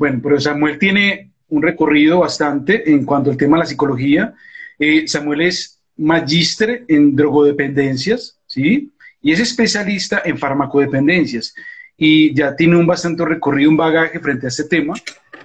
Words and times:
Bueno, 0.00 0.18
pero 0.22 0.40
Samuel 0.40 0.78
tiene 0.78 1.30
un 1.50 1.60
recorrido 1.60 2.20
bastante 2.20 2.90
en 2.90 3.04
cuanto 3.04 3.30
al 3.30 3.36
tema 3.36 3.58
de 3.58 3.64
la 3.64 3.66
psicología. 3.66 4.32
Eh, 4.78 5.06
Samuel 5.06 5.42
es 5.42 5.78
magíster 5.98 6.86
en 6.88 7.14
drogodependencias, 7.14 8.40
¿sí? 8.46 8.90
Y 9.20 9.32
es 9.32 9.40
especialista 9.40 10.22
en 10.24 10.38
farmacodependencias. 10.38 11.54
Y 11.98 12.34
ya 12.34 12.56
tiene 12.56 12.76
un 12.76 12.86
bastante 12.86 13.26
recorrido, 13.26 13.68
un 13.68 13.76
bagaje 13.76 14.18
frente 14.20 14.46
a 14.46 14.48
este 14.48 14.64
tema, 14.64 14.94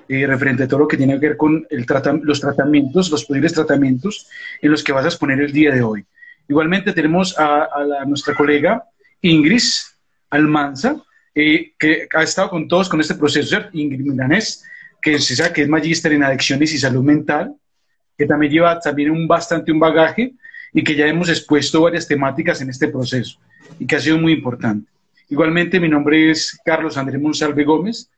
eh, 0.08 0.26
referente 0.26 0.64
a 0.64 0.68
todo 0.70 0.80
lo 0.80 0.88
que 0.88 0.96
tiene 0.96 1.20
que 1.20 1.28
ver 1.28 1.38
con 1.38 1.68
los 2.22 2.40
tratamientos, 2.40 3.12
los 3.12 3.26
posibles 3.26 3.52
tratamientos 3.52 4.30
en 4.62 4.72
los 4.72 4.86
que 4.86 4.94
vas 4.94 5.04
a 5.04 5.10
exponer 5.10 5.42
el 5.42 5.52
día 5.52 5.74
de 5.74 5.84
hoy. 5.84 6.06
Igualmente 6.48 6.94
tenemos 6.94 7.38
a, 7.38 7.68
nuestra 8.08 8.34
colega 8.34 8.86
Ingrid 9.20 9.64
Almanza, 10.30 11.04
eh, 11.36 11.74
que 11.78 12.08
ha 12.16 12.24
estado 12.24 12.50
con 12.50 12.68
todos 12.68 12.88
con 12.88 13.02
este 13.02 13.16
proceso, 13.16 13.58
Ingrid 13.74 14.06
Milanés, 14.06 14.64
que 15.02 15.20
se 15.20 15.36
sabe 15.36 15.54
que 15.54 15.62
es 15.64 15.68
magíster 15.68 16.14
en 16.14 16.24
adicciones 16.24 16.74
y 16.74 16.78
salud 16.78 17.04
mental, 17.04 17.54
que 18.18 18.26
también 18.26 18.54
lleva 18.54 18.80
también 18.80 19.12
un 19.12 19.28
bastante 19.28 19.72
un 19.72 19.80
bagaje 19.80 20.34
y 20.74 20.84
que 20.84 20.96
ya 20.96 21.08
hemos 21.08 21.30
expuesto 21.30 21.82
varias 21.82 22.08
temáticas 22.08 22.62
en 22.62 22.70
este 22.70 22.88
proceso 22.88 23.38
y 23.78 23.86
que 23.86 23.96
ha 23.98 24.00
sido 24.00 24.18
muy 24.18 24.34
importante. 24.34 24.90
Igualmente, 25.30 25.80
mi 25.80 25.90
nombre 25.90 26.32
es 26.32 26.58
Carlos 26.64 26.98
Andrés 26.98 27.22
Monsalve 27.22 27.64
Gómez, 27.64 28.10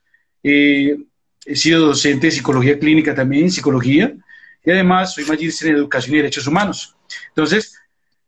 eh, 0.43 0.97
he 1.45 1.55
sido 1.55 1.87
docente 1.87 2.27
de 2.27 2.31
psicología 2.31 2.77
clínica 2.77 3.15
también, 3.15 3.49
psicología, 3.49 4.13
y 4.63 4.71
además 4.71 5.13
soy 5.13 5.25
magíster 5.25 5.69
en 5.69 5.77
educación 5.77 6.15
y 6.15 6.17
derechos 6.17 6.45
humanos. 6.45 6.95
Entonces, 7.29 7.79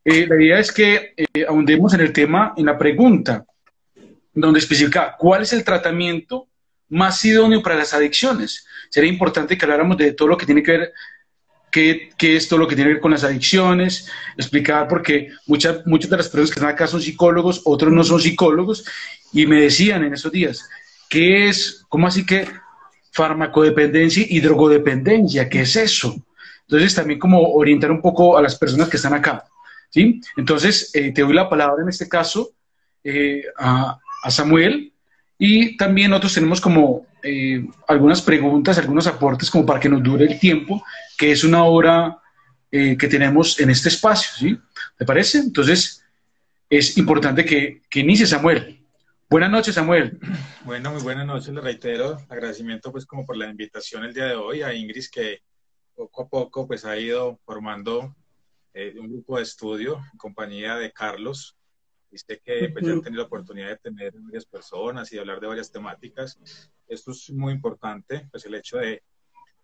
eh, 0.04 0.26
la 0.26 0.42
idea 0.42 0.58
es 0.58 0.72
que 0.72 1.12
eh, 1.16 1.44
ahondemos 1.46 1.92
en 1.94 2.00
el 2.00 2.12
tema, 2.12 2.54
en 2.56 2.66
la 2.66 2.78
pregunta, 2.78 3.44
donde 4.32 4.58
especifica 4.58 5.16
cuál 5.18 5.42
es 5.42 5.52
el 5.52 5.64
tratamiento 5.64 6.48
más 6.88 7.24
idóneo 7.24 7.62
para 7.62 7.76
las 7.76 7.94
adicciones. 7.94 8.66
Sería 8.90 9.10
importante 9.10 9.56
que 9.56 9.64
habláramos 9.64 9.96
de 9.96 10.12
todo 10.12 10.28
lo 10.28 10.36
que 10.36 10.46
tiene 10.46 10.62
que 10.62 10.72
ver, 10.72 10.92
qué, 11.70 12.10
qué 12.18 12.36
es 12.36 12.48
todo 12.48 12.58
lo 12.58 12.68
que 12.68 12.74
tiene 12.74 12.90
que 12.90 12.94
ver 12.94 13.02
con 13.02 13.12
las 13.12 13.24
adicciones, 13.24 14.10
explicar, 14.36 14.88
porque 14.88 15.30
muchas, 15.46 15.86
muchas 15.86 16.10
de 16.10 16.16
las 16.16 16.28
personas 16.28 16.50
que 16.50 16.60
están 16.60 16.74
acá 16.74 16.86
son 16.86 17.00
psicólogos, 17.00 17.62
otros 17.64 17.92
no 17.92 18.04
son 18.04 18.20
psicólogos, 18.20 18.84
y 19.32 19.46
me 19.46 19.60
decían 19.62 20.04
en 20.04 20.14
esos 20.14 20.32
días, 20.32 20.68
¿qué 21.08 21.48
es, 21.48 21.84
cómo 21.88 22.08
así 22.08 22.26
que 22.26 22.48
farmacodependencia 23.12 24.24
y 24.28 24.40
drogodependencia? 24.40 25.48
¿Qué 25.48 25.62
es 25.62 25.76
eso? 25.76 26.16
Entonces, 26.62 26.94
también 26.94 27.18
como 27.18 27.52
orientar 27.54 27.90
un 27.90 28.00
poco 28.00 28.36
a 28.36 28.42
las 28.42 28.56
personas 28.56 28.88
que 28.88 28.96
están 28.96 29.14
acá. 29.14 29.44
¿sí? 29.90 30.20
Entonces, 30.36 30.90
eh, 30.94 31.12
te 31.12 31.22
doy 31.22 31.34
la 31.34 31.48
palabra 31.48 31.82
en 31.82 31.88
este 31.88 32.08
caso 32.08 32.50
eh, 33.02 33.42
a, 33.58 33.98
Samuel 34.28 34.92
y 35.38 35.76
también 35.76 36.10
nosotros 36.10 36.34
tenemos 36.34 36.60
como 36.60 37.06
eh, 37.22 37.64
algunas 37.88 38.20
preguntas, 38.20 38.76
algunos 38.78 39.06
aportes 39.06 39.50
como 39.50 39.64
para 39.64 39.80
que 39.80 39.88
nos 39.88 40.02
dure 40.02 40.26
el 40.26 40.38
tiempo, 40.38 40.84
que 41.16 41.32
es 41.32 41.44
una 41.44 41.64
hora 41.64 42.16
que 42.72 43.08
tenemos 43.08 43.58
en 43.58 43.68
este 43.68 43.88
espacio, 43.88 44.30
¿sí? 44.38 44.56
¿Te 44.96 45.04
parece? 45.04 45.38
Entonces, 45.38 46.04
es 46.68 46.96
importante 46.98 47.44
que, 47.44 47.82
que 47.90 47.98
inicie 47.98 48.26
Samuel. 48.26 48.80
Buenas 49.30 49.50
noches, 49.52 49.76
Samuel. 49.76 50.18
Bueno, 50.64 50.90
muy 50.90 51.02
buenas 51.02 51.24
noches, 51.24 51.54
le 51.54 51.60
reitero. 51.60 52.18
Agradecimiento 52.28 52.90
pues 52.90 53.06
como 53.06 53.24
por 53.24 53.36
la 53.36 53.48
invitación 53.48 54.02
el 54.02 54.12
día 54.12 54.24
de 54.24 54.34
hoy 54.34 54.62
a 54.62 54.74
Ingrid 54.74 55.04
que 55.12 55.38
poco 55.94 56.22
a 56.22 56.28
poco 56.28 56.66
pues 56.66 56.84
ha 56.84 56.98
ido 56.98 57.38
formando 57.44 58.16
eh, 58.74 58.92
un 58.98 59.08
grupo 59.08 59.36
de 59.36 59.44
estudio 59.44 60.02
en 60.12 60.18
compañía 60.18 60.74
de 60.74 60.92
Carlos. 60.92 61.56
Y 62.10 62.18
sé 62.18 62.40
que 62.44 62.68
pues, 62.70 62.84
ya 62.84 62.92
han 62.92 63.02
tenido 63.02 63.22
la 63.22 63.26
oportunidad 63.26 63.68
de 63.68 63.76
tener 63.76 64.12
varias 64.18 64.44
personas 64.44 65.10
y 65.12 65.14
de 65.14 65.20
hablar 65.20 65.40
de 65.40 65.46
varias 65.46 65.70
temáticas. 65.70 66.38
Esto 66.88 67.12
es 67.12 67.30
muy 67.30 67.52
importante, 67.52 68.28
pues 68.30 68.44
el 68.46 68.54
hecho 68.54 68.78
de, 68.78 69.02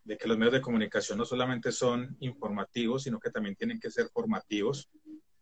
de 0.05 0.17
que 0.17 0.29
los 0.29 0.39
medios 0.39 0.55
de 0.55 0.61
comunicación 0.61 1.19
no 1.19 1.25
solamente 1.25 1.73
son 1.73 2.17
informativos, 2.21 3.03
sino 3.03 3.19
que 3.19 3.31
también 3.31 3.57
tienen 3.57 3.81
que 3.81 3.91
ser 3.91 4.09
formativos. 4.09 4.89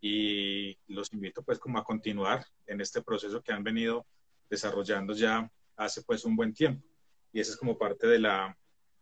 Y 0.01 0.79
los 0.89 1.13
invito 1.13 1.43
pues 1.43 1.59
como 1.59 1.79
a 1.79 1.85
continuar 1.85 2.45
en 2.67 2.81
este 2.81 3.03
proceso 3.03 3.43
que 3.43 3.53
han 3.53 3.65
venido 3.65 4.07
desarrollando 4.49 5.15
ya 5.15 5.51
hace 5.77 6.03
pues 6.03 6.25
un 6.25 6.37
buen 6.37 6.53
tiempo. 6.53 6.87
Y 7.33 7.41
esa 7.41 7.53
es 7.53 7.57
como 7.57 7.77
parte 7.77 8.07
de 8.07 8.19
la, 8.19 8.57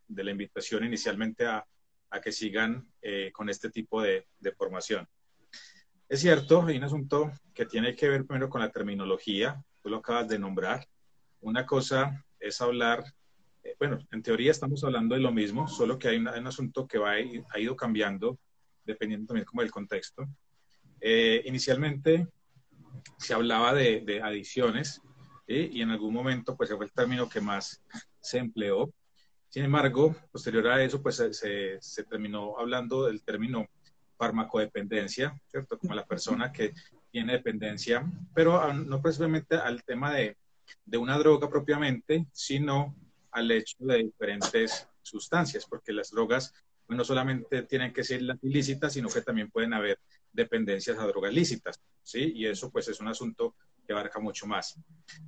de 0.09 0.25
la 0.25 0.31
invitación 0.31 0.85
inicialmente 0.85 1.47
a, 1.47 1.67
a 2.13 2.21
que 2.21 2.31
sigan 2.31 2.87
eh, 3.01 3.31
con 3.33 3.49
este 3.49 3.71
tipo 3.71 4.01
de, 4.03 4.27
formación. 4.57 5.09
Es 6.13 6.21
cierto, 6.21 6.67
hay 6.67 6.77
un 6.77 6.85
asunto 6.85 7.33
que 7.55 7.65
tiene 7.65 7.97
que 7.97 8.07
ver 8.07 8.27
primero 8.27 8.51
con 8.51 8.61
la 8.61 8.71
terminología, 8.71 9.65
tú 9.83 9.89
lo 9.89 9.97
acabas 9.97 10.29
de 10.29 10.39
nombrar. 10.39 10.87
Una 11.41 11.65
cosa 11.65 12.23
es 12.39 12.61
hablar, 12.61 13.03
eh, 13.65 13.75
bueno, 13.79 13.99
en 14.11 14.23
teoría 14.23 14.51
estamos 14.51 14.85
hablando 14.85 15.15
de 15.15 15.23
lo 15.23 15.33
mismo, 15.33 15.67
solo 15.67 15.99
que 15.99 16.09
hay, 16.09 16.19
un 16.19 16.29
asunto 16.29 16.87
que 16.87 16.99
va, 16.99 17.13
ha 17.13 17.59
ido 17.59 17.75
cambiando 17.77 18.39
dependiendo 18.85 19.29
también 19.29 19.47
como 19.47 19.63
del 19.63 19.71
contexto. 19.71 20.29
Eh, 21.01 21.45
inicialmente 21.47 22.29
se 23.17 23.33
hablaba 23.33 23.73
de, 23.73 24.03
de 24.03 24.21
adiciones 24.21 25.01
y 25.47 25.81
en 25.81 25.93
algún 25.93 26.13
momento 26.13 26.59
pues 26.59 26.69
fue 26.77 26.85
el 26.85 26.93
término 26.93 27.27
que 27.27 27.41
más 27.41 27.83
se 28.21 28.37
empleó 28.37 28.93
sin 29.53 29.65
embargo, 29.65 30.17
posterior 30.31 30.67
a 30.69 30.83
eso, 30.83 31.03
pues 31.03 31.17
se, 31.17 31.79
se 31.79 32.05
terminó 32.05 32.59
hablando 32.59 33.05
del 33.05 33.23
término 33.23 33.67
farmacodependencia, 34.23 35.37
¿cierto? 35.49 35.77
Como 35.77 35.95
la 35.95 36.07
persona 36.07 36.53
que 36.53 36.73
tiene 37.11 37.33
dependencia, 37.33 38.09
pero 38.33 38.73
no 38.73 39.03
precisamente 39.03 39.57
al 39.57 39.83
tema 39.83 40.15
de, 40.15 40.37
de 40.85 40.97
una 40.97 41.19
droga 41.19 41.51
propiamente, 41.51 42.29
sino 42.31 42.95
al 43.33 43.51
hecho 43.51 43.79
de 43.81 44.05
diferentes 44.05 44.89
sustancias, 45.03 45.67
porque 45.69 45.93
las 45.93 46.13
drogas 46.13 46.55
pues, 46.87 46.97
no 46.97 47.03
solamente 47.03 47.63
tienen 47.65 47.93
que 47.93 48.05
ser 48.05 48.23
ilícitas, 48.43 48.93
sino 48.93 49.09
que 49.09 49.23
también 49.23 49.51
pueden 49.51 49.75
haber 49.75 49.99
dependencias 50.33 50.97
a 50.99 51.07
drogas 51.09 51.35
lícitas, 51.35 51.81
¿sí? 52.05 52.33
Y 52.37 52.47
eso 52.47 52.71
pues 52.71 52.87
es 52.87 53.01
un 53.01 53.09
asunto 53.09 53.57
que 53.85 53.93
abarca 53.93 54.21
mucho 54.21 54.47
más. 54.47 54.79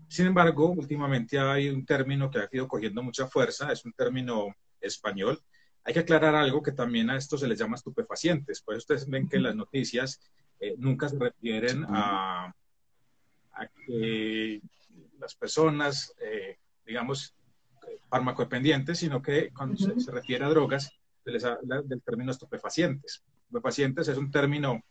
Sin 0.07 0.27
embargo, 0.27 0.71
últimamente 0.71 1.37
hay 1.41 1.69
un 1.69 1.85
término 1.85 2.31
que 2.31 2.39
ha 2.39 2.49
ido 2.53 2.69
cogiendo 2.69 3.03
mucha 3.03 3.27
fuerza, 3.27 3.73
es 3.73 3.85
un 3.85 3.93
término 3.93 4.55
español. 4.81 5.41
Hay 5.85 5.95
que 5.95 6.01
aclarar 6.01 6.35
algo 6.35 6.63
que 6.63 6.73
también 6.73 7.11
a 7.11 7.17
esto 7.17 7.37
se 7.37 7.47
les 7.47 7.59
llama 7.59 7.77
estupefacientes. 7.77 8.63
Por 8.63 8.75
eso 8.75 8.81
ustedes 8.81 9.09
ven 9.09 9.29
que 9.29 9.39
las 9.39 9.55
noticias 9.55 10.21
eh, 10.61 10.75
nunca 10.79 11.09
se 11.09 11.19
refieren 11.19 11.85
a, 11.89 12.55
que 13.87 14.61
las 15.19 15.35
personas, 15.35 16.15
eh, 16.21 16.59
digamos, 16.85 17.35
farmacodependientes, 18.09 18.99
sino 18.99 19.21
que 19.23 19.51
cuando 19.53 19.77
se, 19.77 20.11
refiere 20.11 20.45
a 20.45 20.49
drogas, 20.49 20.91
se 21.23 21.31
les 21.31 21.45
habla 21.45 21.83
del 21.83 22.03
término 22.03 22.31
estupefacientes. 22.31 23.23
Estupefacientes 23.43 24.09
es 24.09 24.19
un 24.19 24.31
término 24.31 24.83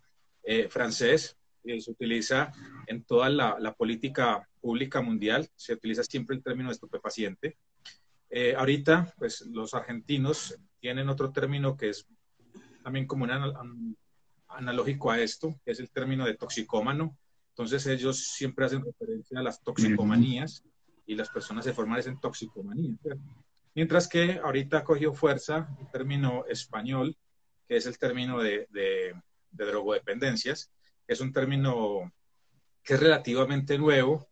eh, 0.44 0.68
francés 0.70 1.38
eh, 1.66 1.80
se 1.80 1.92
utiliza 1.92 2.52
en 2.88 3.06
toda 3.06 3.30
la, 3.30 3.74
política 3.78 4.48
pública 4.60 5.02
mundial, 5.02 5.50
se 5.56 5.74
utiliza 5.74 6.04
siempre 6.04 6.36
el 6.36 6.44
término 6.44 6.70
estupefaciente. 6.70 7.58
Eh, 8.30 8.54
ahorita, 8.58 9.14
pues 9.18 9.42
los 9.42 9.74
argentinos 9.74 10.58
tienen 10.84 11.08
otro 11.08 11.32
término 11.32 11.78
que 11.78 11.92
es 11.92 12.06
también 12.84 13.08
como 13.08 13.24
un 13.24 13.96
analógico 14.50 15.12
a 15.12 15.22
esto, 15.22 15.58
que 15.64 15.72
es 15.72 15.80
el 15.80 15.90
término 15.90 16.26
de 16.26 16.36
toxicómano. 16.36 17.18
Entonces 17.52 17.88
ellos 17.88 18.18
siempre 18.20 18.66
hacen 18.66 18.84
referencia 18.84 19.40
a 19.40 19.44
las 19.44 19.64
toxicomanías 19.64 20.62
y 21.06 21.16
las 21.16 21.30
personas 21.30 21.64
se 21.64 21.74
forman 21.74 22.02
en 22.06 22.20
toxicomanía. 22.20 22.98
Mientras 23.74 24.10
que 24.10 24.42
ahorita 24.44 24.84
cogió 24.84 25.14
fuerza 25.14 25.70
el 25.80 25.90
término 25.90 26.44
español, 26.50 27.16
que 27.66 27.78
es 27.78 27.86
el 27.86 27.98
término 27.98 28.42
de, 28.42 28.68
de, 28.70 29.16
de 29.52 29.66
drogodependencias, 29.66 30.70
es 31.08 31.22
un 31.22 31.32
término 31.32 32.12
que 32.84 32.96
es 32.96 33.00
relativamente 33.00 33.78
nuevo 33.78 34.28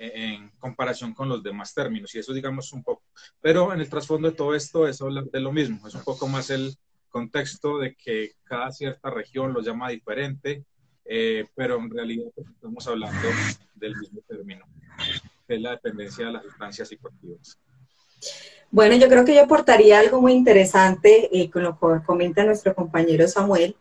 en 0.00 0.50
comparación 0.58 1.12
con 1.12 1.28
los 1.28 1.42
demás 1.42 1.74
términos, 1.74 2.14
y 2.14 2.18
eso 2.18 2.32
digamos 2.32 2.72
un 2.72 2.82
poco. 2.82 3.02
Pero 3.40 3.72
en 3.72 3.80
el 3.80 3.90
trasfondo 3.90 4.30
de 4.30 4.36
todo 4.36 4.54
esto 4.54 4.88
es 4.88 4.98
de 4.98 5.40
lo 5.40 5.52
mismo, 5.52 5.86
es 5.86 5.94
un 5.94 6.04
poco 6.04 6.26
más 6.26 6.48
el 6.50 6.74
contexto 7.10 7.78
de 7.78 7.94
que 7.94 8.32
cada 8.44 8.72
cierta 8.72 9.10
región 9.10 9.52
lo 9.52 9.60
llama 9.60 9.90
diferente, 9.90 10.64
eh, 11.04 11.44
pero 11.54 11.76
en 11.78 11.90
realidad 11.90 12.28
estamos 12.36 12.86
hablando 12.86 13.28
del 13.74 13.96
mismo 13.96 14.20
término, 14.26 14.64
que 15.46 15.56
es 15.56 15.60
la 15.60 15.72
dependencia 15.72 16.26
de 16.26 16.32
las 16.32 16.44
sustancias 16.44 16.88
psicoactivas. 16.88 17.58
Bueno, 18.70 18.94
yo 18.96 19.08
creo 19.08 19.24
que 19.24 19.34
yo 19.34 19.42
aportaría 19.42 19.98
algo 19.98 20.20
muy 20.20 20.32
interesante 20.32 21.28
eh, 21.32 21.50
con 21.50 21.64
lo 21.64 21.78
que 21.78 22.04
comenta 22.06 22.44
nuestro 22.44 22.74
compañero 22.74 23.26
Samuel, 23.26 23.76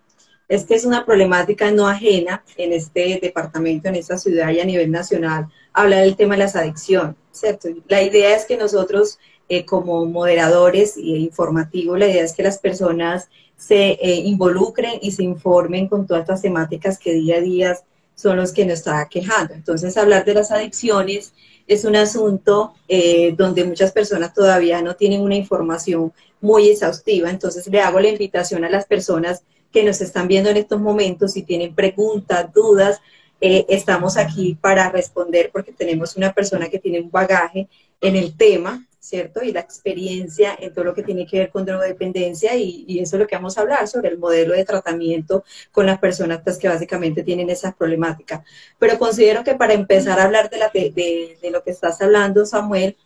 es 0.50 0.66
que 0.66 0.74
es 0.74 0.84
una 0.84 1.06
problemática 1.06 1.72
no 1.72 1.88
ajena 1.88 2.44
en 2.58 2.74
este 2.74 3.20
departamento, 3.22 3.88
en 3.88 3.96
esta 3.96 4.18
ciudad 4.18 4.50
y 4.50 4.60
a 4.60 4.66
nivel 4.66 4.92
nacional, 4.92 5.48
hablar 5.72 6.02
del 6.02 6.16
tema 6.16 6.34
de 6.36 6.40
las 6.40 6.56
adicciones, 6.56 7.16
¿cierto? 7.32 7.70
La 7.88 8.02
idea 8.02 8.36
es 8.36 8.46
que 8.46 8.58
nosotros, 8.58 9.20
eh, 9.48 9.64
como 9.64 10.06
moderadores 10.06 10.98
e 10.98 11.02
informativos, 11.02 12.00
la 12.00 12.08
idea 12.08 12.24
es 12.24 12.34
que 12.34 12.44
las 12.44 12.58
personas 12.58 13.30
se 13.56 13.92
eh, 13.92 14.16
involucren 14.26 15.00
y 15.02 15.12
se 15.12 15.24
informen 15.24 15.88
con 15.88 16.08
todas 16.08 16.22
estas 16.22 16.42
temáticas 16.42 16.98
que 16.98 17.14
día 17.14 17.38
a 17.38 17.42
día 17.42 17.78
son 18.16 18.38
los 18.38 18.52
que 18.52 18.66
nos 18.66 18.80
está 18.80 19.08
quejando. 19.10 19.54
Entonces, 19.54 19.96
hablar 19.98 20.26
de 20.26 20.34
las 20.34 20.52
adicciones 20.52 21.34
es 21.68 21.86
un 21.86 21.96
asunto 21.96 22.74
eh, 22.88 23.36
donde 23.38 23.64
muchas 23.64 23.92
personas 23.92 24.34
todavía 24.34 24.82
no 24.82 24.96
tienen 24.96 25.22
una 25.22 25.36
información 25.36 26.12
muy 26.42 26.70
exhaustiva. 26.70 27.30
Entonces 27.30 27.68
le 27.68 27.80
hago 27.80 28.00
la 28.00 28.10
invitación 28.10 28.66
a 28.66 28.70
las 28.70 28.86
personas 28.86 29.44
que 29.72 29.84
nos 29.84 30.02
están 30.02 30.28
viendo 30.28 30.50
en 30.50 30.58
estos 30.58 30.80
momentos, 30.80 31.34
si 31.34 31.44
tienen 31.44 31.76
preguntas, 31.76 32.52
dudas, 32.54 33.00
eh, 33.42 33.66
estamos 33.70 34.18
aquí 34.18 34.58
para 34.60 34.90
responder 34.90 35.50
porque 35.52 35.72
tenemos 35.72 36.18
una 36.18 36.34
persona 36.34 36.70
que 36.70 36.80
tiene 36.80 37.00
un 37.00 37.10
bagaje 37.10 37.70
en 38.02 38.16
el 38.16 38.36
tema, 38.36 38.86
¿cierto? 39.00 39.42
Y 39.42 39.54
la 39.54 39.62
experiencia 39.62 40.56
en 40.60 40.74
todo 40.74 40.86
lo 40.86 40.94
que 40.94 41.04
tiene 41.04 41.26
que 41.26 41.40
ver 41.40 41.50
con 41.50 41.66
drogodependencia 41.66 42.56
y, 42.56 43.00
eso 43.00 43.16
es 43.16 43.20
lo 43.22 43.28
que 43.28 43.36
vamos 43.36 43.58
a 43.58 43.62
hablar 43.62 43.88
sobre 43.88 44.10
el 44.10 44.18
modelo 44.18 44.54
de 44.54 44.66
tratamiento 44.66 45.46
con 45.72 45.86
las 45.86 46.00
personas 46.00 46.42
pues, 46.44 46.58
que 46.58 46.68
básicamente 46.68 47.24
tienen 47.24 47.50
esas 47.50 47.76
problemáticas. 47.76 48.42
Pero 48.78 49.00
considero 49.00 49.44
que 49.44 49.56
para 49.56 49.74
empezar 49.74 50.20
a 50.20 50.26
hablar 50.26 50.50
de, 50.50 50.58
la, 50.58 50.70
de, 50.70 51.38
de 51.42 51.52
lo 51.52 51.64
que 51.64 51.72
estás 51.72 52.02
hablando, 52.02 52.46
Samuel, 52.46 52.98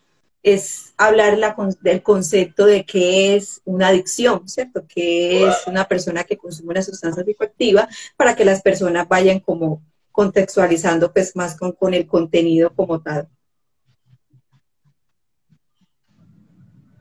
es 0.44 0.92
hablar 0.98 1.38
la, 1.38 1.56
del 1.80 2.02
concepto 2.02 2.66
de 2.66 2.84
qué 2.84 3.34
es 3.34 3.62
una 3.64 3.88
adicción, 3.88 4.46
¿cierto? 4.46 4.86
Que 4.86 5.48
es 5.48 5.66
una 5.66 5.88
persona 5.88 6.22
que 6.22 6.36
consume 6.36 6.72
una 6.72 6.82
sustancia 6.82 7.24
psicoactiva 7.24 7.88
para 8.16 8.36
que 8.36 8.44
las 8.44 8.60
personas 8.60 9.08
vayan 9.08 9.40
como 9.40 9.82
contextualizando 10.12 11.12
pues 11.12 11.34
más 11.34 11.56
con, 11.56 11.72
con 11.72 11.94
el 11.94 12.06
contenido 12.06 12.74
como 12.74 13.00
tal. 13.00 13.26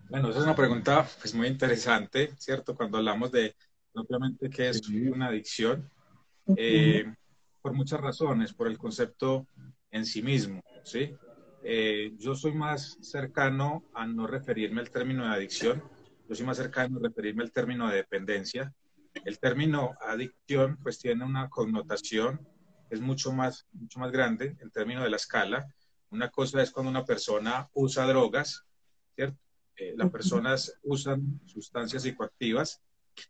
Bueno, 0.09 0.29
esa 0.29 0.39
es 0.39 0.45
una 0.45 0.55
pregunta 0.55 1.05
pues, 1.19 1.33
muy 1.33 1.47
interesante, 1.47 2.33
¿cierto? 2.37 2.73
Cuando 2.75 2.97
hablamos 2.97 3.29
de 3.31 3.55
propiamente 3.91 4.49
qué 4.49 4.69
es 4.69 4.87
una 4.87 5.27
adicción, 5.27 5.91
eh, 6.55 7.13
por 7.61 7.73
muchas 7.73 7.99
razones, 7.99 8.53
por 8.53 8.67
el 8.67 8.77
concepto 8.77 9.47
en 9.91 10.05
sí 10.05 10.21
mismo, 10.21 10.63
¿sí? 10.83 11.13
Eh, 11.63 12.13
yo 12.17 12.35
soy 12.35 12.53
más 12.53 12.97
cercano 13.01 13.83
a 13.93 14.05
no 14.05 14.27
referirme 14.27 14.81
al 14.81 14.91
término 14.91 15.23
de 15.23 15.33
adicción, 15.33 15.83
yo 16.27 16.35
soy 16.35 16.45
más 16.45 16.57
cercano 16.57 16.97
a 16.97 17.07
referirme 17.07 17.43
al 17.43 17.51
término 17.51 17.87
de 17.89 17.97
dependencia. 17.97 18.73
El 19.25 19.39
término 19.39 19.95
adicción 20.01 20.77
pues 20.81 20.99
tiene 20.99 21.23
una 21.23 21.49
connotación 21.49 22.47
es 22.93 23.01
mucho 23.01 23.31
más, 23.31 23.65
mucho 23.71 23.99
más 23.99 24.11
grande 24.11 24.55
en 24.61 24.69
términos 24.69 25.03
de 25.03 25.09
la 25.09 25.15
escala. 25.15 25.67
Una 26.11 26.29
cosa 26.29 26.61
es 26.61 26.71
cuando 26.71 26.91
una 26.91 27.03
persona 27.03 27.67
usa 27.73 28.05
drogas, 28.05 28.63
¿cierto? 29.15 29.39
Eh, 29.75 29.95
las 29.97 30.11
personas 30.11 30.79
usan 30.83 31.41
sustancias 31.47 32.03
psicoactivas 32.03 32.83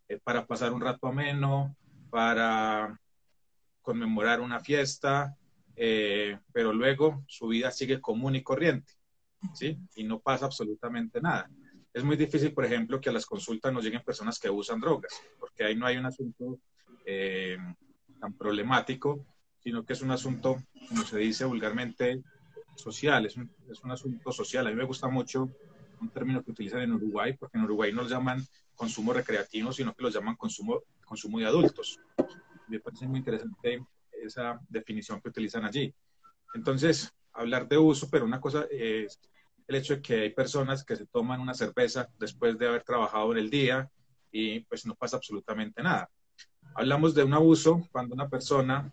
eh, 0.10 0.20
para 0.22 0.46
pasar 0.46 0.74
un 0.74 0.82
rato 0.82 1.08
ameno, 1.08 1.78
para 2.10 3.00
conmemorar 3.82 4.42
una 4.42 4.60
fiesta, 4.60 5.38
eh, 5.76 6.38
pero 6.52 6.74
luego 6.74 7.24
su 7.28 7.48
vida 7.48 7.72
sigue 7.72 8.02
común 8.02 8.36
y 8.36 8.44
corriente, 8.44 8.94
¿sí? 9.54 9.78
Y 9.96 10.04
no 10.04 10.20
pasa 10.20 10.46
absolutamente 10.46 11.22
nada. 11.22 11.50
Es 11.94 12.04
muy 12.04 12.16
difícil, 12.16 12.54
por 12.54 12.66
ejemplo, 12.66 13.00
que 13.00 13.10
a 13.10 13.14
las 13.14 13.26
consultas 13.26 13.72
nos 13.72 13.84
lleguen 13.84 14.04
personas 14.04 14.40
que 14.40 14.50
usan 14.50 14.80
drogas, 14.80 15.14
porque 15.40 15.64
ahí 15.64 15.76
no 15.76 15.86
hay 15.86 15.98
un 15.98 16.06
asunto 16.06 16.60
tan 18.20 18.34
problemático, 18.38 19.26
sino 19.60 19.86
que 19.86 19.94
es 19.94 20.02
un 20.02 20.12
asunto, 20.12 20.62
como 20.90 21.04
se 21.04 21.18
dice 21.18 21.46
vulgarmente, 21.46 22.24
social, 22.76 23.26
es 23.26 23.38
un, 23.38 23.50
es 23.70 23.84
un 23.84 23.92
asunto 23.92 24.32
social. 24.32 24.68
A 24.68 24.70
mí 24.70 24.76
me 24.76 24.84
gusta 24.86 25.08
mucho 25.08 25.50
un 26.02 26.10
término 26.10 26.44
que 26.44 26.52
utilizan 26.52 26.82
en 26.82 26.94
Uruguay, 26.94 27.34
porque 27.34 27.58
en 27.58 27.64
Uruguay 27.64 27.92
no 27.92 28.02
los 28.02 28.12
llaman 28.12 28.46
consumo 28.76 29.14
recreativo, 29.14 29.72
sino 29.72 29.94
que 29.94 30.04
los 30.04 30.14
llaman 30.14 30.36
consumo, 30.36 30.82
consumo 31.06 31.40
de 31.40 31.46
adultos. 31.46 32.00
Me 32.68 32.80
parece 32.80 33.08
muy 33.08 33.20
interesante 33.20 33.86
esa 34.28 34.60
definición 34.70 35.22
que 35.22 35.30
utilizan 35.30 35.66
allí. 35.66 35.94
Entonces, 36.54 37.14
hablar 37.34 37.68
de 37.68 37.78
uso, 37.78 38.10
pero 38.10 38.26
una 38.26 38.40
cosa 38.40 38.66
es 38.70 39.20
el 39.68 39.76
hecho 39.76 39.96
de 39.96 40.02
que 40.02 40.22
hay 40.22 40.30
personas 40.32 40.84
que 40.84 40.96
se 40.96 41.06
toman 41.08 41.40
una 41.40 41.54
cerveza 41.54 42.10
después 42.20 42.58
de 42.58 42.68
haber 42.68 42.84
trabajado 42.84 43.32
en 43.32 43.40
el 43.40 43.50
día 43.50 43.90
y 44.32 44.62
pues 44.62 44.86
no 44.86 44.96
pasa 44.96 45.18
absolutamente 45.18 45.82
nada. 45.82 46.10
Hablamos 46.76 47.14
de 47.14 47.24
un 47.24 47.34
abuso 47.34 47.88
cuando 47.92 48.16
una 48.16 48.30
persona 48.30 48.92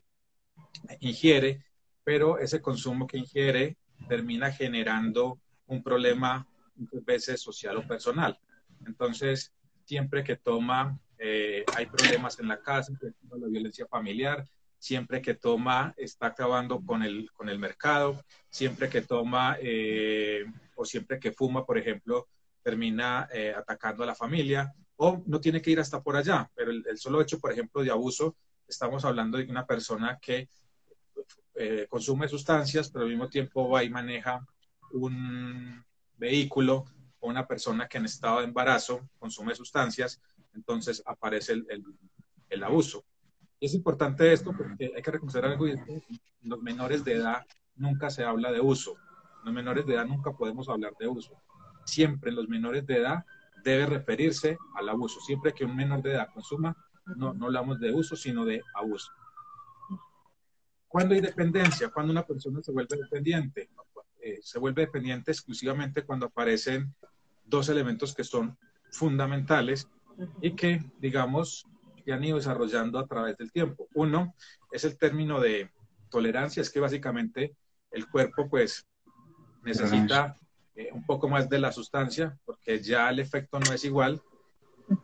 ingiere, 1.00 1.64
pero 2.04 2.38
ese 2.38 2.60
consumo 2.60 3.06
que 3.06 3.18
ingiere 3.18 3.76
termina 4.08 4.50
generando 4.52 5.40
un 5.66 5.82
problema 5.82 6.46
muchas 6.74 7.04
veces 7.04 7.40
social 7.40 7.76
o 7.76 7.86
personal. 7.86 8.38
Entonces, 8.86 9.52
siempre 9.84 10.24
que 10.24 10.36
toma, 10.36 10.98
eh, 11.18 11.64
hay 11.76 11.86
problemas 11.86 12.38
en 12.38 12.48
la 12.48 12.60
casa, 12.60 12.92
la 13.02 13.48
violencia 13.48 13.86
familiar, 13.86 14.46
siempre 14.80 15.22
que 15.22 15.34
toma, 15.34 15.94
está 15.96 16.26
acabando 16.26 16.84
con 16.84 17.04
el, 17.04 17.30
con 17.32 17.48
el 17.48 17.60
mercado, 17.60 18.20
siempre 18.48 18.88
que 18.88 19.02
toma 19.02 19.56
eh, 19.60 20.44
o 20.74 20.84
siempre 20.84 21.20
que 21.20 21.30
fuma, 21.30 21.64
por 21.64 21.78
ejemplo, 21.78 22.26
termina 22.60 23.28
eh, 23.32 23.54
atacando 23.56 24.02
a 24.02 24.06
la 24.06 24.16
familia 24.16 24.74
o 24.96 25.22
no 25.26 25.40
tiene 25.40 25.62
que 25.62 25.70
ir 25.70 25.78
hasta 25.78 26.02
por 26.02 26.16
allá, 26.16 26.50
pero 26.54 26.72
el, 26.72 26.98
solo 26.98 27.20
hecho, 27.20 27.38
por 27.38 27.52
ejemplo, 27.52 27.84
de 27.84 27.92
abuso, 27.92 28.36
estamos 28.66 29.04
hablando 29.04 29.38
de 29.38 29.44
una 29.44 29.64
persona 29.64 30.18
que 30.20 30.48
consume 31.90 32.26
sustancias, 32.26 32.90
pero 32.90 33.04
al 33.04 33.10
mismo 33.10 33.28
tiempo 33.28 33.68
va 33.68 33.84
y 33.84 33.90
maneja 33.90 34.42
un, 34.92 35.84
vehículo 36.20 36.84
o 37.18 37.28
una 37.28 37.46
persona 37.46 37.88
que 37.88 37.98
en 37.98 38.04
estado 38.04 38.38
de 38.38 38.44
embarazo 38.44 39.08
consume 39.18 39.54
sustancias, 39.54 40.20
entonces 40.54 41.02
aparece 41.06 41.54
el, 41.54 41.66
el, 42.48 42.62
abuso. 42.62 43.04
Es 43.60 43.74
importante 43.74 44.32
esto 44.32 44.52
porque 44.56 44.92
hay 44.96 45.02
que 45.02 45.10
reconocer 45.10 45.44
algo 45.44 45.68
y 45.68 45.74
los 46.42 46.62
menores 46.62 47.04
de 47.04 47.14
edad 47.14 47.46
nunca 47.76 48.08
se 48.10 48.24
habla 48.24 48.50
de 48.50 48.60
uso. 48.60 48.96
Los 49.44 49.52
menores 49.52 49.86
de 49.86 49.94
edad 49.94 50.06
nunca 50.06 50.32
podemos 50.32 50.68
hablar 50.68 50.94
de 50.98 51.08
uso. 51.08 51.34
Siempre 51.84 52.32
los 52.32 52.48
menores 52.48 52.86
de 52.86 52.98
edad 52.98 53.24
debe 53.62 53.86
referirse 53.86 54.58
al 54.74 54.88
abuso. 54.88 55.20
Siempre 55.20 55.52
que 55.52 55.64
un 55.64 55.76
menor 55.76 56.02
de 56.02 56.12
edad 56.12 56.28
consuma, 56.32 56.76
no, 57.16 57.34
no 57.34 57.46
hablamos 57.46 57.78
de 57.78 57.92
uso, 57.92 58.16
sino 58.16 58.44
de 58.44 58.62
abuso. 58.74 59.10
¿Cuándo 60.88 61.14
hay 61.14 61.20
dependencia? 61.20 61.88
Cuando 61.90 62.12
una 62.12 62.26
persona 62.26 62.60
se 62.62 62.72
vuelve 62.72 62.96
dependiente. 62.96 63.70
Eh, 64.22 64.40
se 64.42 64.58
vuelve 64.58 64.82
dependiente 64.82 65.30
exclusivamente 65.30 66.04
cuando 66.04 66.26
aparecen 66.26 66.94
dos 67.44 67.68
elementos 67.68 68.14
que 68.14 68.24
son 68.24 68.58
fundamentales 68.90 69.88
y 70.42 70.54
que, 70.54 70.82
digamos, 70.98 71.66
que 72.02 72.12
han 72.12 72.24
ido 72.24 72.36
desarrollando 72.36 72.98
a 72.98 73.06
través 73.06 73.36
del 73.36 73.52
tiempo. 73.52 73.88
Uno 73.94 74.34
es 74.70 74.84
el 74.84 74.96
término 74.98 75.40
de 75.40 75.70
tolerancia, 76.10 76.60
es 76.60 76.70
que 76.70 76.80
básicamente 76.80 77.54
el 77.90 78.08
cuerpo 78.08 78.48
pues 78.48 78.86
necesita 79.62 80.36
eh, 80.74 80.90
un 80.92 81.04
poco 81.04 81.28
más 81.28 81.48
de 81.48 81.58
la 81.58 81.72
sustancia 81.72 82.38
porque 82.44 82.80
ya 82.80 83.10
el 83.10 83.18
efecto 83.18 83.58
no 83.60 83.72
es 83.72 83.84
igual. 83.84 84.20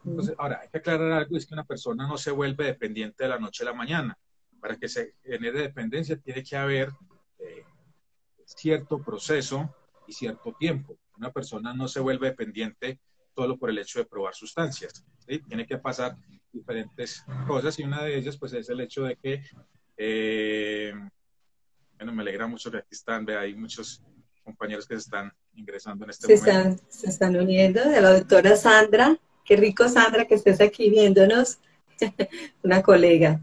Entonces, 0.04 0.34
ahora 0.38 0.60
hay 0.62 0.68
que 0.68 0.78
aclarar 0.78 1.12
algo, 1.12 1.36
es 1.36 1.46
que 1.46 1.54
una 1.54 1.64
persona 1.64 2.08
no 2.08 2.18
se 2.18 2.32
vuelve 2.32 2.64
dependiente 2.64 3.24
de 3.24 3.30
la 3.30 3.38
noche 3.38 3.62
a 3.62 3.66
la 3.66 3.74
mañana. 3.74 4.18
Para 4.60 4.76
que 4.76 4.88
se 4.88 5.14
genere 5.22 5.62
dependencia 5.62 6.16
tiene 6.16 6.42
que 6.42 6.56
haber 6.56 6.90
eh, 7.38 7.64
cierto 8.44 9.02
proceso 9.02 9.72
y 10.06 10.12
cierto 10.12 10.52
tiempo. 10.58 10.98
Una 11.16 11.30
persona 11.30 11.72
no 11.72 11.86
se 11.88 12.00
vuelve 12.00 12.28
dependiente 12.28 12.98
solo 13.34 13.58
por 13.58 13.70
el 13.70 13.78
hecho 13.78 13.98
de 13.98 14.06
probar 14.06 14.34
sustancias. 14.34 15.04
Tiene 15.26 15.66
que 15.66 15.78
pasar 15.78 16.16
diferentes 16.52 17.24
cosas 17.46 17.78
y 17.78 17.84
una 17.84 18.02
de 18.02 18.16
ellas 18.16 18.36
pues 18.36 18.52
es 18.52 18.68
el 18.68 18.80
hecho 18.80 19.04
de 19.04 19.16
que, 19.16 19.42
eh, 19.96 20.92
bueno, 21.96 22.12
me 22.12 22.22
alegra 22.22 22.46
mucho 22.46 22.70
que 22.70 22.78
aquí 22.78 22.88
están, 22.90 23.24
ve, 23.24 23.36
hay 23.36 23.54
muchos 23.54 24.02
compañeros 24.42 24.86
que 24.86 24.94
se 24.94 25.00
están 25.00 25.32
ingresando 25.54 26.04
en 26.04 26.10
este 26.10 26.36
momento. 26.36 26.82
se 26.88 27.08
están 27.08 27.36
uniendo, 27.36 27.88
de 27.88 28.00
la 28.00 28.12
doctora 28.12 28.56
Sandra. 28.56 29.18
Qué 29.44 29.56
rico, 29.56 29.88
Sandra, 29.88 30.24
que 30.24 30.34
estés 30.34 30.60
aquí 30.60 30.90
viéndonos. 30.90 31.58
una 32.62 32.82
colega. 32.82 33.40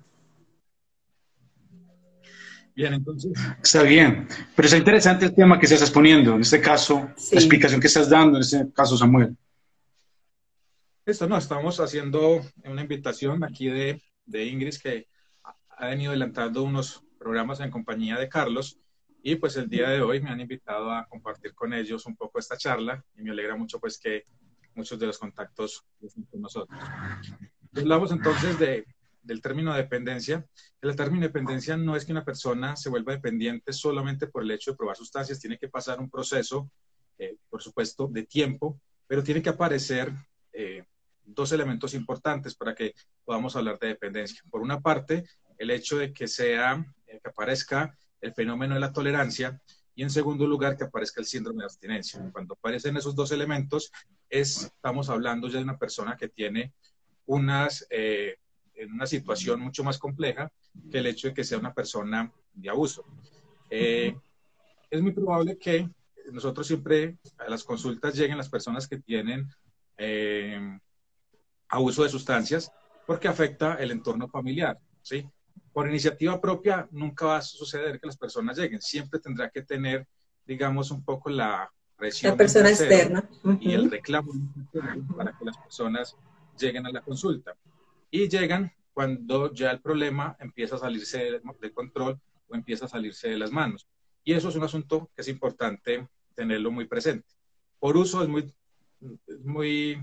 Bien, 2.76 2.94
entonces. 2.94 3.32
Está 3.62 3.84
bien, 3.84 4.28
pero 4.56 4.68
es 4.68 4.74
interesante 4.74 5.26
el 5.26 5.36
tema 5.36 5.60
que 5.60 5.66
estás 5.66 5.82
exponiendo, 5.82 6.36
en 6.36 6.42
este 6.42 6.60
caso, 6.60 7.10
la 7.32 7.40
explicación 7.40 7.80
que 7.80 7.88
estás 7.88 8.10
dando, 8.10 8.38
en 8.38 8.42
este 8.42 8.72
caso, 8.74 8.98
Samuel. 8.98 9.36
Esto 11.06 11.28
no, 11.28 11.38
estamos 11.38 11.80
haciendo 11.80 12.42
una 12.64 12.82
invitación 12.82 13.44
aquí 13.44 13.68
de, 13.68 14.02
de 14.26 14.46
Ingrid 14.46 14.76
que 14.82 15.08
ha 15.70 15.88
venido 15.88 16.12
adelantando 16.12 16.64
unos 16.64 17.04
programas 17.20 17.60
en 17.60 17.72
compañía 17.72 18.18
de 18.18 18.30
Carlos 18.30 18.80
y 19.22 19.36
pues 19.36 19.58
el 19.58 19.70
día 19.70 19.90
de 19.90 20.02
hoy 20.02 20.22
me 20.22 20.30
han 20.30 20.40
invitado 20.40 20.92
a 20.92 21.06
compartir 21.08 21.54
con 21.54 21.74
ellos 21.74 22.06
un 22.06 22.16
poco 22.16 22.40
esta 22.40 22.58
charla 22.58 23.04
y 23.18 23.22
me 23.22 23.32
alegra 23.32 23.56
mucho 23.56 23.80
pues 23.80 23.98
que 23.98 24.26
muchos 24.76 24.98
de 24.98 25.08
los 25.08 25.18
contactos 25.18 25.86
estén 26.02 26.24
con 26.24 26.42
nosotros. 26.42 26.80
Hablamos 27.76 28.12
entonces 28.12 28.58
de 28.58 28.86
del 29.24 29.42
término 29.42 29.74
dependencia. 29.74 30.46
El 30.82 30.96
término 30.96 31.26
dependencia 31.26 31.78
no 31.78 31.96
es 31.96 32.06
que 32.06 32.12
una 32.12 32.26
persona 32.26 32.76
se 32.76 32.90
vuelva 32.90 33.14
dependiente 33.14 33.74
solamente 33.74 34.28
por 34.28 34.44
el 34.44 34.52
hecho 34.52 34.72
de 34.72 34.78
probar 34.78 34.98
sustancias, 34.98 35.40
tiene 35.40 35.58
que 35.58 35.70
pasar 35.70 36.00
un 36.00 36.10
proceso, 36.10 36.70
eh, 37.18 37.38
por 37.50 37.62
supuesto, 37.62 38.08
de 38.08 38.24
tiempo, 38.24 38.80
pero 39.08 39.24
tiene 39.24 39.42
que 39.42 39.50
aparecer 39.50 40.14
eh, 40.52 40.84
dos 41.26 41.52
elementos 41.52 41.94
importantes 41.94 42.56
para 42.56 42.76
que 42.76 42.94
podamos 43.24 43.56
hablar 43.56 43.80
de 43.80 43.90
dependencia. 43.90 44.42
Por 44.50 44.62
una 44.62 44.82
parte, 44.82 45.24
el 45.58 45.72
hecho 45.72 45.98
de 45.98 46.14
que 46.14 46.28
sea, 46.28 46.86
eh, 47.08 47.20
que 47.22 47.30
aparezca 47.30 47.98
el 48.22 48.34
fenómeno 48.34 48.74
de 48.74 48.80
la 48.80 48.94
tolerancia, 48.94 49.60
y 49.96 50.04
en 50.04 50.10
segundo 50.10 50.48
lugar 50.48 50.76
que 50.76 50.86
aparezca 50.86 51.22
el 51.22 51.28
síndrome 51.28 51.60
de 51.60 51.66
abstinencia. 51.66 52.28
Cuando 52.32 52.56
aparecen 52.56 52.98
esos 52.98 53.16
dos 53.16 53.32
elementos, 53.32 53.92
estamos 54.30 55.10
hablando 55.10 55.48
ya 55.48 55.58
de 55.58 55.64
una 55.64 55.78
persona 55.78 56.18
que 56.18 56.30
tiene 56.30 56.74
unas, 57.26 57.86
eh, 57.90 58.38
en 58.74 58.92
una 58.92 59.06
situación 59.06 59.60
mucho 59.60 59.84
más 59.84 60.00
compleja 60.00 60.52
que 60.92 60.98
el 60.98 61.06
hecho 61.06 61.28
de 61.28 61.34
que 61.34 61.44
sea 61.44 61.60
una 61.60 61.74
persona 61.74 62.32
de 62.54 62.70
abuso. 62.70 63.06
Eh, 63.70 64.16
es 64.90 65.02
muy 65.02 65.12
probable 65.12 65.58
que 65.58 65.88
nosotros 66.32 66.66
siempre 66.66 67.18
a 67.38 67.50
las 67.50 67.64
consultas 67.64 68.16
lleguen 68.16 68.38
las 68.38 68.50
personas 68.50 68.88
que 68.88 68.98
tienen 68.98 69.48
abuso 71.74 72.04
de 72.04 72.10
sustancias 72.10 72.72
porque 73.06 73.28
afecta 73.28 73.76
el 73.76 73.92
entorno 73.92 74.28
familiar, 74.28 74.80
¿sí? 75.02 75.28
Por 75.74 75.90
iniciativa 75.90 76.40
propia 76.40 76.88
nunca 76.92 77.26
va 77.26 77.38
a 77.38 77.42
suceder 77.42 78.00
que 78.00 78.06
las 78.06 78.18
personas 78.18 78.58
lleguen, 78.58 78.80
siempre 78.82 79.20
tendrá 79.20 79.50
que 79.50 79.64
tener, 79.64 80.08
digamos, 80.46 80.92
un 80.92 81.04
poco 81.04 81.30
la 81.30 81.70
presión. 81.98 82.32
La 82.32 82.38
persona 82.38 82.70
externa. 82.70 83.28
Y 83.60 83.74
el 83.74 83.90
reclamo 83.90 84.32
para 85.18 85.36
que 85.36 85.46
las 85.46 85.58
personas 85.58 86.16
lleguen 86.58 86.86
a 86.86 86.92
la 86.92 87.02
consulta. 87.02 87.56
Y 88.12 88.30
llegan 88.30 88.72
cuando 88.94 89.52
ya 89.52 89.72
el 89.72 89.82
problema 89.82 90.38
empieza 90.40 90.76
a 90.76 90.80
salirse 90.80 91.42
de, 91.60 91.74
control 91.74 92.22
o 92.48 92.56
empieza 92.56 92.86
a 92.86 92.88
salirse 92.90 93.30
de 93.30 93.38
las 93.38 93.52
manos. 93.52 93.88
Y 94.24 94.34
eso 94.34 94.50
es 94.50 94.56
un 94.56 94.64
asunto 94.64 95.10
que 95.16 95.24
es 95.24 95.28
importante 95.28 96.08
tenerlo 96.36 96.70
muy 96.70 96.86
presente. 96.86 97.28
Por 97.80 97.98
uso 97.98 98.22
es 98.22 98.30
muy, 98.30 98.54
muy 99.44 99.98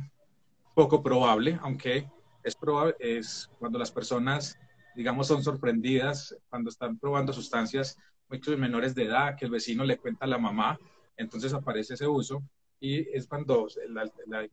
poco 0.74 1.02
probable, 1.02 1.58
aunque 1.62 2.08
es 2.42 2.56
probable, 2.56 2.94
es 2.98 3.50
cuando 3.58 3.78
las 3.78 3.90
personas, 3.90 4.58
digamos, 4.94 5.26
son 5.26 5.42
sorprendidas, 5.42 6.36
cuando 6.48 6.70
están 6.70 6.98
probando 6.98 7.32
sustancias 7.32 7.98
muchos 8.30 8.56
menores 8.58 8.94
de 8.94 9.04
edad, 9.04 9.36
que 9.36 9.44
el 9.44 9.50
vecino 9.50 9.84
le 9.84 9.98
cuenta 9.98 10.24
a 10.24 10.28
la 10.28 10.38
mamá, 10.38 10.78
entonces 11.16 11.52
aparece 11.52 11.94
ese 11.94 12.06
uso 12.06 12.42
y 12.78 13.00
es 13.14 13.26
cuando 13.26 13.66
el, 13.84 13.98
el, 13.98 14.50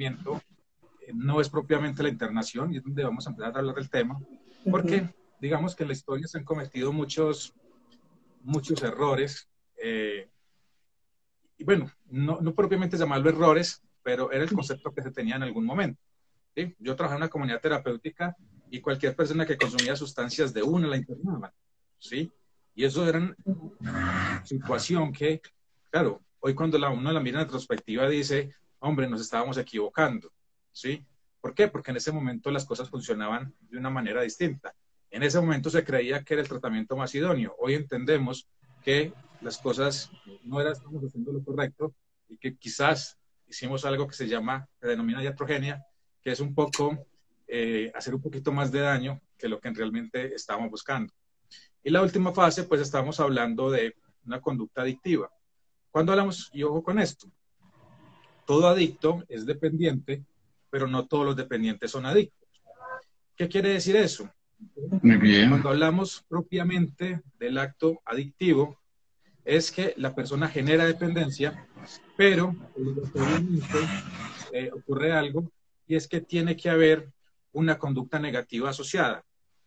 eh, 0.00 1.12
no 1.14 1.40
es 1.40 1.48
propiamente 1.48 2.02
la 2.02 2.08
internación 2.08 2.72
y 2.72 2.78
es 2.78 2.82
donde 2.82 3.04
vamos 3.04 3.26
a 3.26 3.30
empezar 3.30 3.54
a 3.54 3.58
hablar 3.58 3.74
del 3.74 3.90
tema, 3.90 4.18
porque 4.70 5.08
digamos 5.40 5.76
que 5.76 5.84
en 5.84 5.88
la 5.88 5.92
historia 5.92 6.26
se 6.26 6.38
han 6.38 6.44
cometido 6.44 6.92
muchos, 6.92 7.54
muchos 8.42 8.82
errores 8.82 9.48
eh, 9.80 10.28
y 11.58 11.64
bueno, 11.64 11.90
no, 12.10 12.40
no 12.40 12.54
propiamente 12.54 12.96
llamarlo 12.96 13.28
errores, 13.28 13.82
pero 14.02 14.30
era 14.32 14.44
el 14.44 14.52
concepto 14.52 14.92
que 14.92 15.02
se 15.02 15.10
tenía 15.10 15.36
en 15.36 15.42
algún 15.42 15.64
momento. 15.64 16.00
¿sí? 16.54 16.74
Yo 16.78 16.96
trabajaba 16.96 17.18
en 17.18 17.22
una 17.24 17.30
comunidad 17.30 17.60
terapéutica 17.60 18.36
y 18.70 18.80
cualquier 18.80 19.14
persona 19.16 19.46
que 19.46 19.56
consumía 19.56 19.96
sustancias 19.96 20.52
de 20.52 20.62
una 20.62 20.88
la 20.88 20.96
internaban, 20.96 21.50
¿sí? 21.98 22.30
Y 22.74 22.84
eso 22.84 23.08
era 23.08 23.34
una 23.48 24.44
situación 24.44 25.12
que, 25.12 25.40
claro, 25.90 26.22
hoy 26.40 26.54
cuando 26.54 26.78
la, 26.78 26.90
uno 26.90 27.10
la 27.10 27.20
mira 27.20 27.40
en 27.40 27.46
retrospectiva 27.46 28.08
dice, 28.08 28.54
hombre, 28.78 29.08
nos 29.08 29.20
estábamos 29.20 29.58
equivocando, 29.58 30.30
¿sí? 30.72 31.04
¿Por 31.40 31.54
qué? 31.54 31.68
Porque 31.68 31.90
en 31.90 31.96
ese 31.96 32.12
momento 32.12 32.50
las 32.50 32.64
cosas 32.64 32.90
funcionaban 32.90 33.54
de 33.60 33.78
una 33.78 33.90
manera 33.90 34.22
distinta. 34.22 34.74
En 35.10 35.22
ese 35.22 35.40
momento 35.40 35.70
se 35.70 35.84
creía 35.84 36.22
que 36.22 36.34
era 36.34 36.42
el 36.42 36.48
tratamiento 36.48 36.96
más 36.96 37.14
idóneo. 37.14 37.54
Hoy 37.58 37.74
entendemos 37.74 38.48
que 38.82 39.12
las 39.40 39.58
cosas 39.58 40.10
no 40.44 40.60
eran, 40.60 40.72
estamos 40.72 41.02
haciendo 41.04 41.32
lo 41.32 41.42
correcto 41.42 41.94
y 42.28 42.36
que 42.36 42.56
quizás 42.56 43.17
hicimos 43.48 43.84
algo 43.84 44.06
que 44.06 44.14
se 44.14 44.28
llama, 44.28 44.68
se 44.80 44.88
denomina 44.88 45.22
iatrogenia, 45.22 45.84
que 46.22 46.32
es 46.32 46.40
un 46.40 46.54
poco 46.54 47.06
eh, 47.46 47.90
hacer 47.94 48.14
un 48.14 48.20
poquito 48.20 48.52
más 48.52 48.70
de 48.70 48.80
daño 48.80 49.20
que 49.36 49.48
lo 49.48 49.60
que 49.60 49.70
realmente 49.70 50.34
estábamos 50.34 50.70
buscando. 50.70 51.12
Y 51.82 51.90
la 51.90 52.02
última 52.02 52.32
fase, 52.32 52.64
pues 52.64 52.80
estamos 52.80 53.20
hablando 53.20 53.70
de 53.70 53.94
una 54.26 54.40
conducta 54.40 54.82
adictiva. 54.82 55.30
Cuando 55.90 56.12
hablamos, 56.12 56.50
y 56.52 56.62
ojo 56.62 56.82
con 56.82 56.98
esto, 56.98 57.30
todo 58.46 58.68
adicto 58.68 59.24
es 59.28 59.46
dependiente, 59.46 60.24
pero 60.70 60.86
no 60.86 61.06
todos 61.06 61.24
los 61.24 61.36
dependientes 61.36 61.90
son 61.90 62.04
adictos. 62.06 62.48
¿Qué 63.36 63.48
quiere 63.48 63.70
decir 63.70 63.96
eso? 63.96 64.30
Muy 65.02 65.16
bien. 65.16 65.50
Cuando 65.50 65.70
hablamos 65.70 66.24
propiamente 66.28 67.22
del 67.38 67.58
acto 67.58 68.00
adictivo, 68.04 68.78
es 69.48 69.72
que 69.72 69.94
la 69.96 70.14
persona 70.14 70.46
genera 70.46 70.84
dependencia, 70.84 71.66
pero 72.18 72.54
eh, 74.52 74.70
ocurre 74.74 75.12
algo 75.14 75.50
y 75.86 75.96
es 75.96 76.06
que 76.06 76.20
tiene 76.20 76.54
que 76.54 76.68
haber 76.68 77.10
una 77.52 77.78
conducta 77.78 78.18
negativa 78.18 78.68
asociada. 78.68 79.24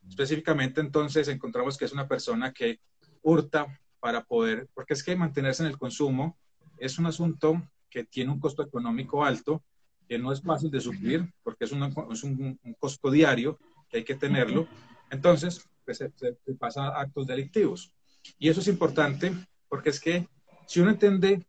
Específicamente 0.07 0.81
entonces 0.81 1.27
encontramos 1.29 1.79
que 1.79 1.85
es 1.85 1.93
una 1.93 2.07
persona 2.07 2.53
que 2.53 2.79
hurta 3.23 3.65
para 3.99 4.23
poder, 4.23 4.67
porque 4.75 4.93
es 4.93 5.03
que 5.03 5.15
mantenerse 5.15 5.63
en 5.63 5.69
el 5.69 5.79
consumo 5.79 6.37
es 6.77 6.99
un 6.99 7.07
asunto 7.07 7.59
que 7.89 8.03
tiene 8.03 8.31
un 8.31 8.39
costo 8.39 8.61
económico 8.61 9.25
alto, 9.25 9.63
que 10.07 10.19
no 10.19 10.31
es 10.31 10.43
fácil 10.43 10.69
de 10.69 10.79
suplir, 10.79 11.27
porque 11.41 11.65
es, 11.65 11.71
es 11.71 12.23
un, 12.23 12.59
costo 12.77 13.09
diario 13.09 13.57
que 13.89 13.97
hay 13.97 14.03
que 14.03 14.15
tenerlo. 14.15 14.67
Entonces, 15.09 15.67
pues, 15.85 15.97
se, 15.97 16.11
se, 16.15 16.53
pasa 16.59 16.85
a 16.85 17.01
actos 17.01 17.25
delictivos. 17.25 17.91
Y 18.37 18.49
eso 18.49 18.59
es 18.59 18.67
importante 18.67 19.33
porque 19.71 19.89
es 19.89 20.01
que 20.01 20.27
si 20.67 20.81
uno 20.81 20.91
entiende 20.91 21.47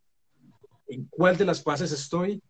en 0.86 1.06
cuál 1.06 1.36
de 1.36 1.44
las 1.44 1.60
fases 1.60 1.90
estoy, 1.90 2.40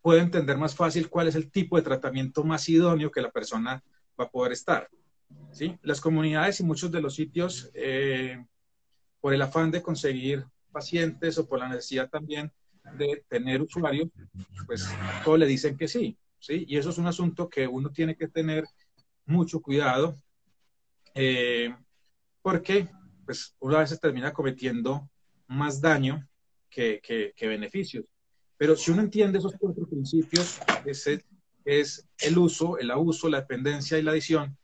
puede 0.00 0.20
entender 0.20 0.56
más 0.56 0.76
fácil 0.76 1.10
cuál 1.10 1.26
es 1.26 1.34
el 1.34 1.50
tipo 1.50 1.76
de 1.76 1.82
tratamiento 1.82 2.44
más 2.44 2.68
idóneo 2.68 3.10
que 3.10 3.20
la 3.20 3.32
persona 3.32 3.82
va 4.18 4.26
a 4.26 4.30
poder 4.30 4.52
estar. 4.52 4.88
¿sí? 5.50 5.76
Las 5.82 6.00
comunidades 6.00 6.60
y 6.60 6.62
muchos 6.62 6.92
de 6.92 7.00
los 7.00 7.16
sitios, 7.16 7.72
eh, 7.74 8.46
por 9.20 9.34
el 9.34 9.42
afán 9.42 9.72
de 9.72 9.82
conseguir 9.82 10.46
pacientes 10.70 11.38
o 11.38 11.48
por 11.48 11.58
la 11.58 11.68
necesidad 11.68 12.08
también 12.08 12.52
de 12.96 13.24
tener 13.28 13.62
usuarios, 13.62 14.10
pues 14.64 14.88
todos 15.24 15.40
le 15.40 15.46
dicen 15.46 15.76
que 15.76 15.88
sí, 15.88 16.16
sí. 16.38 16.66
Y 16.68 16.76
eso 16.76 16.90
es 16.90 16.98
un 16.98 17.08
asunto 17.08 17.48
que 17.48 17.66
uno 17.66 17.90
tiene 17.90 18.14
que 18.14 18.28
tener 18.28 18.64
mucho 19.26 19.60
cuidado, 19.60 20.14
eh, 21.16 21.74
porque 22.42 22.88
pues 23.24 23.54
uno 23.60 23.76
a 23.76 23.80
veces 23.80 24.00
termina 24.00 24.32
cometiendo 24.32 25.08
más 25.46 25.80
daño 25.80 26.26
que, 26.70 27.00
que, 27.02 27.46
beneficios. 27.48 28.04
Pero 28.56 28.76
si 28.76 28.90
uno 28.90 29.02
entiende 29.02 29.38
esos 29.38 29.54
cuatro 29.58 29.86
principios, 29.86 30.58
ese 30.84 31.24
es 31.64 32.06
el 32.20 32.38
uso, 32.38 32.78
el 32.78 32.90
abuso, 32.90 33.28
la 33.28 33.40
dependencia 33.40 33.98
y 33.98 34.02
la 34.02 34.12
adición, 34.12 34.56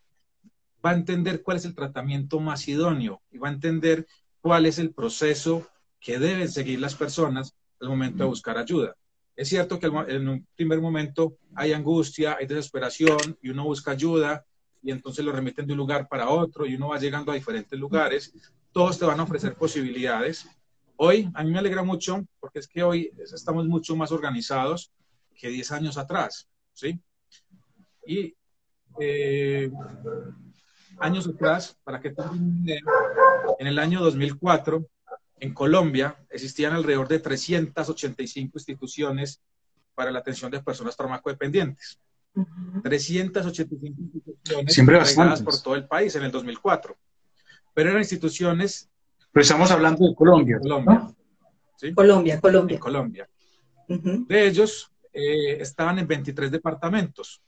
va 0.85 0.91
a 0.91 0.95
entender 0.95 1.43
cuál 1.43 1.59
es 1.59 1.65
el 1.65 1.75
tratamiento 1.75 2.41
más 2.41 2.67
idóneo 2.69 3.21
y 3.31 3.39
va 3.39 3.49
a 3.49 3.53
entender 3.53 4.07
cuál 4.41 4.67
es 4.67 4.79
el 4.79 4.93
proceso 4.93 5.69
que 6.01 6.19
deben 6.19 6.49
seguir 6.49 6.81
las 6.81 6.95
personas 6.95 7.55
al 7.81 7.89
momento 7.89 8.25
de 8.25 8.29
buscar 8.29 8.59
ayuda. 8.59 8.97
Es 9.37 9.49
cierto 9.49 9.79
que 9.79 9.87
en 9.87 10.29
un 10.29 10.47
primer 10.55 10.81
momento 10.81 11.39
hay 11.55 11.73
angustia, 11.73 12.37
hay 12.39 12.47
desesperación 12.47 13.39
y 13.41 13.51
uno 13.51 13.65
busca 13.65 13.93
ayuda 13.93 14.45
y 14.83 14.91
entonces 14.91 15.25
lo 15.25 15.33
remiten 15.33 15.67
de 15.67 15.73
un 15.73 15.79
lugar 15.79 16.09
para 16.09 16.29
otro 16.29 16.67
y 16.67 16.75
uno 16.75 16.89
va 16.89 16.99
llegando 16.99 17.33
a 17.33 17.35
diferentes 17.35 17.79
lugares. 17.79 18.33
Todos 18.73 18.99
te 18.99 19.05
van 19.05 19.21
a 19.21 19.25
ofrecer 19.25 19.55
posibilidades. 19.55 20.49
Hoy, 20.97 21.31
a 21.35 21.43
mí 21.43 21.51
me 21.51 21.59
alegra 21.59 21.83
mucho 21.83 22.25
porque 22.39 22.61
es 22.61 22.69
que 22.69 22.83
hoy 22.83 23.13
estamos 23.19 23.67
mucho 23.67 23.97
más 23.97 24.13
organizados 24.13 24.93
que 25.35 25.49
10 25.49 25.73
años 25.73 25.99
atrás, 25.99 26.49
¿sí? 26.73 27.01
Y 28.07 28.35
eh, 29.01 29.71
años 30.99 31.27
atrás, 31.27 31.77
para 31.83 32.01
que 32.01 32.13
en 33.59 33.67
el 33.67 33.79
año 33.79 34.01
2004, 34.01 34.87
en 35.41 35.55
Colombia 35.55 36.17
existían 36.29 36.75
alrededor 36.75 37.09
de 37.09 37.19
385 37.19 38.59
instituciones 38.59 39.43
para 39.95 40.11
la 40.11 40.19
atención 40.19 40.51
de 40.51 40.63
personas 40.63 40.97
farmacodependientes. 40.97 41.99
385 42.83 44.01
instituciones 44.01 44.75
Siempre 44.75 44.99
por 45.45 45.63
todo 45.63 45.75
el 45.75 45.87
país 45.87 46.15
en 46.17 46.25
el 46.25 46.31
2004. 46.31 46.97
Pero 47.75 47.91
eran 47.91 48.01
instituciones... 48.01 48.89
Pero 49.33 49.43
estamos 49.43 49.71
hablando 49.71 50.07
de 50.07 50.15
Colombia. 50.15 50.59
Colombia, 50.59 51.15
Colombia. 51.95 52.41
Colombia. 52.41 52.79
Colombia. 52.79 53.29
De 53.89 54.47
ellos 54.47 54.91
eh, 55.13 55.61
estaban 55.61 55.99
en 55.99 56.07
23 56.07 56.51
departamentos. 56.51 57.43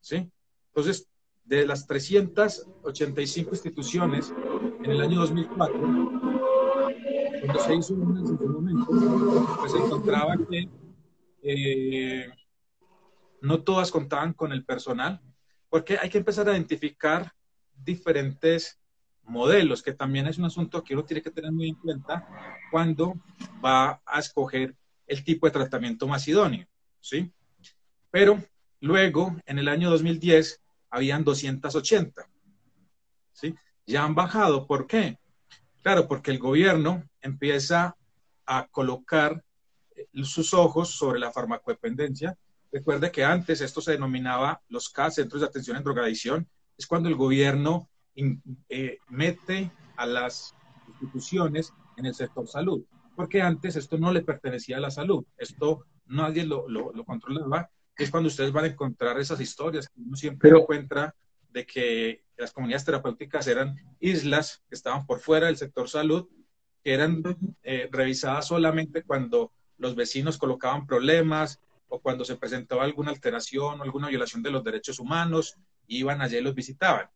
¿sí? 0.00 0.30
Entonces, 0.68 1.08
de 1.44 1.66
las 1.66 1.86
385 1.86 3.50
instituciones 3.50 4.32
en 4.82 4.90
el 4.90 5.00
año 5.00 5.20
2004, 5.20 5.78
cuando 7.42 7.60
se 7.60 7.74
hizo 7.74 7.94
un 7.94 8.16
en 8.16 8.26
su 8.26 8.34
momento, 8.34 8.86
pues 9.60 9.72
se 9.72 9.78
encontraba 9.78 10.36
que 10.48 10.68
eh, 11.42 12.26
no 13.44 13.62
todas 13.62 13.90
contaban 13.90 14.32
con 14.32 14.52
el 14.52 14.64
personal, 14.64 15.20
porque 15.68 15.98
hay 15.98 16.08
que 16.08 16.18
empezar 16.18 16.48
a 16.48 16.52
identificar 16.52 17.32
diferentes 17.84 18.80
modelos, 19.22 19.82
que 19.82 19.92
también 19.92 20.26
es 20.26 20.38
un 20.38 20.44
asunto 20.46 20.82
que 20.82 20.94
uno 20.94 21.04
tiene 21.04 21.22
que 21.22 21.30
tener 21.30 21.52
muy 21.52 21.68
en 21.68 21.74
cuenta 21.74 22.26
cuando 22.70 23.14
va 23.64 24.00
a 24.04 24.18
escoger 24.18 24.74
el 25.06 25.24
tipo 25.24 25.46
de 25.46 25.52
tratamiento 25.52 26.06
más 26.06 26.26
idóneo, 26.26 26.66
¿sí? 27.00 27.30
Pero 28.10 28.42
luego, 28.80 29.36
en 29.46 29.58
el 29.58 29.68
año 29.68 29.90
2010, 29.90 30.60
habían 30.90 31.24
280, 31.24 32.26
¿sí? 33.32 33.54
Ya 33.86 34.04
han 34.04 34.14
bajado, 34.14 34.66
¿por 34.66 34.86
qué? 34.86 35.18
Claro, 35.82 36.08
porque 36.08 36.30
el 36.30 36.38
gobierno 36.38 37.04
empieza 37.20 37.96
a 38.46 38.66
colocar 38.68 39.44
sus 40.22 40.54
ojos 40.54 40.90
sobre 40.90 41.20
la 41.20 41.30
farmacodependencia. 41.30 42.38
Recuerde 42.74 43.12
que 43.12 43.22
antes 43.22 43.60
esto 43.60 43.80
se 43.80 43.92
denominaba 43.92 44.60
los 44.68 44.88
CAS, 44.88 45.14
Centros 45.14 45.40
de 45.40 45.46
Atención 45.46 45.76
en 45.76 45.84
Drogadicción, 45.84 46.48
es 46.76 46.88
cuando 46.88 47.08
el 47.08 47.14
gobierno 47.14 47.88
eh, 48.68 48.98
mete 49.10 49.70
a 49.96 50.04
las 50.06 50.56
instituciones 50.88 51.72
en 51.96 52.06
el 52.06 52.16
sector 52.16 52.48
salud, 52.48 52.84
porque 53.14 53.40
antes 53.40 53.76
esto 53.76 53.96
no 53.96 54.12
le 54.12 54.22
pertenecía 54.22 54.78
a 54.78 54.80
la 54.80 54.90
salud, 54.90 55.24
esto 55.38 55.86
nadie 56.06 56.44
lo, 56.44 56.68
lo, 56.68 57.04
controlaba, 57.04 57.70
es 57.96 58.10
cuando 58.10 58.26
ustedes 58.26 58.50
van 58.50 58.64
a 58.64 58.68
encontrar 58.68 59.20
esas 59.20 59.40
historias 59.40 59.88
que 59.88 60.00
uno 60.00 60.16
siempre 60.16 60.50
encuentra 60.50 61.14
de 61.50 61.64
que 61.64 62.24
las 62.36 62.50
comunidades 62.50 62.86
terapéuticas 62.86 63.46
eran 63.46 63.76
islas 64.00 64.64
que 64.68 64.74
estaban 64.74 65.06
por 65.06 65.20
fuera 65.20 65.46
del 65.46 65.58
sector 65.58 65.88
salud, 65.88 66.28
que 66.82 66.92
eran 66.92 67.22
eh, 67.62 67.88
revisadas 67.92 68.48
solamente 68.48 69.04
cuando 69.04 69.52
los 69.78 69.94
vecinos 69.94 70.38
colocaban 70.38 70.88
problemas 70.88 71.60
o 71.94 72.00
cuando 72.00 72.24
se 72.24 72.34
presentaba 72.34 72.82
alguna 72.82 73.12
alteración 73.12 73.80
o 73.80 73.82
alguna 73.84 74.08
violación 74.08 74.42
de 74.42 74.50
los 74.50 74.64
derechos 74.64 74.98
humanos, 74.98 75.56
iban 75.86 76.20
allí 76.20 76.38
y 76.38 76.40
los 76.40 76.54
visitaban. 76.54 77.06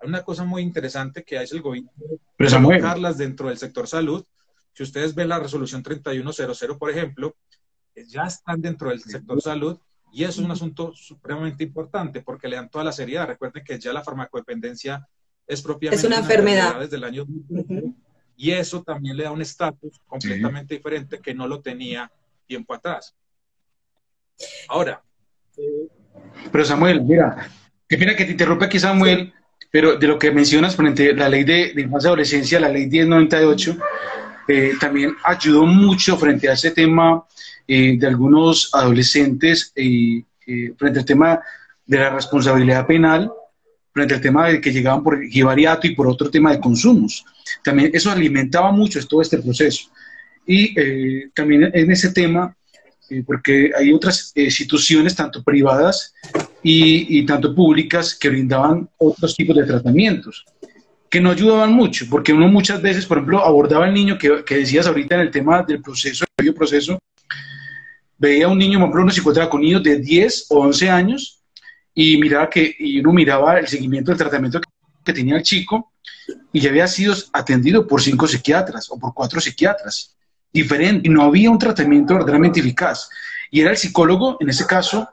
Hay 0.00 0.08
una 0.08 0.22
cosa 0.22 0.44
muy 0.44 0.62
interesante 0.62 1.22
que 1.24 1.36
hace 1.36 1.54
el 1.56 1.62
gobierno, 1.62 1.90
colocarlas 2.38 3.18
dentro 3.18 3.48
del 3.48 3.58
sector 3.58 3.86
salud. 3.86 4.24
Si 4.72 4.82
ustedes 4.82 5.14
ven 5.14 5.28
la 5.28 5.38
resolución 5.38 5.82
3100, 5.82 6.78
por 6.78 6.90
ejemplo, 6.90 7.36
eh, 7.94 8.04
ya 8.08 8.24
están 8.24 8.62
dentro 8.62 8.88
del 8.88 9.02
sector 9.02 9.42
salud 9.42 9.78
y 10.10 10.24
eso 10.24 10.40
es 10.40 10.46
un 10.46 10.50
asunto 10.50 10.92
supremamente 10.94 11.64
importante 11.64 12.22
porque 12.22 12.48
le 12.48 12.56
dan 12.56 12.70
toda 12.70 12.84
la 12.84 12.92
seriedad. 12.92 13.26
Recuerden 13.26 13.62
que 13.62 13.78
ya 13.78 13.92
la 13.92 14.02
farmacodependencia 14.02 15.06
es 15.46 15.60
propiamente 15.60 16.06
una, 16.06 16.18
enfermedad. 16.18 16.80
desde 16.80 16.96
el 16.96 17.04
año 17.04 17.26
y 18.36 18.52
eso 18.52 18.82
también 18.82 19.18
le 19.18 19.24
da 19.24 19.32
un 19.32 19.42
estatus 19.42 20.00
completamente 20.06 20.74
diferente 20.76 21.20
que 21.20 21.34
no 21.34 21.46
lo 21.46 21.60
tenía 21.60 22.10
tiempo 22.46 22.72
atrás. 22.72 23.14
Ahora. 24.68 25.02
pero 26.50 26.64
Samuel, 26.64 27.02
mira, 27.02 27.48
que 27.88 27.96
mira 27.96 28.16
que 28.16 28.24
te 28.24 28.32
interrumpe 28.32 28.66
aquí 28.66 28.78
Samuel, 28.78 29.32
pero 29.70 29.96
de 29.96 30.06
lo 30.06 30.18
que 30.18 30.30
mencionas 30.30 30.76
frente 30.76 31.10
a 31.10 31.14
la 31.14 31.28
ley 31.28 31.44
de, 31.44 31.72
de 31.74 31.82
infancia 31.82 32.08
y 32.08 32.10
adolescencia, 32.10 32.60
la 32.60 32.68
ley 32.68 32.86
1098, 32.86 33.76
eh, 34.48 34.72
también 34.78 35.14
ayudó 35.24 35.64
mucho 35.66 36.16
frente 36.16 36.48
a 36.48 36.52
ese 36.52 36.70
tema 36.70 37.24
eh, 37.66 37.96
de 37.98 38.06
algunos 38.06 38.70
adolescentes 38.74 39.72
eh, 39.74 40.22
frente 40.76 40.98
al 40.98 41.04
tema 41.04 41.40
de 41.86 41.98
la 41.98 42.10
responsabilidad 42.10 42.86
penal, 42.86 43.32
frente 43.92 44.14
al 44.14 44.20
tema 44.20 44.48
de 44.48 44.60
que 44.60 44.72
llegaban 44.72 45.02
por 45.02 45.22
jibariato 45.22 45.86
y 45.86 45.94
por 45.94 46.06
otro 46.06 46.30
tema 46.30 46.52
de 46.52 46.60
consumos. 46.60 47.24
También 47.62 47.90
eso 47.94 48.10
alimentaba 48.10 48.72
mucho 48.72 49.00
todo 49.06 49.22
este 49.22 49.38
proceso. 49.38 49.90
Y 50.46 50.78
eh, 50.78 51.30
también 51.34 51.70
en 51.72 51.90
ese 51.90 52.10
tema, 52.12 52.54
porque 53.26 53.70
hay 53.76 53.92
otras 53.92 54.32
instituciones, 54.34 55.14
tanto 55.14 55.42
privadas 55.42 56.14
y, 56.62 57.18
y, 57.18 57.26
tanto 57.26 57.54
públicas, 57.54 58.14
que 58.14 58.28
brindaban 58.28 58.88
otros 58.98 59.34
tipos 59.36 59.56
de 59.56 59.64
tratamientos, 59.64 60.44
que 61.10 61.20
no 61.20 61.30
ayudaban 61.30 61.72
mucho, 61.72 62.06
porque 62.10 62.32
uno 62.32 62.48
muchas 62.48 62.80
veces, 62.80 63.06
por 63.06 63.18
ejemplo, 63.18 63.44
abordaba 63.44 63.84
al 63.84 63.94
niño 63.94 64.18
que, 64.18 64.44
que 64.44 64.56
decías 64.56 64.86
ahorita 64.86 65.16
en 65.16 65.20
el 65.22 65.30
tema 65.30 65.62
del 65.62 65.80
proceso, 65.82 66.24
el 66.36 66.54
proceso, 66.54 66.98
veía 68.18 68.46
a 68.46 68.48
un 68.48 68.58
niño, 68.58 68.78
por 68.78 68.86
ejemplo, 68.88 69.02
uno 69.02 69.12
se 69.12 69.20
encontraba 69.20 69.50
con 69.50 69.60
niños 69.60 69.82
de 69.82 69.98
10 69.98 70.46
o 70.50 70.60
11 70.60 70.90
años 70.90 71.42
y 71.94 72.16
miraba 72.18 72.50
que, 72.50 72.74
y 72.78 72.98
uno 72.98 73.12
miraba 73.12 73.58
el 73.58 73.68
seguimiento 73.68 74.10
del 74.10 74.18
tratamiento 74.18 74.60
que 75.04 75.12
tenía 75.12 75.36
el 75.36 75.42
chico 75.42 75.92
y 76.52 76.60
ya 76.60 76.70
había 76.70 76.88
sido 76.88 77.14
atendido 77.32 77.86
por 77.86 78.02
cinco 78.02 78.26
psiquiatras 78.26 78.90
o 78.90 78.98
por 78.98 79.12
cuatro 79.14 79.40
psiquiatras 79.40 80.13
diferentes 80.54 81.04
y 81.04 81.08
no 81.10 81.24
había 81.24 81.50
un 81.50 81.58
tratamiento 81.58 82.14
verdaderamente 82.14 82.60
eficaz. 82.60 83.10
Y 83.50 83.60
era 83.60 83.70
el 83.70 83.76
psicólogo, 83.76 84.38
en 84.40 84.48
ese 84.48 84.66
caso, 84.66 85.08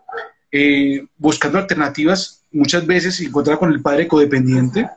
eh, 0.51 1.03
buscando 1.17 1.57
alternativas, 1.57 2.43
muchas 2.51 2.85
veces 2.85 3.15
se 3.15 3.25
encontraba 3.25 3.59
con 3.59 3.73
el 3.73 3.81
padre 3.81 4.07
codependiente 4.07 4.87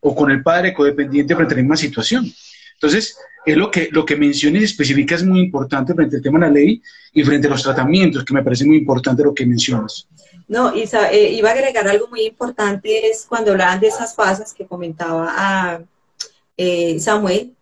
o 0.00 0.14
con 0.14 0.30
el 0.30 0.42
padre 0.42 0.74
codependiente 0.74 1.34
frente 1.34 1.54
a 1.54 1.56
la 1.56 1.62
misma 1.62 1.76
situación. 1.76 2.30
Entonces, 2.74 3.16
es 3.44 3.56
lo 3.56 3.70
que, 3.70 3.88
lo 3.92 4.04
que 4.04 4.16
menciones 4.16 4.64
específica 4.64 5.14
es 5.14 5.24
muy 5.24 5.40
importante 5.40 5.94
frente 5.94 6.16
al 6.16 6.22
tema 6.22 6.38
de 6.40 6.46
la 6.46 6.52
ley 6.52 6.82
y 7.12 7.22
frente 7.22 7.46
a 7.46 7.50
los 7.50 7.62
tratamientos, 7.62 8.24
que 8.24 8.34
me 8.34 8.42
parece 8.42 8.64
muy 8.64 8.78
importante 8.78 9.22
lo 9.22 9.34
que 9.34 9.46
mencionas. 9.46 10.08
No, 10.48 10.74
Isa, 10.74 11.10
eh, 11.10 11.32
iba 11.32 11.50
a 11.50 11.52
agregar 11.52 11.86
algo 11.86 12.08
muy 12.08 12.26
importante, 12.26 13.08
es 13.08 13.24
cuando 13.28 13.52
hablaban 13.52 13.80
de 13.80 13.88
esas 13.88 14.14
fases 14.14 14.52
que 14.52 14.66
comentaba 14.66 15.28
a 15.30 15.80
eh, 16.56 16.98
Samuel, 17.00 17.54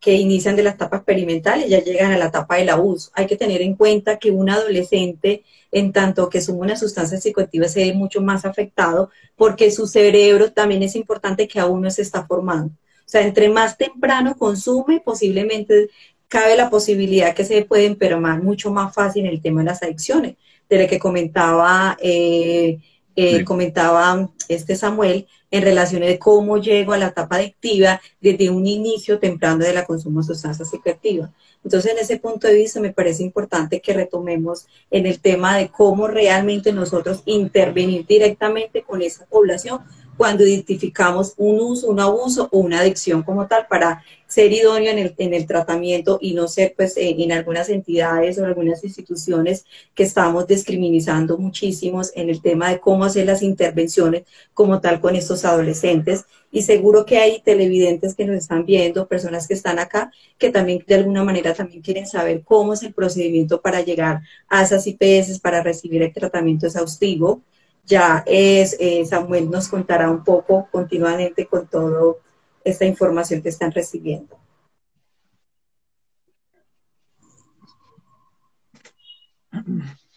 que 0.00 0.14
inician 0.14 0.56
de 0.56 0.62
la 0.62 0.70
etapa 0.70 0.98
experimental 0.98 1.62
y 1.64 1.70
ya 1.70 1.82
llegan 1.82 2.12
a 2.12 2.18
la 2.18 2.26
etapa 2.26 2.56
del 2.56 2.68
abuso. 2.68 3.10
Hay 3.14 3.26
que 3.26 3.36
tener 3.36 3.62
en 3.62 3.74
cuenta 3.74 4.18
que 4.18 4.30
un 4.30 4.48
adolescente, 4.48 5.42
en 5.72 5.92
tanto 5.92 6.28
que 6.28 6.40
suma 6.40 6.60
una 6.60 6.76
sustancia 6.76 7.18
psicoactiva, 7.18 7.68
se 7.68 7.84
ve 7.84 7.92
mucho 7.92 8.20
más 8.20 8.44
afectado 8.44 9.10
porque 9.36 9.70
su 9.70 9.86
cerebro 9.86 10.52
también 10.52 10.82
es 10.82 10.94
importante 10.94 11.48
que 11.48 11.58
aún 11.58 11.82
no 11.82 11.90
se 11.90 12.02
está 12.02 12.26
formando. 12.26 12.72
O 13.08 13.10
sea, 13.10 13.22
entre 13.22 13.48
más 13.48 13.76
temprano 13.76 14.36
consume, 14.36 15.00
posiblemente 15.00 15.88
cabe 16.28 16.56
la 16.56 16.70
posibilidad 16.70 17.34
que 17.34 17.44
se 17.44 17.64
puede 17.64 17.86
enfermar 17.86 18.42
mucho 18.42 18.70
más 18.70 18.94
fácil 18.94 19.24
en 19.24 19.32
el 19.32 19.40
tema 19.40 19.62
de 19.62 19.66
las 19.66 19.82
adicciones, 19.82 20.36
de 20.68 20.82
lo 20.82 20.88
que 20.88 20.98
comentaba, 20.98 21.96
eh, 22.00 22.78
eh, 23.16 23.44
comentaba 23.44 24.28
este 24.48 24.76
Samuel 24.76 25.26
en 25.50 25.62
relación 25.62 26.02
de 26.02 26.18
cómo 26.18 26.58
llego 26.58 26.92
a 26.92 26.98
la 26.98 27.08
etapa 27.08 27.36
adictiva 27.36 28.00
desde 28.20 28.50
un 28.50 28.66
inicio 28.66 29.18
temprano 29.18 29.64
de 29.64 29.72
la 29.72 29.86
consumo 29.86 30.20
de 30.20 30.26
sustancias 30.26 30.70
psicoactivas. 30.70 31.30
Entonces, 31.64 31.92
en 31.92 31.98
ese 31.98 32.18
punto 32.18 32.46
de 32.46 32.54
vista, 32.54 32.80
me 32.80 32.92
parece 32.92 33.22
importante 33.22 33.80
que 33.80 33.92
retomemos 33.92 34.66
en 34.90 35.06
el 35.06 35.20
tema 35.20 35.56
de 35.56 35.68
cómo 35.68 36.06
realmente 36.06 36.72
nosotros 36.72 37.22
intervenir 37.26 38.06
directamente 38.06 38.82
con 38.82 39.02
esa 39.02 39.26
población 39.26 39.80
cuando 40.18 40.44
identificamos 40.44 41.32
un 41.36 41.60
uso, 41.60 41.86
un 41.88 42.00
abuso 42.00 42.48
o 42.50 42.58
una 42.58 42.80
adicción 42.80 43.22
como 43.22 43.46
tal 43.46 43.68
para 43.68 44.02
ser 44.26 44.52
idóneo 44.52 44.90
en 44.90 44.98
el, 44.98 45.14
en 45.16 45.32
el 45.32 45.46
tratamiento 45.46 46.18
y 46.20 46.34
no 46.34 46.48
ser 46.48 46.74
pues 46.76 46.94
en, 46.96 47.30
algunas 47.30 47.68
entidades 47.68 48.36
o 48.36 48.44
algunas 48.44 48.82
instituciones 48.82 49.64
que 49.94 50.02
estamos 50.02 50.48
discriminando 50.48 51.38
muchísimos 51.38 52.10
en 52.16 52.30
el 52.30 52.42
tema 52.42 52.68
de 52.68 52.80
cómo 52.80 53.04
hacer 53.04 53.26
las 53.26 53.42
intervenciones 53.42 54.24
como 54.54 54.80
tal 54.80 55.00
con 55.00 55.14
estos 55.14 55.44
adolescentes. 55.44 56.24
Y 56.50 56.62
seguro 56.62 57.06
que 57.06 57.18
hay 57.18 57.40
televidentes 57.40 58.16
que 58.16 58.24
nos 58.24 58.36
están 58.36 58.66
viendo, 58.66 59.06
personas 59.06 59.46
que 59.46 59.54
están 59.54 59.78
acá, 59.78 60.10
que 60.36 60.50
también 60.50 60.82
de 60.84 60.96
alguna 60.96 61.22
manera 61.22 61.54
también 61.54 61.80
quieren 61.80 62.08
saber 62.08 62.42
cómo 62.42 62.72
es 62.72 62.82
el 62.82 62.92
procedimiento 62.92 63.60
para 63.60 63.82
llegar 63.82 64.22
a 64.48 64.62
esas 64.64 64.84
IPS 64.84 65.38
para 65.38 65.62
recibir 65.62 66.02
el 66.02 66.12
tratamiento 66.12 66.66
exhaustivo 66.66 67.42
ya 67.88 68.22
es, 68.26 68.76
eh, 68.78 69.04
Samuel 69.06 69.50
nos 69.50 69.68
contará 69.68 70.10
un 70.10 70.22
poco 70.22 70.68
continuamente 70.70 71.46
con 71.46 71.66
toda 71.66 72.16
esta 72.62 72.84
información 72.84 73.42
que 73.42 73.48
están 73.48 73.72
recibiendo. 73.72 74.38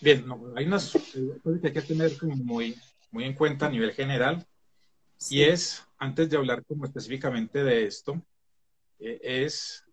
Bien, 0.01 0.25
hay 0.55 0.65
unas 0.65 0.91
cosas 1.43 1.61
que 1.61 1.67
hay 1.67 1.73
que 1.73 1.81
tener 1.81 2.11
muy, 2.21 2.75
muy 3.11 3.23
en 3.23 3.33
cuenta 3.33 3.67
a 3.67 3.69
nivel 3.69 3.93
general 3.93 4.45
y 5.29 5.43
es, 5.43 5.83
antes 5.97 6.29
de 6.29 6.37
hablar 6.37 6.65
como 6.65 6.85
específicamente 6.85 7.63
de 7.63 7.85
esto, 7.85 8.21
eh, 8.99 9.19
es 9.21 9.85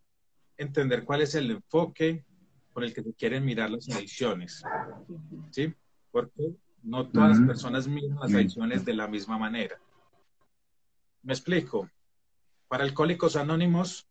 entender 0.57 1.05
cuál 1.05 1.23
es 1.23 1.35
el 1.37 1.51
enfoque 1.51 2.25
con 2.73 2.83
el 2.83 2.93
que 2.93 3.03
se 3.03 3.13
quieren 3.15 3.45
mirar 3.45 3.71
las 3.71 3.89
adicciones. 3.89 4.63
¿Sí? 5.51 5.73
Porque 6.11 6.55
no 6.89 7.07
todas 7.07 7.39
las 7.39 7.47
personas 7.47 7.87
miran 7.87 8.19
las 8.19 8.33
adicciones 8.33 8.85
de 8.85 8.95
la 8.95 9.07
misma 9.07 9.39
manera. 9.39 9.79
Me 11.23 11.35
explico. 11.35 11.91
Para 12.67 12.85
Alcohólicos 12.85 13.37
Anónimos, 13.37 14.09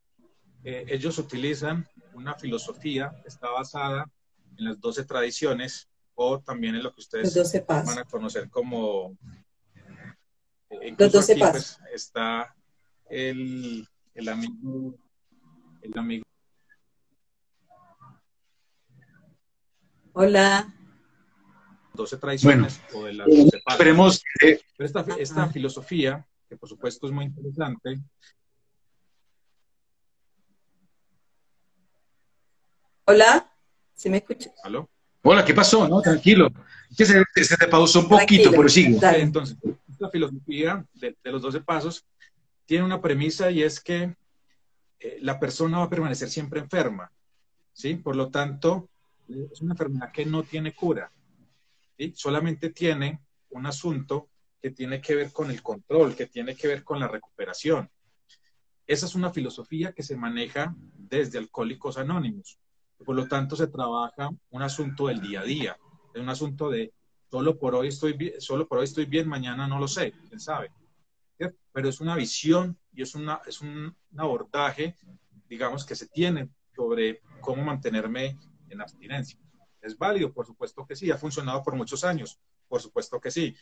eh, 0.64 0.86
ellos 0.88 1.18
utilizan 1.18 1.88
una 2.14 2.36
filosofía 2.36 3.16
que 3.24 3.30
está 3.30 3.50
basada 3.50 4.10
en 4.58 4.66
las 4.66 4.80
12 4.80 5.06
tradiciones 5.06 5.90
o 6.14 6.40
también 6.40 6.76
en 6.76 6.84
lo 6.84 6.94
que 6.94 7.02
ustedes 7.02 7.66
van 7.68 7.98
a 7.98 8.04
conocer 8.06 8.50
como... 8.50 9.18
Eh, 10.70 10.96
los 10.98 11.12
12 11.12 11.32
aquí, 11.34 11.42
pues, 11.42 11.80
está 11.94 12.56
el, 13.10 13.88
el 14.14 14.30
amigo... 14.30 14.96
El 15.82 15.98
amigo. 15.98 16.26
Hola. 20.14 20.77
12 21.98 22.18
tradiciones 22.18 22.80
o 22.94 23.04
de 23.04 23.14
las 23.14 23.28
12 23.28 23.62
Esperemos. 23.68 24.24
esta, 24.78 25.06
esta 25.20 25.48
filosofía, 25.50 26.26
que 26.48 26.56
por 26.56 26.70
supuesto 26.70 27.08
es 27.08 27.14
muy 27.14 27.26
interesante. 27.26 28.00
Hola, 33.06 33.52
¿sí 33.94 34.10
me 34.10 34.18
escuchas? 34.18 34.54
¿Aló? 34.64 34.90
Hola, 35.24 35.44
¿qué 35.44 35.54
pasó? 35.54 35.88
No, 35.88 36.02
tranquilo. 36.02 36.50
Que 36.96 37.06
se, 37.06 37.24
se, 37.44 37.58
te 37.58 37.68
pausó 37.68 38.02
un 38.02 38.08
poquito, 38.08 38.52
pero 38.52 38.70
sigue. 38.70 38.98
Entonces, 39.16 39.58
esta 39.90 40.10
filosofía 40.10 40.86
de, 40.94 41.18
de, 41.22 41.32
los 41.32 41.42
12 41.42 41.62
pasos 41.62 42.06
tiene 42.66 42.86
una 42.86 43.02
premisa 43.02 43.52
y 43.52 43.64
es 43.64 43.82
que 43.82 44.16
eh, 45.00 45.18
la 45.22 45.40
persona 45.40 45.80
va 45.80 45.86
a 45.86 45.90
permanecer 45.90 46.30
siempre 46.30 46.60
enferma, 46.60 47.12
¿sí? 47.74 47.96
Por 47.96 48.16
lo 48.16 48.30
tanto, 48.30 48.90
es 49.28 49.62
una 49.62 49.74
enfermedad 49.74 50.12
que 50.12 50.26
no 50.26 50.44
tiene 50.44 50.74
cura, 50.74 51.12
Solamente 52.14 52.70
tiene 52.70 53.22
un 53.50 53.66
asunto 53.66 54.30
que 54.62 54.72
tiene 54.72 55.02
que 55.02 55.16
ver 55.16 55.32
con 55.32 55.50
el 55.52 55.62
control, 55.62 56.16
que 56.16 56.28
tiene 56.28 56.56
que 56.56 56.68
ver 56.68 56.84
con 56.84 57.00
la 57.00 57.08
recuperación. 57.08 57.90
Esa 58.86 59.06
es 59.06 59.16
una 59.16 59.32
filosofía 59.32 59.92
que 59.92 60.04
se 60.04 60.16
maneja 60.16 60.76
desde 60.78 61.38
Alcohólicos 61.38 61.98
Anónimos. 61.98 62.60
Por 63.06 63.16
lo 63.16 63.28
tanto, 63.28 63.56
se 63.56 63.68
trabaja 63.68 64.30
un 64.50 64.62
asunto 64.62 65.08
del 65.08 65.22
día 65.22 65.42
a 65.42 65.44
día, 65.44 65.78
es 66.14 66.22
un 66.22 66.30
asunto 66.30 66.70
de 66.70 66.94
solo 67.30 67.60
por 67.60 67.76
hoy 67.76 67.90
estoy 67.90 68.14
bien, 68.14 68.40
solo 68.40 68.68
por 68.68 68.80
hoy 68.80 68.86
estoy 68.86 69.06
bien, 69.06 69.28
mañana 69.28 69.68
no 69.68 69.80
lo 69.80 69.88
sé, 69.88 70.14
quién 70.28 70.40
sabe. 70.40 70.72
Pero 71.38 71.90
es 71.90 72.00
una 72.00 72.16
visión 72.16 72.78
y 72.92 73.04
es, 73.04 73.14
una, 73.14 73.42
es 73.46 73.62
un, 73.62 73.96
abordaje, 74.18 74.96
digamos, 75.48 75.86
que 75.86 75.96
se 75.96 76.08
tiene 76.08 76.50
sobre 76.76 77.22
cómo 77.40 77.64
mantenerme 77.64 78.36
en 78.70 78.82
abstinencia. 78.82 79.38
¿Es 79.88 79.98
válido? 79.98 80.34
Por 80.34 80.46
supuesto 80.46 80.86
que 80.86 80.96
sí. 80.96 81.10
Ha 81.12 81.18
funcionado 81.18 81.64
por 81.64 81.76
muchos 81.76 82.04
años. 82.04 82.40
Por 82.68 82.82
supuesto 82.82 83.22
que 83.22 83.32
sí. 83.32 83.56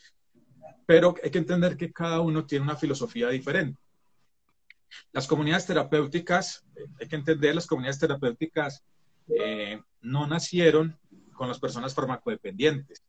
Pero 0.84 1.14
hay 1.22 1.30
que 1.30 1.38
entender 1.38 1.76
que 1.76 1.92
cada 1.92 2.20
uno 2.20 2.44
tiene 2.44 2.64
una 2.64 2.76
filosofía 2.76 3.28
diferente. 3.28 3.80
Las 5.12 5.26
comunidades 5.28 5.66
terapéuticas, 5.66 6.64
eh, 6.74 6.86
hay 7.00 7.08
que 7.08 7.16
entender, 7.16 7.54
las 7.54 7.66
comunidades 7.66 8.00
terapéuticas 8.00 8.82
eh, 9.28 9.80
no 10.00 10.26
nacieron 10.26 10.98
con 11.32 11.48
las 11.48 11.60
personas 11.60 11.94
farmacodependientes. 11.94 13.04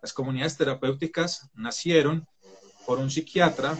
Las 0.00 0.14
comunidades 0.14 0.56
terapéuticas 0.56 1.50
nacieron 1.54 2.26
por 2.86 2.98
un 2.98 3.10
psiquiatra, 3.10 3.76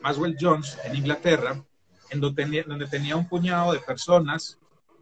Maswell 0.00 0.36
Jones, 0.40 0.78
en 0.84 0.96
Inglaterra, 0.96 1.62
en 2.10 2.20
donde 2.20 2.86
tenía, 2.86 3.16
un 3.16 3.28
puñado 3.28 3.72
de 3.72 3.80
personas 3.80 4.58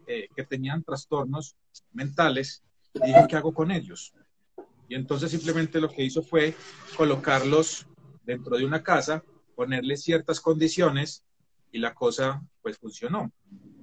eh, 0.07 0.27
que 0.35 0.43
tenían 0.43 0.83
trastornos 0.83 1.55
mentales 1.93 2.63
y 2.93 3.05
dijo, 3.05 3.27
¿qué 3.27 3.35
hago 3.35 3.53
con 3.53 3.71
ellos? 3.71 4.13
Y 4.87 4.95
entonces 4.95 5.31
simplemente 5.31 5.81
lo 5.81 5.89
que 5.89 6.03
hizo 6.03 6.21
fue 6.21 6.55
colocarlos 6.95 7.87
dentro 8.23 8.57
de 8.57 8.65
una 8.65 8.83
casa, 8.83 9.23
ponerles 9.55 10.03
ciertas 10.03 10.39
condiciones 10.39 11.23
y 11.71 11.79
la 11.79 11.93
cosa 11.93 12.41
pues 12.61 12.77
funcionó. 12.77 13.31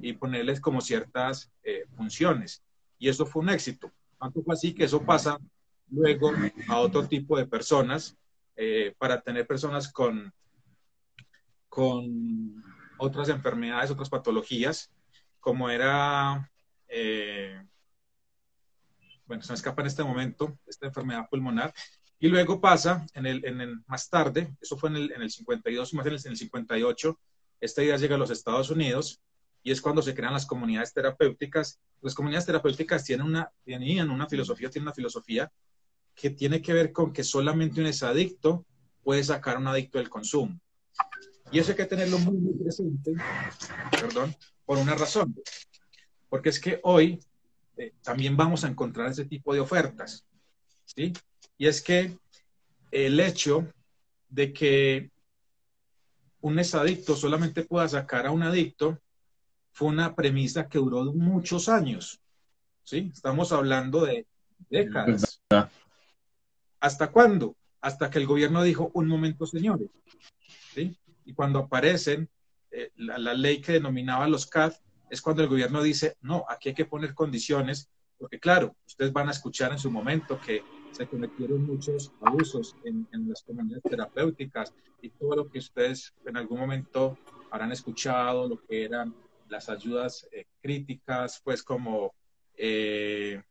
Y 0.00 0.14
ponerles 0.14 0.60
como 0.60 0.80
ciertas 0.80 1.50
eh, 1.62 1.84
funciones. 1.96 2.62
Y 2.98 3.08
eso 3.08 3.24
fue 3.24 3.42
un 3.42 3.50
éxito. 3.50 3.92
Tanto 4.18 4.42
fue 4.42 4.54
así 4.54 4.74
que 4.74 4.84
eso 4.84 5.02
pasa 5.02 5.38
luego 5.90 6.32
a 6.68 6.78
otro 6.78 7.06
tipo 7.06 7.36
de 7.36 7.46
personas 7.46 8.16
eh, 8.56 8.94
para 8.98 9.20
tener 9.20 9.46
personas 9.46 9.92
con, 9.92 10.32
con 11.68 12.62
otras 12.98 13.28
enfermedades, 13.28 13.90
otras 13.90 14.08
patologías, 14.08 14.90
como 15.40 15.70
era, 15.70 16.50
eh, 16.88 17.62
bueno, 19.32 19.42
se 19.44 19.52
me 19.52 19.56
escapa 19.56 19.80
en 19.80 19.88
este 19.88 20.04
momento, 20.04 20.58
esta 20.66 20.86
enfermedad 20.86 21.26
pulmonar, 21.30 21.72
y 22.18 22.28
luego 22.28 22.60
pasa 22.60 23.06
en 23.14 23.24
el, 23.24 23.42
en 23.46 23.62
el 23.62 23.82
más 23.86 24.10
tarde, 24.10 24.54
eso 24.60 24.76
fue 24.76 24.90
en 24.90 24.96
el, 24.96 25.12
en 25.12 25.22
el 25.22 25.30
52, 25.30 25.94
más 25.94 26.04
en 26.04 26.12
el, 26.12 26.20
en 26.22 26.32
el 26.32 26.36
58, 26.36 27.18
esta 27.58 27.82
idea 27.82 27.96
llega 27.96 28.16
a 28.16 28.18
los 28.18 28.30
Estados 28.30 28.68
Unidos 28.68 29.22
y 29.62 29.70
es 29.70 29.80
cuando 29.80 30.02
se 30.02 30.14
crean 30.14 30.34
las 30.34 30.44
comunidades 30.44 30.92
terapéuticas. 30.92 31.80
Las 32.02 32.14
comunidades 32.14 32.44
terapéuticas 32.44 33.04
tienen 33.04 33.24
una, 33.24 33.50
tenían 33.64 34.10
una 34.10 34.28
filosofía, 34.28 34.68
tienen 34.68 34.88
una 34.88 34.94
filosofía 34.94 35.50
que 36.14 36.28
tiene 36.28 36.60
que 36.60 36.74
ver 36.74 36.92
con 36.92 37.10
que 37.10 37.24
solamente 37.24 37.80
un 37.80 37.86
adicto 37.86 38.66
puede 39.02 39.24
sacar 39.24 39.56
a 39.56 39.60
un 39.60 39.68
adicto 39.68 39.96
del 39.96 40.10
consumo. 40.10 40.60
Y 41.50 41.58
eso 41.58 41.70
hay 41.70 41.76
que 41.78 41.86
tenerlo 41.86 42.18
muy, 42.18 42.36
muy 42.36 42.54
presente, 42.62 43.14
perdón, 43.98 44.36
por 44.66 44.76
una 44.76 44.94
razón. 44.94 45.34
Porque 46.28 46.50
es 46.50 46.60
que 46.60 46.80
hoy 46.82 47.18
eh, 47.76 47.92
también 48.02 48.36
vamos 48.36 48.64
a 48.64 48.68
encontrar 48.68 49.10
ese 49.10 49.24
tipo 49.24 49.54
de 49.54 49.60
ofertas. 49.60 50.26
¿sí? 50.84 51.12
Y 51.58 51.66
es 51.66 51.80
que 51.80 52.16
el 52.90 53.18
hecho 53.20 53.66
de 54.28 54.52
que 54.52 55.10
un 56.40 56.58
adicto 56.58 57.16
solamente 57.16 57.64
pueda 57.64 57.88
sacar 57.88 58.26
a 58.26 58.30
un 58.30 58.42
adicto 58.42 58.98
fue 59.72 59.88
una 59.88 60.14
premisa 60.14 60.68
que 60.68 60.78
duró 60.78 61.04
muchos 61.12 61.68
años. 61.68 62.20
¿sí? 62.82 63.10
Estamos 63.12 63.52
hablando 63.52 64.04
de 64.04 64.26
décadas. 64.68 65.40
¿Hasta 66.80 67.10
cuándo? 67.10 67.56
Hasta 67.80 68.10
que 68.10 68.18
el 68.18 68.26
gobierno 68.26 68.62
dijo, 68.62 68.90
un 68.94 69.06
momento, 69.06 69.46
señores. 69.46 69.88
¿Sí? 70.74 70.96
Y 71.24 71.32
cuando 71.32 71.60
aparecen 71.60 72.28
eh, 72.70 72.90
la, 72.96 73.34
ley 73.34 73.60
que 73.60 73.72
denominaba 73.72 74.26
los 74.26 74.46
CAD, 74.46 74.72
es 75.12 75.20
cuando 75.20 75.42
el 75.42 75.48
gobierno 75.50 75.82
dice, 75.82 76.16
no, 76.22 76.46
aquí 76.48 76.70
hay 76.70 76.74
que 76.74 76.86
poner 76.86 77.12
condiciones, 77.12 77.90
porque 78.16 78.40
claro, 78.40 78.74
ustedes 78.86 79.12
van 79.12 79.28
a 79.28 79.32
escuchar 79.32 79.70
en 79.70 79.78
su 79.78 79.90
momento 79.90 80.40
que 80.40 80.62
se 80.90 81.06
cometieron 81.06 81.66
muchos 81.66 82.10
abusos 82.22 82.74
en, 82.84 83.06
las 83.28 83.42
comunidades 83.42 83.82
terapéuticas 83.82 84.72
y 85.02 85.10
todo 85.10 85.36
lo 85.36 85.50
que 85.50 85.58
ustedes 85.58 86.14
en 86.24 86.38
algún 86.38 86.58
momento 86.58 87.18
habrán 87.50 87.72
escuchado, 87.72 88.48
lo 88.48 88.56
que 88.64 88.84
eran 88.84 89.14
las 89.50 89.68
ayudas 89.68 90.26
eh, 90.32 90.46
críticas, 90.62 91.42
pues 91.44 91.62
como, 91.62 92.14
eh, 92.56 93.42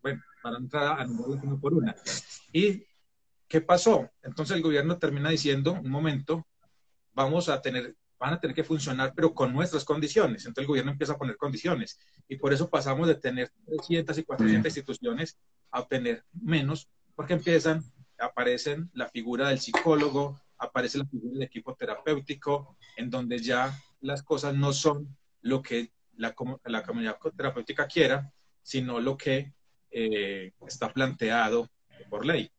bueno, 0.00 0.22
para 0.42 0.56
entrar 0.56 0.98
a 0.98 1.04
uno 1.04 1.60
por 1.60 1.74
una. 1.74 1.94
¿Y 2.54 2.86
qué 3.46 3.60
pasó? 3.60 4.08
Entonces 4.22 4.56
el 4.56 4.62
gobierno 4.62 4.96
termina 4.96 5.28
diciendo, 5.28 5.72
un 5.74 5.90
momento, 5.90 6.46
vamos 7.12 7.50
a 7.50 7.60
tener, 7.60 7.96
van 8.22 8.34
a 8.34 8.40
tener 8.40 8.54
que 8.54 8.62
funcionar, 8.62 9.12
pero 9.16 9.34
con 9.34 9.52
nuestras 9.52 9.84
condiciones. 9.84 10.46
Entonces 10.46 10.62
el 10.62 10.68
gobierno 10.68 10.92
empieza 10.92 11.14
a 11.14 11.18
poner 11.18 11.36
condiciones. 11.36 11.98
Y 12.28 12.36
por 12.36 12.52
eso 12.52 12.70
pasamos 12.70 13.08
de 13.08 13.16
tener 13.16 13.50
300 13.66 14.16
y 14.16 14.22
400 14.22 14.64
instituciones 14.70 15.40
a 15.72 15.80
obtener 15.80 16.22
menos, 16.32 16.88
porque 17.16 17.32
empiezan, 17.32 17.82
aparecen 18.20 18.88
la 18.94 19.08
figura 19.08 19.48
del 19.48 19.58
psicólogo, 19.58 20.40
aparece 20.56 20.98
la 20.98 21.06
figura 21.06 21.32
del 21.32 21.42
equipo 21.42 21.74
terapéutico, 21.74 22.76
en 22.96 23.10
donde 23.10 23.40
ya 23.40 23.76
las 24.00 24.22
cosas 24.22 24.54
no 24.54 24.72
son 24.72 25.16
lo 25.40 25.60
que 25.60 25.90
la, 26.16 26.32
la 26.66 26.84
comunidad 26.84 27.18
terapéutica 27.36 27.88
quiera, 27.88 28.32
sino 28.62 29.00
lo 29.00 29.16
que 29.16 29.52
eh, 29.90 30.52
está 30.68 30.92
planteado 30.92 31.68
por 32.08 32.24
ley. 32.24 32.52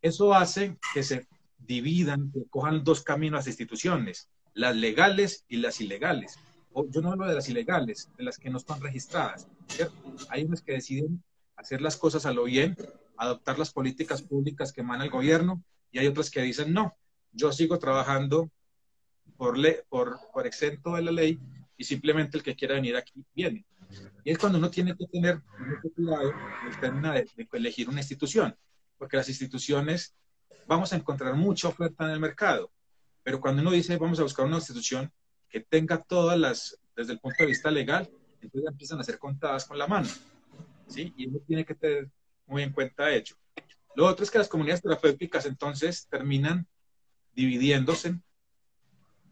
Eso 0.00 0.32
hace 0.34 0.78
que 0.94 1.02
se 1.02 1.26
dividan, 1.58 2.30
que 2.30 2.44
cojan 2.48 2.84
dos 2.84 3.02
caminos 3.02 3.38
las 3.40 3.48
instituciones, 3.48 4.30
las 4.54 4.76
legales 4.76 5.44
y 5.48 5.56
las 5.58 5.80
ilegales. 5.80 6.38
yo 6.88 7.00
no 7.00 7.12
hablo 7.12 7.26
de 7.26 7.34
las 7.34 7.48
ilegales, 7.48 8.08
de 8.16 8.24
las 8.24 8.38
que 8.38 8.50
no 8.50 8.58
están 8.58 8.80
registradas. 8.80 9.48
Hay 10.28 10.44
unas 10.44 10.62
que 10.62 10.72
deciden 10.72 11.22
hacer 11.56 11.80
las 11.80 11.96
cosas 11.96 12.26
a 12.26 12.32
lo 12.32 12.44
bien, 12.44 12.76
adoptar 13.16 13.58
las 13.58 13.72
políticas 13.72 14.22
públicas 14.22 14.72
que 14.72 14.80
emana 14.80 15.04
el 15.04 15.10
gobierno, 15.10 15.62
y 15.92 15.98
hay 15.98 16.06
otras 16.06 16.30
que 16.30 16.42
dicen, 16.42 16.72
no, 16.72 16.96
yo 17.32 17.52
sigo 17.52 17.78
trabajando 17.78 18.50
por, 19.36 19.56
por, 19.88 20.18
por 20.32 20.46
exento 20.46 20.94
de 20.94 21.02
la 21.02 21.12
ley 21.12 21.38
y 21.76 21.84
simplemente 21.84 22.36
el 22.36 22.42
que 22.42 22.54
quiera 22.54 22.74
venir 22.74 22.96
aquí 22.96 23.24
viene. 23.34 23.64
Y 24.24 24.30
es 24.32 24.38
cuando 24.38 24.58
uno 24.58 24.70
tiene 24.70 24.96
que 24.96 25.06
tener 25.06 25.40
mucho 25.58 25.94
cuidado 25.94 26.32
el 26.68 26.80
término 26.80 27.12
de, 27.12 27.26
elegir 27.52 27.88
una 27.88 28.00
institución, 28.00 28.54
porque 28.98 29.16
las 29.16 29.28
instituciones 29.28 30.14
vamos 30.66 30.92
a 30.92 30.96
encontrar 30.96 31.34
mucha 31.34 31.68
oferta 31.68 32.04
en 32.04 32.10
el 32.10 32.20
mercado, 32.20 32.70
pero 33.22 33.40
cuando 33.40 33.62
uno 33.62 33.70
dice 33.70 33.96
vamos 33.96 34.18
a 34.20 34.22
buscar 34.22 34.46
una 34.46 34.56
institución 34.56 35.12
que 35.48 35.60
tenga 35.60 36.02
todas 36.02 36.38
las, 36.38 36.78
desde 36.94 37.12
el 37.12 37.20
punto 37.20 37.36
de 37.40 37.46
vista 37.46 37.70
legal, 37.70 38.08
entonces 38.40 38.70
empiezan 38.70 39.00
a 39.00 39.04
ser 39.04 39.18
contadas 39.18 39.66
con 39.66 39.78
la 39.78 39.86
mano, 39.86 40.08
¿sí? 40.86 41.12
Y 41.16 41.26
uno 41.28 41.40
tiene 41.46 41.64
que 41.64 41.74
tener 41.74 42.08
muy 42.46 42.62
en 42.62 42.72
cuenta 42.72 43.10
ello. 43.10 43.36
Lo 43.96 44.06
otro 44.06 44.24
es 44.24 44.30
que 44.30 44.38
las 44.38 44.48
comunidades 44.48 44.82
terapéuticas 44.82 45.46
entonces 45.46 46.06
terminan 46.08 46.66
dividiéndose 47.34 48.20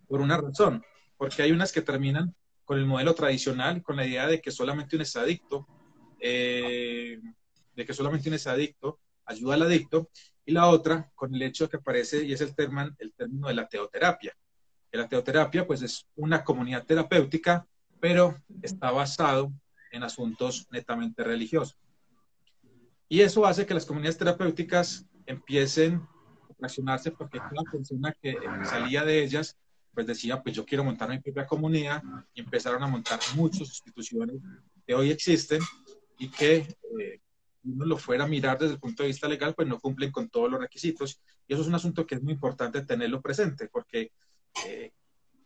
por 0.08 0.20
una 0.20 0.36
razón, 0.36 0.82
porque 1.16 1.42
hay 1.42 1.52
unas 1.52 1.72
que 1.72 1.82
terminan 1.82 2.34
con 2.64 2.78
el 2.78 2.86
modelo 2.86 3.14
tradicional, 3.14 3.82
con 3.82 3.96
la 3.96 4.06
idea 4.06 4.26
de 4.26 4.40
que 4.40 4.50
solamente 4.50 4.96
un 4.96 5.02
adicto, 5.02 5.66
eh, 6.20 7.20
de 7.74 7.86
que 7.86 7.94
solamente 7.94 8.28
un 8.28 8.34
adicto 8.34 9.00
ayuda 9.24 9.54
al 9.54 9.62
adicto, 9.62 10.10
y 10.48 10.52
la 10.52 10.66
otra 10.66 11.12
con 11.14 11.34
el 11.34 11.42
hecho 11.42 11.68
que 11.68 11.76
aparece, 11.76 12.24
y 12.24 12.32
es 12.32 12.40
el, 12.40 12.54
término, 12.54 12.90
el 12.98 13.12
término 13.12 13.48
de 13.48 13.54
la 13.54 13.68
teoterapia. 13.68 14.34
la 14.92 15.06
teoterapia, 15.06 15.66
pues, 15.66 15.82
es 15.82 16.06
una 16.16 16.42
comunidad 16.42 16.86
terapéutica, 16.86 17.66
pero 18.00 18.34
está 18.62 18.90
basado 18.90 19.52
en 19.92 20.04
asuntos 20.04 20.66
netamente 20.70 21.22
religiosos. 21.22 21.76
Y 23.10 23.20
eso 23.20 23.44
hace 23.44 23.66
que 23.66 23.74
las 23.74 23.84
comunidades 23.84 24.16
terapéuticas 24.16 25.04
empiecen 25.26 25.96
a 26.50 26.54
fraccionarse 26.54 27.10
porque 27.10 27.40
cada 27.40 27.70
persona 27.70 28.14
que 28.18 28.38
salía 28.64 29.04
de 29.04 29.22
ellas 29.22 29.54
pues 29.92 30.06
decía, 30.06 30.42
pues 30.42 30.54
yo 30.54 30.64
quiero 30.64 30.82
montar 30.82 31.10
mi 31.10 31.18
propia 31.18 31.46
comunidad 31.46 32.02
y 32.32 32.40
empezaron 32.40 32.82
a 32.82 32.86
montar 32.86 33.20
muchas 33.34 33.68
instituciones 33.68 34.36
que 34.86 34.94
hoy 34.94 35.10
existen 35.10 35.60
y 36.18 36.30
que 36.30 36.56
eh, 37.00 37.20
uno 37.72 37.84
lo 37.84 37.98
fuera 37.98 38.24
a 38.24 38.28
mirar 38.28 38.58
desde 38.58 38.74
el 38.74 38.80
punto 38.80 39.02
de 39.02 39.08
vista 39.08 39.28
legal, 39.28 39.54
pues 39.54 39.68
no 39.68 39.78
cumplen 39.78 40.10
con 40.10 40.28
todos 40.28 40.50
los 40.50 40.60
requisitos. 40.60 41.20
Y 41.46 41.52
eso 41.52 41.62
es 41.62 41.68
un 41.68 41.74
asunto 41.74 42.06
que 42.06 42.16
es 42.16 42.22
muy 42.22 42.34
importante 42.34 42.84
tenerlo 42.84 43.20
presente, 43.20 43.68
porque 43.68 44.12
eh, 44.66 44.92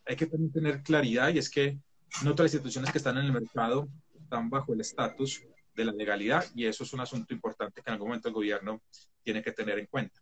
hay 0.07 0.17
que 0.17 0.27
tener 0.27 0.83
claridad 0.83 1.33
y 1.33 1.39
es 1.39 1.51
que 1.51 1.79
no 2.25 2.35
todas 2.35 2.51
las 2.51 2.55
instituciones 2.55 2.93
que 2.93 2.99
están 2.99 3.19
en 3.19 3.27
el 3.27 3.33
mercado 3.33 3.89
están 4.15 4.51
bajo 4.51 4.73
el 4.73 4.81
estatus 4.81 5.43
de 5.75 5.85
la 5.85 5.93
legalidad 5.93 6.45
y 6.55 6.67
eso 6.67 6.85
es 6.85 6.93
un 6.93 7.01
asunto 7.01 7.33
importante 7.33 7.81
que 7.83 7.91
en 7.91 7.95
algún 7.95 8.09
momento 8.09 8.29
el 8.29 8.35
gobierno 8.35 8.83
tiene 9.23 9.43
que 9.43 9.53
tener 9.53 9.79
en 9.79 9.87
cuenta. 9.87 10.21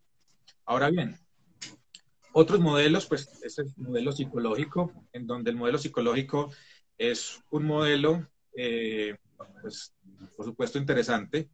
Ahora 0.65 0.89
bien, 0.89 1.17
otros 2.33 2.59
modelos, 2.59 3.05
pues 3.07 3.27
es 3.43 3.59
el 3.59 3.73
modelo 3.75 4.11
psicológico, 4.11 4.91
en 5.11 5.27
donde 5.27 5.51
el 5.51 5.57
modelo 5.57 5.77
psicológico 5.77 6.51
es 6.97 7.41
un 7.49 7.65
modelo, 7.65 8.27
eh, 8.55 9.17
pues, 9.61 9.93
por 10.35 10.45
supuesto, 10.45 10.77
interesante, 10.77 11.49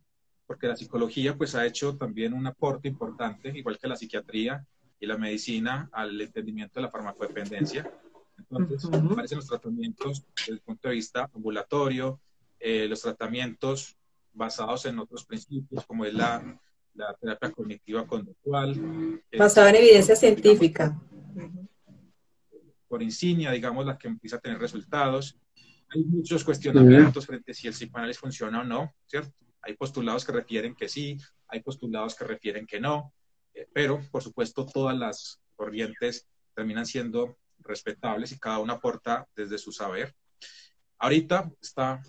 porque 0.47 0.67
la 0.67 0.77
psicología 0.77 1.35
pues 1.35 1.53
ha 1.53 1.65
hecho 1.65 1.97
también 1.97 2.33
un 2.33 2.47
aporte 2.47 2.87
importante, 2.87 3.49
igual 3.49 3.77
que 3.77 3.87
la 3.87 3.97
psiquiatría 3.97 4.65
y 4.99 5.05
la 5.05 5.17
medicina, 5.17 5.89
al 5.91 6.19
entendimiento 6.19 6.79
de 6.79 6.85
la 6.85 6.89
farmacodependencia. 6.89 7.91
Entonces, 8.37 8.85
aparecen 8.85 9.37
los 9.37 9.47
tratamientos 9.47 10.23
desde 10.35 10.53
el 10.53 10.61
punto 10.61 10.87
de 10.87 10.95
vista 10.95 11.29
ambulatorio, 11.35 12.19
eh, 12.59 12.87
los 12.87 13.01
tratamientos 13.01 13.97
basados 14.33 14.85
en 14.85 14.97
otros 14.99 15.25
principios, 15.25 15.85
como 15.85 16.05
es 16.05 16.13
la, 16.13 16.59
la 16.93 17.13
terapia 17.15 17.51
cognitiva 17.51 18.07
conductual. 18.07 19.21
Basada 19.37 19.69
en 19.71 19.75
evidencia 19.75 20.15
científica. 20.15 20.99
Por 22.87 23.03
insignia, 23.03 23.51
digamos, 23.51 23.85
la 23.85 23.97
que 23.97 24.07
empieza 24.07 24.37
a 24.37 24.39
tener 24.39 24.59
resultados. 24.59 25.37
Hay 25.89 26.03
muchos 26.03 26.43
cuestionamientos 26.43 27.25
frente 27.25 27.51
a 27.51 27.53
si 27.53 27.67
el 27.67 27.73
psicoanálisis 27.73 28.19
funciona 28.19 28.61
o 28.61 28.63
no, 28.63 28.93
¿cierto? 29.07 29.33
Hay 29.67 29.75
postulados 29.75 30.23
que 30.23 30.31
refieren 30.31 30.73
que 30.75 30.87
sí, 30.87 31.17
hay 31.49 31.59
postulados 31.59 32.15
que 32.15 32.23
refieren 32.23 32.65
que 32.65 32.79
no, 32.79 33.13
eh, 33.53 33.67
pero 33.73 33.99
por 34.11 34.23
supuesto 34.23 34.65
todas 34.65 34.97
las 34.97 35.41
corrientes 35.57 36.25
terminan 36.55 36.85
siendo 36.85 37.37
respetables 37.59 38.31
y 38.31 38.39
cada 38.39 38.59
una 38.59 38.73
aporta 38.73 39.27
desde 39.35 39.57
su 39.57 39.73
saber. 39.73 40.15
Ahorita 40.99 41.51
está 41.61 42.01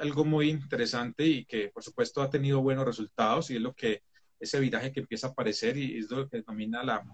algo 0.00 0.24
muy 0.24 0.48
interesante 0.48 1.26
y 1.26 1.44
que 1.44 1.68
por 1.68 1.82
supuesto 1.82 2.22
ha 2.22 2.30
tenido 2.30 2.62
buenos 2.62 2.86
resultados 2.86 3.50
y 3.50 3.56
es 3.56 3.62
lo 3.62 3.74
que 3.74 4.02
ese 4.40 4.58
viraje 4.58 4.90
que 4.90 5.00
empieza 5.00 5.26
a 5.26 5.30
aparecer 5.30 5.76
y 5.76 5.98
es 5.98 6.10
lo 6.10 6.26
que 6.30 6.38
denomina 6.38 6.82
la 6.82 7.04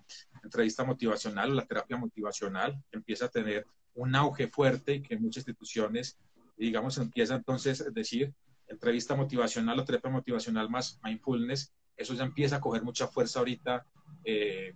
entrevista 0.44 0.84
motivacional 0.84 1.50
o 1.50 1.54
la 1.54 1.66
terapia 1.66 1.96
motivacional, 1.96 2.80
que 2.88 2.98
empieza 2.98 3.24
a 3.24 3.30
tener 3.30 3.66
un 3.94 4.14
auge 4.14 4.46
fuerte 4.46 4.94
y 4.94 5.02
que 5.02 5.18
muchas 5.18 5.38
instituciones, 5.38 6.16
digamos, 6.56 6.98
empiezan 6.98 7.38
entonces 7.38 7.80
a 7.80 7.90
decir 7.90 8.32
entrevista 8.68 9.16
motivacional 9.16 9.78
o 9.78 9.84
terapia 9.84 10.10
motivacional 10.10 10.68
más 10.68 11.00
mindfulness, 11.02 11.72
eso 11.96 12.14
ya 12.14 12.24
empieza 12.24 12.56
a 12.56 12.60
coger 12.60 12.82
mucha 12.82 13.08
fuerza 13.08 13.40
ahorita 13.40 13.86
eh, 14.24 14.74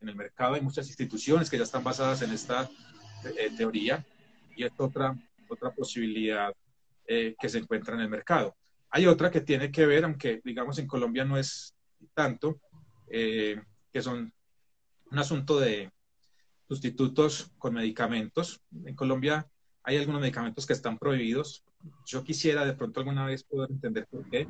en 0.00 0.08
el 0.08 0.16
mercado. 0.16 0.54
Hay 0.54 0.60
muchas 0.60 0.86
instituciones 0.88 1.50
que 1.50 1.58
ya 1.58 1.64
están 1.64 1.84
basadas 1.84 2.22
en 2.22 2.32
esta 2.32 2.68
eh, 3.24 3.50
teoría 3.56 4.04
y 4.56 4.64
es 4.64 4.72
otra, 4.78 5.16
otra 5.48 5.70
posibilidad 5.70 6.52
eh, 7.06 7.34
que 7.38 7.48
se 7.48 7.58
encuentra 7.58 7.94
en 7.94 8.00
el 8.00 8.08
mercado. 8.08 8.56
Hay 8.90 9.06
otra 9.06 9.30
que 9.30 9.40
tiene 9.40 9.70
que 9.70 9.86
ver, 9.86 10.04
aunque 10.04 10.40
digamos 10.44 10.78
en 10.78 10.86
Colombia 10.86 11.24
no 11.24 11.36
es 11.36 11.74
tanto, 12.14 12.60
eh, 13.10 13.60
que 13.92 14.02
son 14.02 14.32
un 15.10 15.18
asunto 15.18 15.58
de 15.58 15.90
sustitutos 16.68 17.50
con 17.58 17.74
medicamentos. 17.74 18.60
En 18.84 18.94
Colombia 18.94 19.46
hay 19.82 19.96
algunos 19.96 20.20
medicamentos 20.20 20.66
que 20.66 20.72
están 20.72 20.98
prohibidos. 20.98 21.64
Yo 22.06 22.22
quisiera 22.24 22.64
de 22.64 22.74
pronto 22.74 23.00
alguna 23.00 23.26
vez 23.26 23.42
poder 23.44 23.70
entender 23.70 24.06
por 24.06 24.28
qué. 24.28 24.48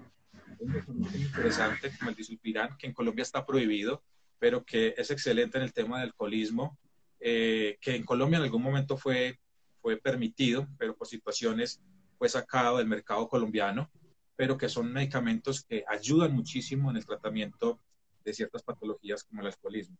Es 0.60 0.88
muy 0.88 1.22
interesante 1.22 1.92
como 1.98 2.10
el 2.10 2.16
disulpiram, 2.16 2.76
que 2.76 2.86
en 2.86 2.92
Colombia 2.92 3.22
está 3.22 3.44
prohibido, 3.44 4.02
pero 4.38 4.64
que 4.64 4.94
es 4.96 5.10
excelente 5.10 5.58
en 5.58 5.64
el 5.64 5.72
tema 5.72 5.98
del 5.98 6.08
alcoholismo, 6.08 6.78
eh, 7.20 7.78
que 7.80 7.94
en 7.94 8.04
Colombia 8.04 8.38
en 8.38 8.44
algún 8.44 8.62
momento 8.62 8.96
fue, 8.96 9.38
fue 9.80 9.96
permitido, 9.96 10.68
pero 10.78 10.96
por 10.96 11.06
situaciones 11.06 11.80
fue 12.18 12.28
sacado 12.28 12.78
del 12.78 12.86
mercado 12.86 13.28
colombiano, 13.28 13.90
pero 14.36 14.56
que 14.56 14.68
son 14.68 14.92
medicamentos 14.92 15.64
que 15.64 15.84
ayudan 15.88 16.34
muchísimo 16.34 16.90
en 16.90 16.96
el 16.96 17.06
tratamiento 17.06 17.80
de 18.24 18.34
ciertas 18.34 18.62
patologías 18.62 19.24
como 19.24 19.40
el 19.40 19.48
alcoholismo. 19.48 19.96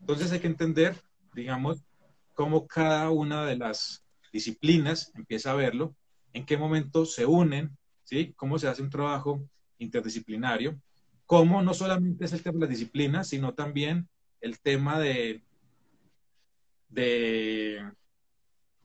Entonces 0.00 0.32
hay 0.32 0.40
que 0.40 0.46
entender, 0.46 0.96
digamos, 1.34 1.82
cómo 2.34 2.66
cada 2.66 3.10
una 3.10 3.46
de 3.46 3.56
las 3.56 4.04
disciplinas 4.32 5.12
empieza 5.14 5.52
a 5.52 5.56
verlo, 5.56 5.94
en 6.32 6.46
qué 6.46 6.56
momento 6.56 7.04
se 7.04 7.26
unen, 7.26 7.76
¿sí? 8.04 8.32
Cómo 8.36 8.58
se 8.58 8.68
hace 8.68 8.82
un 8.82 8.90
trabajo 8.90 9.42
interdisciplinario, 9.78 10.80
cómo 11.26 11.62
no 11.62 11.74
solamente 11.74 12.24
es 12.24 12.32
el 12.32 12.42
tema 12.42 12.54
de 12.54 12.60
las 12.60 12.70
disciplinas, 12.70 13.28
sino 13.28 13.54
también 13.54 14.08
el 14.40 14.58
tema 14.60 14.98
de, 14.98 15.42
de 16.88 17.82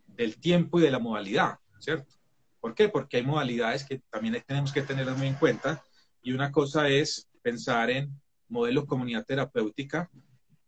del 0.08 0.38
tiempo 0.38 0.80
y 0.80 0.84
de 0.84 0.92
la 0.92 1.00
modalidad, 1.00 1.60
¿cierto? 1.80 2.12
¿Por 2.60 2.74
qué? 2.74 2.90
Porque 2.90 3.18
hay 3.18 3.24
modalidades 3.24 3.84
que 3.84 4.02
también 4.10 4.44
tenemos 4.46 4.74
que 4.74 4.82
tener 4.82 5.10
muy 5.12 5.28
en 5.28 5.36
cuenta 5.36 5.84
y 6.24 6.34
una 6.34 6.52
cosa 6.52 6.90
es 6.90 7.28
pensar 7.42 7.92
en 7.92 8.12
modelos 8.50 8.86
comunidad 8.86 9.26
terapéutica, 9.26 10.10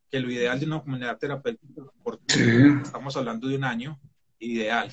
que 0.10 0.20
lo 0.20 0.32
ideal 0.32 0.60
de 0.60 0.66
una 0.66 0.82
comunidad 0.82 1.18
terapéutica, 1.18 1.84
estamos 2.84 3.18
hablando 3.18 3.48
de 3.48 3.56
un 3.56 3.64
año, 3.64 4.00
ideal. 4.40 4.92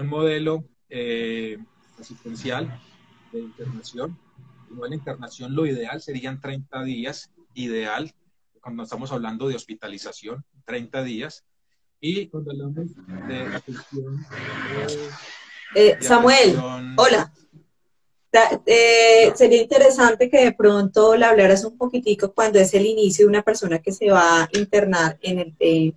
Un 0.00 0.08
modelo 0.08 0.64
eh, 0.88 1.58
asistencial 1.98 2.80
de 3.32 3.40
internación. 3.40 4.18
Modelo 4.70 4.90
de 4.90 4.96
internación, 4.96 5.54
lo 5.54 5.66
ideal 5.66 6.00
serían 6.00 6.40
30 6.40 6.82
días, 6.84 7.30
ideal, 7.54 8.12
cuando 8.60 8.84
estamos 8.84 9.12
hablando 9.12 9.48
de 9.48 9.56
hospitalización, 9.56 10.44
30 10.64 11.02
días. 11.02 11.44
Y 12.00 12.28
cuando 12.28 12.52
hablamos 12.52 12.74
de 13.28 13.42
atención 13.54 14.26
eh, 15.74 15.98
Samuel, 16.00 16.56
hola. 16.96 17.32
Eh, 18.64 19.32
sería 19.34 19.60
interesante 19.60 20.30
que 20.30 20.44
de 20.44 20.52
pronto 20.52 21.16
le 21.16 21.24
hablaras 21.24 21.64
un 21.64 21.76
poquitico 21.76 22.32
cuando 22.32 22.60
es 22.60 22.72
el 22.74 22.86
inicio 22.86 23.26
de 23.26 23.30
una 23.30 23.42
persona 23.42 23.80
que 23.80 23.90
se 23.90 24.08
va 24.10 24.44
a 24.44 24.48
internar 24.52 25.18
en 25.20 25.56
el, 25.58 25.94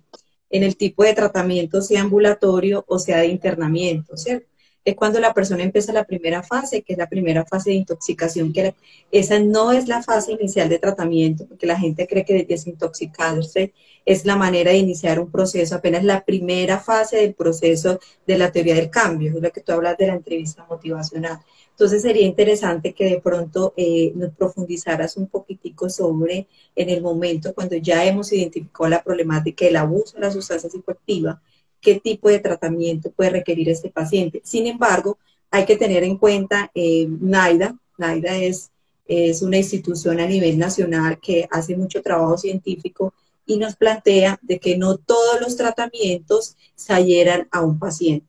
en 0.50 0.62
el 0.62 0.76
tipo 0.76 1.04
de 1.04 1.14
tratamiento, 1.14 1.82
sea 1.82 2.02
ambulatorio 2.02 2.84
o 2.88 2.98
sea 2.98 3.18
de 3.18 3.26
internamiento, 3.28 4.16
¿cierto? 4.16 4.46
es 4.84 4.94
cuando 4.96 5.18
la 5.18 5.32
persona 5.32 5.62
empieza 5.62 5.92
la 5.92 6.04
primera 6.04 6.42
fase, 6.42 6.82
que 6.82 6.92
es 6.92 6.98
la 6.98 7.08
primera 7.08 7.44
fase 7.46 7.70
de 7.70 7.76
intoxicación, 7.76 8.52
que 8.52 8.74
esa 9.10 9.38
no 9.38 9.72
es 9.72 9.88
la 9.88 10.02
fase 10.02 10.32
inicial 10.32 10.68
de 10.68 10.78
tratamiento, 10.78 11.46
porque 11.46 11.66
la 11.66 11.78
gente 11.78 12.06
cree 12.06 12.24
que 12.24 12.44
desintoxicarse 12.44 13.72
es 14.04 14.26
la 14.26 14.36
manera 14.36 14.72
de 14.72 14.78
iniciar 14.78 15.18
un 15.18 15.30
proceso, 15.30 15.74
apenas 15.74 16.04
la 16.04 16.24
primera 16.24 16.78
fase 16.78 17.16
del 17.16 17.34
proceso 17.34 17.98
de 18.26 18.36
la 18.36 18.52
teoría 18.52 18.74
del 18.74 18.90
cambio, 18.90 19.32
es 19.34 19.42
lo 19.42 19.50
que 19.50 19.62
tú 19.62 19.72
hablas 19.72 19.96
de 19.96 20.08
la 20.08 20.14
entrevista 20.14 20.66
motivacional. 20.68 21.40
Entonces 21.74 22.02
sería 22.02 22.24
interesante 22.24 22.92
que 22.92 23.04
de 23.06 23.20
pronto 23.20 23.74
eh, 23.76 24.12
nos 24.14 24.32
profundizaras 24.32 25.16
un 25.16 25.26
poquitico 25.26 25.90
sobre 25.90 26.46
en 26.76 26.88
el 26.88 27.02
momento 27.02 27.52
cuando 27.52 27.74
ya 27.76 28.04
hemos 28.04 28.32
identificado 28.32 28.88
la 28.88 29.02
problemática 29.02 29.64
del 29.64 29.76
abuso 29.76 30.14
de 30.14 30.20
la 30.20 30.30
sustancia 30.30 30.70
psicoactiva, 30.70 31.42
qué 31.80 31.98
tipo 31.98 32.28
de 32.28 32.38
tratamiento 32.38 33.10
puede 33.10 33.30
requerir 33.30 33.68
este 33.68 33.90
paciente. 33.90 34.40
Sin 34.44 34.68
embargo, 34.68 35.18
hay 35.50 35.64
que 35.66 35.76
tener 35.76 36.04
en 36.04 36.16
cuenta 36.16 36.70
eh, 36.76 37.08
NAIDA. 37.08 37.76
NAIDA 37.98 38.36
es, 38.36 38.70
es 39.06 39.42
una 39.42 39.56
institución 39.56 40.20
a 40.20 40.26
nivel 40.26 40.56
nacional 40.56 41.18
que 41.20 41.48
hace 41.50 41.76
mucho 41.76 42.02
trabajo 42.02 42.38
científico 42.38 43.12
y 43.46 43.58
nos 43.58 43.74
plantea 43.74 44.38
de 44.42 44.60
que 44.60 44.78
no 44.78 44.96
todos 44.96 45.40
los 45.40 45.56
tratamientos 45.56 46.56
se 46.76 47.46
a 47.50 47.60
un 47.62 47.78
paciente. 47.78 48.26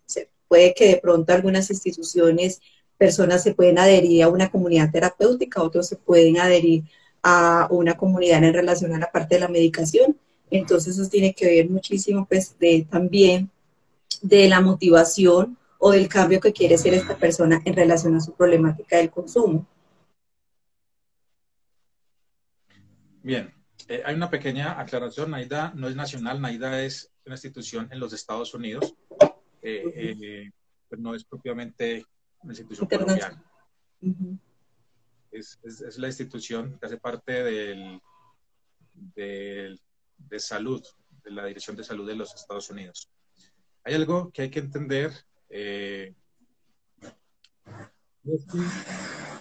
puede 0.47 0.73
que 0.73 0.87
de 0.87 0.97
pronto 0.97 1.33
algunas 1.33 1.69
instituciones, 1.69 2.61
personas 2.97 3.43
se 3.43 3.53
pueden 3.53 3.77
adherir 3.77 4.23
a 4.23 4.29
una 4.29 4.49
comunidad 4.49 4.91
terapéutica, 4.91 5.61
otros 5.61 5.87
se 5.87 5.97
pueden 5.97 6.37
adherir 6.37 6.83
a 7.23 7.67
una 7.71 7.95
comunidad 7.97 8.43
en 8.43 8.53
relación 8.53 8.93
a 8.93 8.99
la 8.99 9.11
parte 9.11 9.35
de 9.35 9.41
la 9.41 9.47
medicación, 9.47 10.17
entonces 10.51 10.97
eso 10.97 11.09
tiene 11.09 11.33
que 11.33 11.47
ver 11.47 11.69
muchísimo 11.69 12.25
pues 12.25 12.57
de 12.59 12.87
también 12.89 13.49
de 14.21 14.47
la 14.47 14.61
motivación 14.61 15.57
o 15.79 15.91
del 15.91 16.07
cambio 16.07 16.39
que 16.39 16.53
quiere 16.53 16.77
ser 16.77 16.93
esta 16.93 17.15
persona 17.15 17.61
en 17.65 17.75
relación 17.75 18.15
a 18.15 18.21
su 18.21 18.33
problemática 18.33 18.97
del 18.97 19.11
consumo. 19.11 19.67
Bien, 23.21 23.51
eh, 23.87 24.01
hay 24.05 24.15
una 24.15 24.29
pequeña 24.29 24.79
aclaración. 24.79 25.31
NAIDA 25.31 25.73
no 25.75 25.87
es 25.87 25.95
nacional, 25.95 26.39
NAIDA 26.39 26.83
es 26.83 27.11
una 27.25 27.35
institución 27.35 27.87
en 27.91 27.99
los 27.99 28.13
Estados 28.13 28.53
Unidos, 28.53 28.95
eh, 29.61 29.83
eh, 29.95 30.51
pero 30.87 31.01
no 31.01 31.15
es 31.15 31.23
propiamente 31.23 32.05
una 32.45 32.53
institución 32.53 32.87
colombiana. 32.87 33.43
es, 35.31 35.59
es, 35.63 35.97
la 35.97 36.07
institución 36.07 36.77
que 36.79 36.85
hace 36.85 36.97
parte 36.97 37.43
del, 37.43 37.99
del 38.93 39.81
de 40.17 40.39
salud, 40.39 40.83
de 41.23 41.31
la 41.31 41.45
Dirección 41.45 41.75
de 41.75 41.83
Salud 41.83 42.07
de 42.07 42.15
los 42.15 42.33
Estados 42.33 42.69
Unidos. 42.69 43.11
Hay 43.83 43.95
algo 43.95 44.31
que 44.31 44.43
hay 44.43 44.49
que 44.49 44.59
entender. 44.59 45.11
Eh, 45.49 46.13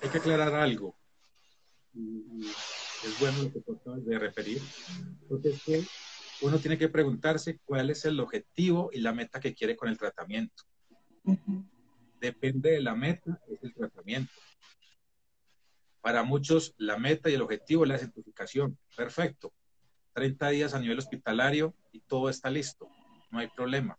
hay 0.03 0.09
que 0.11 0.19
aclarar 0.19 0.55
algo. 0.55 0.97
Es 1.95 3.21
bueno 3.21 3.43
lo 3.43 3.53
que 3.53 3.59
acabas 3.59 4.05
de 4.05 4.19
referir, 4.19 4.61
uno 6.41 6.59
tiene 6.59 6.77
que 6.77 6.89
preguntarse 6.89 7.61
cuál 7.65 7.89
es 7.91 8.05
el 8.05 8.19
objetivo 8.19 8.91
y 8.93 9.01
la 9.01 9.13
meta 9.13 9.41
que 9.41 9.55
quiere 9.55 9.77
con 9.77 9.89
el 9.89 9.97
tratamiento. 9.97 10.65
Depende 12.25 12.71
de 12.71 12.81
la 12.81 12.95
meta, 12.95 13.39
es 13.49 13.63
el 13.63 13.75
tratamiento. 13.75 14.33
Para 16.01 16.23
muchos, 16.23 16.75
la 16.79 16.97
meta 16.97 17.29
y 17.29 17.35
el 17.35 17.43
objetivo 17.43 17.85
es 17.85 17.91
la 17.91 17.99
certificación. 17.99 18.79
Perfecto. 18.97 19.53
30 20.15 20.49
días 20.49 20.73
a 20.73 20.81
nivel 20.81 20.99
hospitalario 20.99 21.75
y 21.93 22.01
todo 22.01 22.31
está 22.31 22.49
listo. 22.49 22.89
No 23.31 23.41
hay 23.41 23.49
problema. 23.49 23.99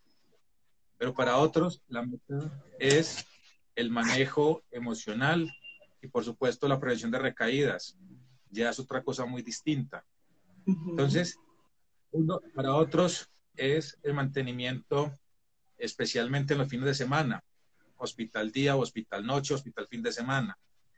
Pero 0.98 1.14
para 1.14 1.38
otros, 1.38 1.84
la 1.88 2.02
meta 2.02 2.66
es 2.80 3.28
el 3.76 3.92
manejo 3.92 4.64
emocional 4.72 5.48
y, 6.02 6.08
por 6.08 6.24
supuesto, 6.24 6.68
la 6.68 6.80
prevención 6.80 7.12
de 7.12 7.20
recaídas. 7.20 7.96
Ya 8.50 8.72
es 8.72 8.80
otra 8.80 9.04
cosa 9.04 9.28
muy 9.28 9.44
distinta. 9.44 10.04
Entonces, 10.66 11.38
uno, 12.10 12.40
para 12.56 12.74
otros 12.74 13.30
es 13.56 14.00
el 14.02 14.16
mantenimiento, 14.16 15.14
especialmente 15.78 16.54
en 16.54 16.60
los 16.60 16.70
fines 16.70 16.88
de 16.88 16.96
semana, 16.96 17.44
hospital 17.98 18.52
día, 18.52 18.76
hospital 18.76 19.26
noche, 19.26 19.54
hospital 19.54 19.88
fin 19.88 20.04
de 20.04 20.12
semana. 20.12 20.58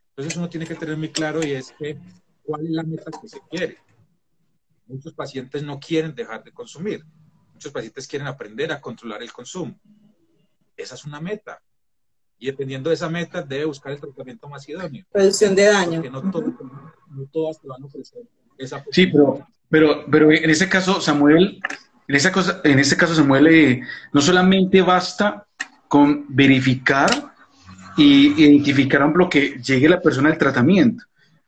Entonces 0.10 0.38
uno 0.38 0.50
tiene 0.50 0.66
que 0.66 0.76
tener 0.76 0.98
muy 0.98 1.10
claro 1.10 1.46
y 1.46 1.52
es 1.52 1.74
que 1.78 1.98
cuál 2.44 2.66
es 2.66 2.72
la 2.72 2.84
meta 2.84 3.12
que 3.22 3.28
se 3.28 3.40
quiere. 3.50 3.78
Muchos 4.88 5.14
pacientes 5.14 5.64
no 5.64 5.80
quieren 5.80 6.16
dejar 6.16 6.44
de 6.44 6.52
consumir. 6.52 7.04
Muchos 7.54 7.72
pacientes 7.72 8.08
quieren 8.08 8.28
aprender 8.28 8.72
a 8.72 8.80
controlar 8.80 9.22
el 9.22 9.34
consumo. 9.34 9.80
Esa 10.76 10.96
es 10.96 11.06
una 11.06 11.20
meta. 11.20 11.62
Y 12.40 12.46
dependiendo 12.48 12.90
de 12.90 12.96
esa 12.96 13.10
meta, 13.10 13.42
debe 13.42 13.66
buscar 13.66 13.92
el 13.92 14.00
tratamiento 14.00 14.48
más 14.48 14.68
idóneo. 14.70 15.06
Reducción 15.12 15.56
de 15.56 15.66
daño. 15.66 16.02
Porque 16.02 16.10
no, 16.10 16.22
no 16.22 17.26
todas 17.32 17.60
te 17.60 17.68
van 17.68 17.82
a 17.82 17.86
ofrecer 17.86 18.22
esa 18.58 18.84
Sí, 18.92 19.08
pero 19.08 19.46
pero, 19.70 20.06
pero 20.10 20.32
en 20.32 20.50
ese 20.50 20.70
caso, 20.70 21.02
Samuel, 21.02 21.60
en, 22.08 22.16
esa 22.16 22.32
cosa, 22.32 22.62
en 22.64 22.80
este 22.80 22.96
caso, 22.96 23.14
Samuel, 23.16 23.48
eh, 23.48 23.82
no 24.14 24.22
solamente 24.22 24.82
basta 24.82 25.46
con 25.88 26.26
verificar 26.30 27.10
y 27.98 28.44
identificar 28.44 29.04
un 29.04 29.18
lo 29.18 29.30
que 29.30 29.60
llegue 29.62 29.90
la 29.90 30.02
persona 30.02 30.30
al 30.30 30.38
tratamiento. 30.38 31.04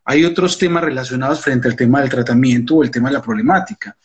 Hay 0.06 0.25
otros 0.25 0.58
temas 0.58 0.84
relacionados 0.84 1.41
frente 1.41 1.67
al 1.67 1.75
tema 1.75 2.02
del 2.02 2.10
tratamiento 2.10 2.75
o 2.75 2.84
el 2.84 2.89
tema 2.89 3.10
de 3.10 3.13
la 3.13 3.21
problemática, 3.21 3.95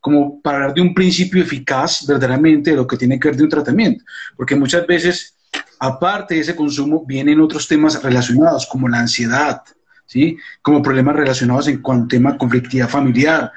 como 0.00 0.40
para 0.40 0.56
hablar 0.56 0.74
de 0.74 0.80
un 0.80 0.94
principio 0.94 1.42
eficaz 1.42 2.06
verdaderamente 2.06 2.70
de 2.70 2.76
lo 2.76 2.86
que 2.86 2.96
tiene 2.96 3.20
que 3.20 3.28
ver 3.28 3.36
de 3.36 3.44
un 3.44 3.50
tratamiento, 3.50 4.02
porque 4.36 4.56
muchas 4.56 4.86
veces, 4.86 5.34
aparte 5.78 6.36
de 6.36 6.40
ese 6.40 6.56
consumo, 6.56 7.04
vienen 7.06 7.40
otros 7.40 7.68
temas 7.68 8.02
relacionados, 8.02 8.66
como 8.66 8.88
la 8.88 9.00
ansiedad, 9.00 9.62
¿sí? 10.06 10.38
Como 10.62 10.82
problemas 10.82 11.16
relacionados 11.16 11.68
en 11.68 11.82
cuanto 11.82 12.06
a 12.06 12.08
tema 12.08 12.38
conflictividad 12.38 12.88
familiar, 12.88 13.52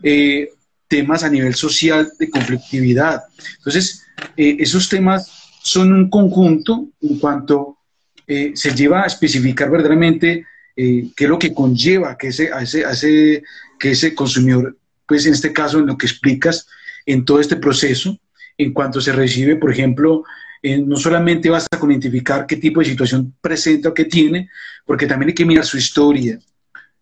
eh, 0.00 0.50
temas 0.86 1.24
a 1.24 1.28
nivel 1.28 1.54
social 1.54 2.10
de 2.18 2.30
conflictividad. 2.30 3.24
Entonces, 3.58 4.06
eh, 4.36 4.56
esos 4.60 4.88
temas 4.88 5.37
son 5.62 5.92
un 5.92 6.10
conjunto 6.10 6.88
en 7.02 7.18
cuanto 7.18 7.78
eh, 8.26 8.52
se 8.54 8.74
lleva 8.74 9.02
a 9.02 9.06
especificar 9.06 9.70
verdaderamente 9.70 10.46
qué 10.76 11.12
es 11.16 11.28
lo 11.28 11.40
que 11.40 11.52
conlleva 11.52 12.16
que 12.16 12.28
ese, 12.28 12.52
a 12.52 12.62
ese, 12.62 12.84
a 12.84 12.92
ese, 12.92 13.42
que 13.80 13.90
ese 13.90 14.14
consumidor, 14.14 14.76
pues 15.06 15.26
en 15.26 15.32
este 15.32 15.52
caso, 15.52 15.80
en 15.80 15.86
lo 15.86 15.98
que 15.98 16.06
explicas, 16.06 16.68
en 17.04 17.24
todo 17.24 17.40
este 17.40 17.56
proceso, 17.56 18.16
en 18.56 18.72
cuanto 18.72 19.00
se 19.00 19.12
recibe, 19.12 19.56
por 19.56 19.72
ejemplo, 19.72 20.24
eh, 20.62 20.78
no 20.78 20.96
solamente 20.96 21.48
basta 21.48 21.78
con 21.78 21.90
identificar 21.90 22.46
qué 22.46 22.56
tipo 22.56 22.80
de 22.80 22.86
situación 22.86 23.34
presenta 23.40 23.90
o 23.90 23.94
qué 23.94 24.04
tiene, 24.04 24.50
porque 24.84 25.06
también 25.06 25.28
hay 25.28 25.34
que 25.34 25.44
mirar 25.44 25.64
su 25.64 25.78
historia, 25.78 26.38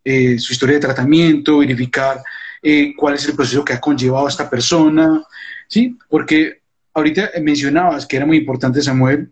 eh, 0.05 0.39
su 0.39 0.53
historia 0.53 0.75
de 0.75 0.83
tratamiento, 0.83 1.59
verificar 1.59 2.23
eh, 2.63 2.93
cuál 2.97 3.15
es 3.15 3.27
el 3.27 3.35
proceso 3.35 3.65
que 3.65 3.73
ha 3.73 3.81
conllevado 3.81 4.27
a 4.27 4.31
esta 4.31 4.49
persona, 4.51 5.23
¿sí? 5.69 5.97
Porque 6.09 6.61
ahorita 6.97 7.31
mencionabas 7.43 8.07
que 8.07 8.17
era 8.17 8.25
muy 8.25 8.39
importante, 8.39 8.81
Samuel, 8.81 9.31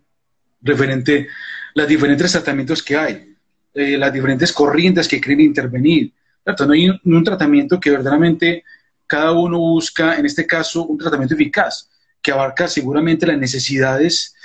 referente 0.61 1.27
a 1.27 1.79
los 1.79 1.87
diferentes 1.87 2.31
tratamientos 2.31 2.83
que 2.83 2.95
hay, 2.95 3.35
las 3.73 4.13
diferentes 4.13 4.53
corrientes 4.53 5.07
que 5.07 5.19
quieren 5.19 5.41
intervenir. 5.41 6.13
No 6.45 6.73
hay 6.73 6.89
un 7.03 7.23
tratamiento 7.23 7.79
que 7.79 7.89
verdaderamente 7.89 8.63
cada 9.07 9.31
uno 9.31 9.57
busca, 9.57 10.15
en 10.15 10.27
este 10.27 10.45
caso, 10.45 10.85
un 10.85 10.97
tratamiento 10.97 11.33
eficaz 11.33 11.89
que 12.21 12.31
abarca 12.31 12.67
seguramente 12.67 13.25
las 13.25 13.37
necesidades 13.37 14.35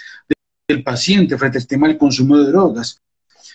del 0.66 0.82
paciente 0.82 1.36
frente 1.36 1.58
al 1.58 1.66
tema 1.66 1.88
del 1.88 1.98
consumo 1.98 2.38
de 2.38 2.50
drogas. 2.50 3.00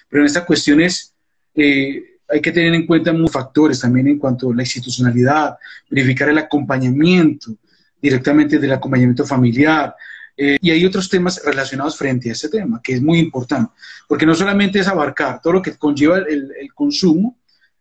Pero 0.08 0.22
en 0.22 0.28
estas 0.28 0.46
cuestiones 0.46 1.14
eh, 1.56 2.20
hay 2.30 2.40
que 2.40 2.52
tener 2.52 2.74
en 2.76 2.86
cuenta 2.86 3.12
muchos 3.14 3.32
factores 3.32 3.80
también 3.80 4.08
en 4.08 4.20
cuanto 4.20 4.52
a 4.52 4.56
la 4.56 4.62
institucionalidad, 4.62 5.58
verificar 5.90 6.30
el 6.30 6.38
acompañamiento 6.38 7.58
directamente 8.06 8.60
del 8.60 8.72
acompañamiento 8.72 9.26
familiar. 9.26 9.96
Eh, 10.38 10.58
y 10.62 10.70
hay 10.72 10.86
otros 10.86 11.10
temas 11.10 11.42
relacionados 11.46 11.98
frente 11.98 12.30
a 12.30 12.34
ese 12.34 12.50
tema, 12.50 12.82
que 12.84 12.94
es 12.94 13.02
muy 13.02 13.20
importante, 13.20 13.72
porque 14.08 14.26
no 14.26 14.36
solamente 14.36 14.80
es 14.80 14.88
abarcar 14.88 15.42
todo 15.42 15.54
lo 15.54 15.62
que 15.62 15.78
conlleva 15.78 16.18
el, 16.18 16.52
el 16.60 16.74
consumo, 16.74 17.38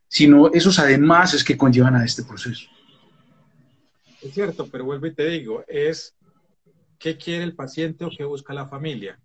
sino 0.07 0.53
esos 0.53 0.79
además 0.79 1.43
que 1.43 1.57
conllevan 1.57 1.97
a 1.97 2.05
este 2.05 2.23
proceso. 2.23 2.69
Es 4.23 4.33
cierto, 4.33 4.69
pero 4.71 4.85
vuelvo 4.85 5.07
y 5.07 5.15
te 5.15 5.27
digo, 5.27 5.65
es 5.67 6.15
¿Qué 7.05 7.19
quiere 7.19 7.45
el 7.45 7.55
paciente 7.55 8.07
o 8.07 8.11
qué 8.17 8.25
busca 8.25 8.55
la 8.55 8.67
familia? 8.67 9.21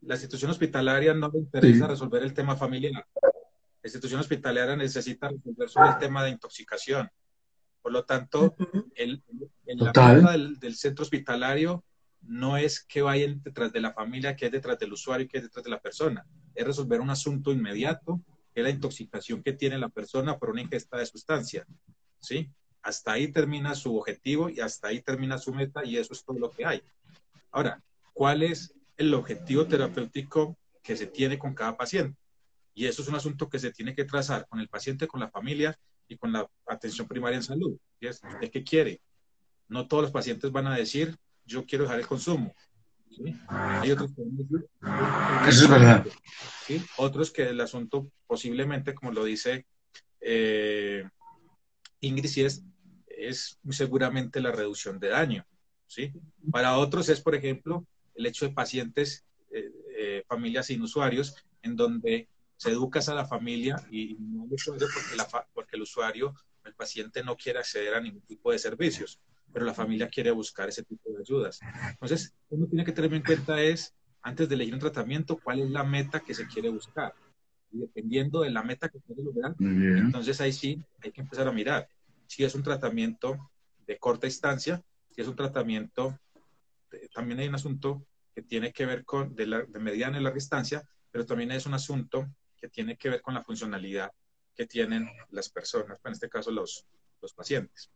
La 0.00 0.14
institución 0.14 0.50
hospitalaria 0.50 1.12
no 1.12 1.28
le 1.30 1.40
interesa 1.40 1.86
resolver 1.86 2.22
el 2.22 2.32
tema 2.32 2.56
familiar. 2.56 3.06
La 3.14 3.84
institución 3.84 4.20
hospitalaria 4.20 4.74
necesita 4.74 5.28
resolver 5.28 5.68
sobre 5.68 5.90
el 5.90 5.98
tema 5.98 6.24
de 6.24 6.30
intoxicación. 6.30 7.10
Por 7.82 7.92
lo 7.92 8.04
tanto, 8.04 8.54
el, 8.94 9.22
la 9.64 9.92
meta 9.92 10.32
del, 10.32 10.76
centro 10.76 11.04
hospitalario 11.04 11.84
no 12.22 12.56
es 12.56 12.80
que 12.80 13.02
vayan 13.02 13.42
detrás 13.42 13.72
de 13.72 13.80
la 13.80 13.92
familia, 13.92 14.36
que 14.36 14.46
es 14.46 14.52
detrás 14.52 14.78
del 14.78 14.92
usuario, 14.92 15.28
que 15.28 15.38
es 15.38 15.44
detrás 15.44 15.64
de 15.64 15.70
la 15.70 15.80
persona. 15.80 16.26
Es 16.54 16.66
resolver 16.66 17.00
un 17.00 17.10
asunto 17.10 17.52
inmediato, 17.52 18.20
que 18.52 18.60
es 18.60 18.64
la 18.64 18.70
intoxicación 18.70 19.42
que 19.42 19.52
tiene 19.52 19.78
la 19.78 19.88
persona 19.88 20.38
por 20.38 20.50
una 20.50 20.62
ingesta 20.62 20.98
de 20.98 21.06
sustancia. 21.06 21.66
¿Sí? 22.20 22.50
Hasta 22.82 23.12
ahí 23.12 23.28
termina 23.28 23.74
su 23.74 23.96
objetivo 23.96 24.48
y 24.50 24.60
hasta 24.60 24.88
ahí 24.88 25.00
termina 25.00 25.38
su 25.38 25.54
meta 25.54 25.84
y 25.84 25.96
eso 25.96 26.12
es 26.12 26.24
todo 26.24 26.38
lo 26.38 26.50
que 26.50 26.64
hay. 26.64 26.82
Ahora, 27.50 27.82
¿cuál 28.12 28.42
es 28.42 28.74
el 28.96 29.14
objetivo 29.14 29.66
terapéutico 29.66 30.56
que 30.82 30.96
se 30.96 31.06
tiene 31.06 31.38
con 31.38 31.54
cada 31.54 31.76
paciente? 31.76 32.18
Y 32.78 32.86
eso 32.86 33.02
es 33.02 33.08
un 33.08 33.16
asunto 33.16 33.48
que 33.48 33.58
se 33.58 33.72
tiene 33.72 33.92
que 33.92 34.04
trazar 34.04 34.46
con 34.46 34.60
el 34.60 34.68
paciente, 34.68 35.08
con 35.08 35.18
la 35.18 35.28
familia 35.28 35.76
y 36.06 36.16
con 36.16 36.32
la 36.32 36.48
atención 36.64 37.08
primaria 37.08 37.34
en 37.34 37.42
salud. 37.42 37.76
Es, 37.98 38.20
¿de 38.40 38.48
qué 38.52 38.62
quiere? 38.62 39.00
No 39.66 39.88
todos 39.88 40.04
los 40.04 40.12
pacientes 40.12 40.52
van 40.52 40.68
a 40.68 40.76
decir, 40.76 41.16
yo 41.44 41.66
quiero 41.66 41.82
dejar 41.82 41.98
el 41.98 42.06
consumo. 42.06 42.54
Hay 43.48 43.90
otros 43.90 44.12
que 44.14 44.22
van 44.22 44.30
a 44.32 44.36
decir, 44.36 45.48
eso 45.48 45.64
es 45.64 45.68
verdad. 45.68 46.06
Otros 46.98 47.32
que 47.32 47.48
el 47.48 47.60
asunto 47.60 48.12
posiblemente, 48.28 48.94
como 48.94 49.10
lo 49.10 49.24
dice 49.24 49.66
eh, 50.20 51.02
Ingrid, 51.98 52.46
es 52.46 52.62
es 53.08 53.58
seguramente 53.70 54.40
la 54.40 54.52
reducción 54.52 55.00
de 55.00 55.08
daño. 55.08 55.44
¿sí? 55.88 56.12
Para 56.52 56.78
otros 56.78 57.08
es, 57.08 57.20
por 57.20 57.34
ejemplo, 57.34 57.84
el 58.14 58.26
hecho 58.26 58.46
de 58.46 58.52
pacientes, 58.54 59.24
eh, 59.50 59.68
eh, 59.96 60.24
familias 60.28 60.66
sin 60.66 60.80
usuarios, 60.80 61.34
en 61.62 61.74
donde 61.74 62.28
se 62.58 62.70
educas 62.70 63.08
a 63.08 63.14
la 63.14 63.24
familia 63.24 63.76
y, 63.90 64.16
no 64.18 64.44
usuario 64.50 64.86
porque, 64.92 65.38
porque 65.54 65.76
el 65.76 65.82
usuario, 65.82 66.34
el 66.64 66.74
paciente 66.74 67.22
no 67.22 67.36
quiere 67.36 67.60
acceder 67.60 67.94
a 67.94 68.00
ningún 68.00 68.20
tipo 68.22 68.52
de 68.52 68.58
servicios, 68.58 69.18
pero 69.52 69.64
la 69.64 69.72
familia 69.72 70.08
quiere 70.08 70.30
buscar 70.30 70.68
ese 70.68 70.82
tipo 70.82 71.10
de 71.10 71.20
ayudas. 71.20 71.60
Entonces, 71.90 72.34
uno 72.50 72.66
tiene 72.66 72.84
que 72.84 72.92
tener 72.92 73.14
en 73.14 73.22
cuenta 73.22 73.62
es, 73.62 73.94
antes 74.20 74.48
de 74.48 74.56
elegir 74.56 74.74
un 74.74 74.80
tratamiento, 74.80 75.38
cuál 75.42 75.60
es 75.60 75.70
la 75.70 75.84
meta 75.84 76.20
que 76.20 76.34
se 76.34 76.46
quiere 76.46 76.68
buscar. 76.68 77.14
Y 77.70 77.78
dependiendo 77.78 78.40
de 78.42 78.50
la 78.50 78.62
meta 78.62 78.88
que 78.88 79.00
quiere 79.00 79.22
lograr, 79.22 79.54
entonces 79.58 80.40
ahí 80.40 80.52
sí 80.52 80.82
hay 81.02 81.12
que 81.12 81.20
empezar 81.22 81.48
a 81.48 81.52
mirar 81.52 81.88
si 82.28 82.44
es 82.44 82.54
un 82.54 82.62
tratamiento 82.62 83.50
de 83.86 83.98
corta 83.98 84.26
instancia, 84.26 84.82
si 85.10 85.22
es 85.22 85.26
un 85.28 85.34
tratamiento, 85.34 86.18
también 87.12 87.40
hay 87.40 87.48
un 87.48 87.54
asunto 87.54 88.06
que 88.34 88.42
tiene 88.42 88.72
que 88.72 88.86
ver 88.86 89.04
con 89.04 89.34
de, 89.34 89.46
la, 89.46 89.62
de 89.62 89.78
mediana 89.80 90.18
y 90.18 90.22
larga 90.22 90.36
instancia, 90.36 90.86
pero 91.10 91.26
también 91.26 91.50
es 91.50 91.66
un 91.66 91.74
asunto 91.74 92.28
que 92.60 92.68
tiene 92.68 92.96
que 92.96 93.08
ver 93.08 93.22
con 93.22 93.34
la 93.34 93.42
funcionalidad 93.42 94.12
que 94.54 94.66
tienen 94.66 95.08
las 95.30 95.48
personas, 95.48 95.98
en 96.04 96.12
este 96.12 96.28
caso 96.28 96.50
los, 96.50 96.84
los 97.22 97.32
pacientes. 97.32 97.90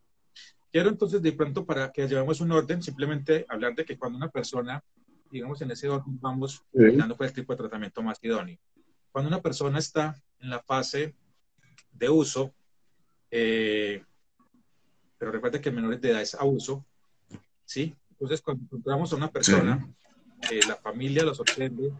Quiero 0.71 0.89
entonces, 0.89 1.21
de 1.21 1.33
pronto, 1.33 1.65
para 1.65 1.91
que 1.91 2.07
llevemos 2.07 2.41
un 2.41 2.51
orden, 2.51 2.81
simplemente 2.81 3.45
hablar 3.47 3.75
de 3.75 3.85
que 3.85 3.97
cuando 3.97 4.17
una 4.17 4.29
persona, 4.29 4.83
digamos, 5.29 5.61
en 5.61 5.71
ese 5.71 5.87
orden 5.89 6.19
vamos 6.19 6.63
dando 6.71 7.15
por 7.15 7.27
el 7.27 7.33
tipo 7.33 7.53
de 7.53 7.57
tratamiento 7.57 8.01
más 8.01 8.17
idóneo. 8.23 8.57
Cuando 9.11 9.27
una 9.27 9.41
persona 9.41 9.77
está 9.77 10.19
en 10.39 10.49
la 10.49 10.59
fase 10.61 11.13
de 11.91 12.09
uso, 12.09 12.53
eh, 13.29 14.03
pero 15.17 15.31
recuerda 15.31 15.61
que 15.61 15.69
menores 15.69 16.01
de 16.01 16.09
edad 16.09 16.21
es 16.21 16.33
abuso, 16.33 16.83
¿sí? 17.65 17.95
Entonces, 18.09 18.41
cuando 18.41 18.63
encontramos 18.63 19.13
a 19.13 19.15
una 19.15 19.31
persona, 19.31 19.87
que 20.49 20.59
la 20.67 20.75
familia 20.75 21.23
lo 21.23 21.35
sorprende, 21.35 21.91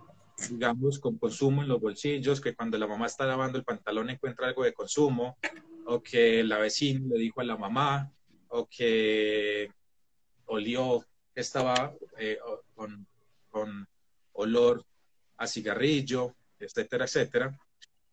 digamos, 0.49 0.99
con 0.99 1.17
consumo 1.17 1.61
en 1.61 1.67
los 1.69 1.79
bolsillos, 1.79 2.41
que 2.41 2.55
cuando 2.55 2.77
la 2.77 2.87
mamá 2.87 3.05
está 3.05 3.25
lavando 3.25 3.57
el 3.57 3.63
pantalón 3.63 4.09
encuentra 4.09 4.47
algo 4.47 4.63
de 4.63 4.73
consumo, 4.73 5.37
o 5.85 6.01
que 6.01 6.43
la 6.43 6.57
vecina 6.57 7.07
le 7.13 7.19
dijo 7.19 7.41
a 7.41 7.45
la 7.45 7.57
mamá, 7.57 8.11
o 8.49 8.67
que 8.67 9.71
olió, 10.45 11.05
estaba 11.35 11.93
eh, 12.17 12.37
con, 12.75 13.07
con 13.49 13.87
olor 14.33 14.85
a 15.37 15.47
cigarrillo, 15.47 16.35
etcétera, 16.59 17.05
etcétera, 17.05 17.59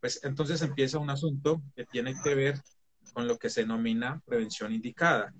pues 0.01 0.25
entonces 0.25 0.63
empieza 0.63 0.99
un 0.99 1.11
asunto 1.11 1.63
que 1.77 1.85
tiene 1.85 2.15
que 2.23 2.35
ver 2.35 2.61
con 3.13 3.29
lo 3.29 3.39
que 3.39 3.51
se 3.51 3.63
denomina 3.63 4.23
prevención 4.25 4.73
indicada. 4.73 5.33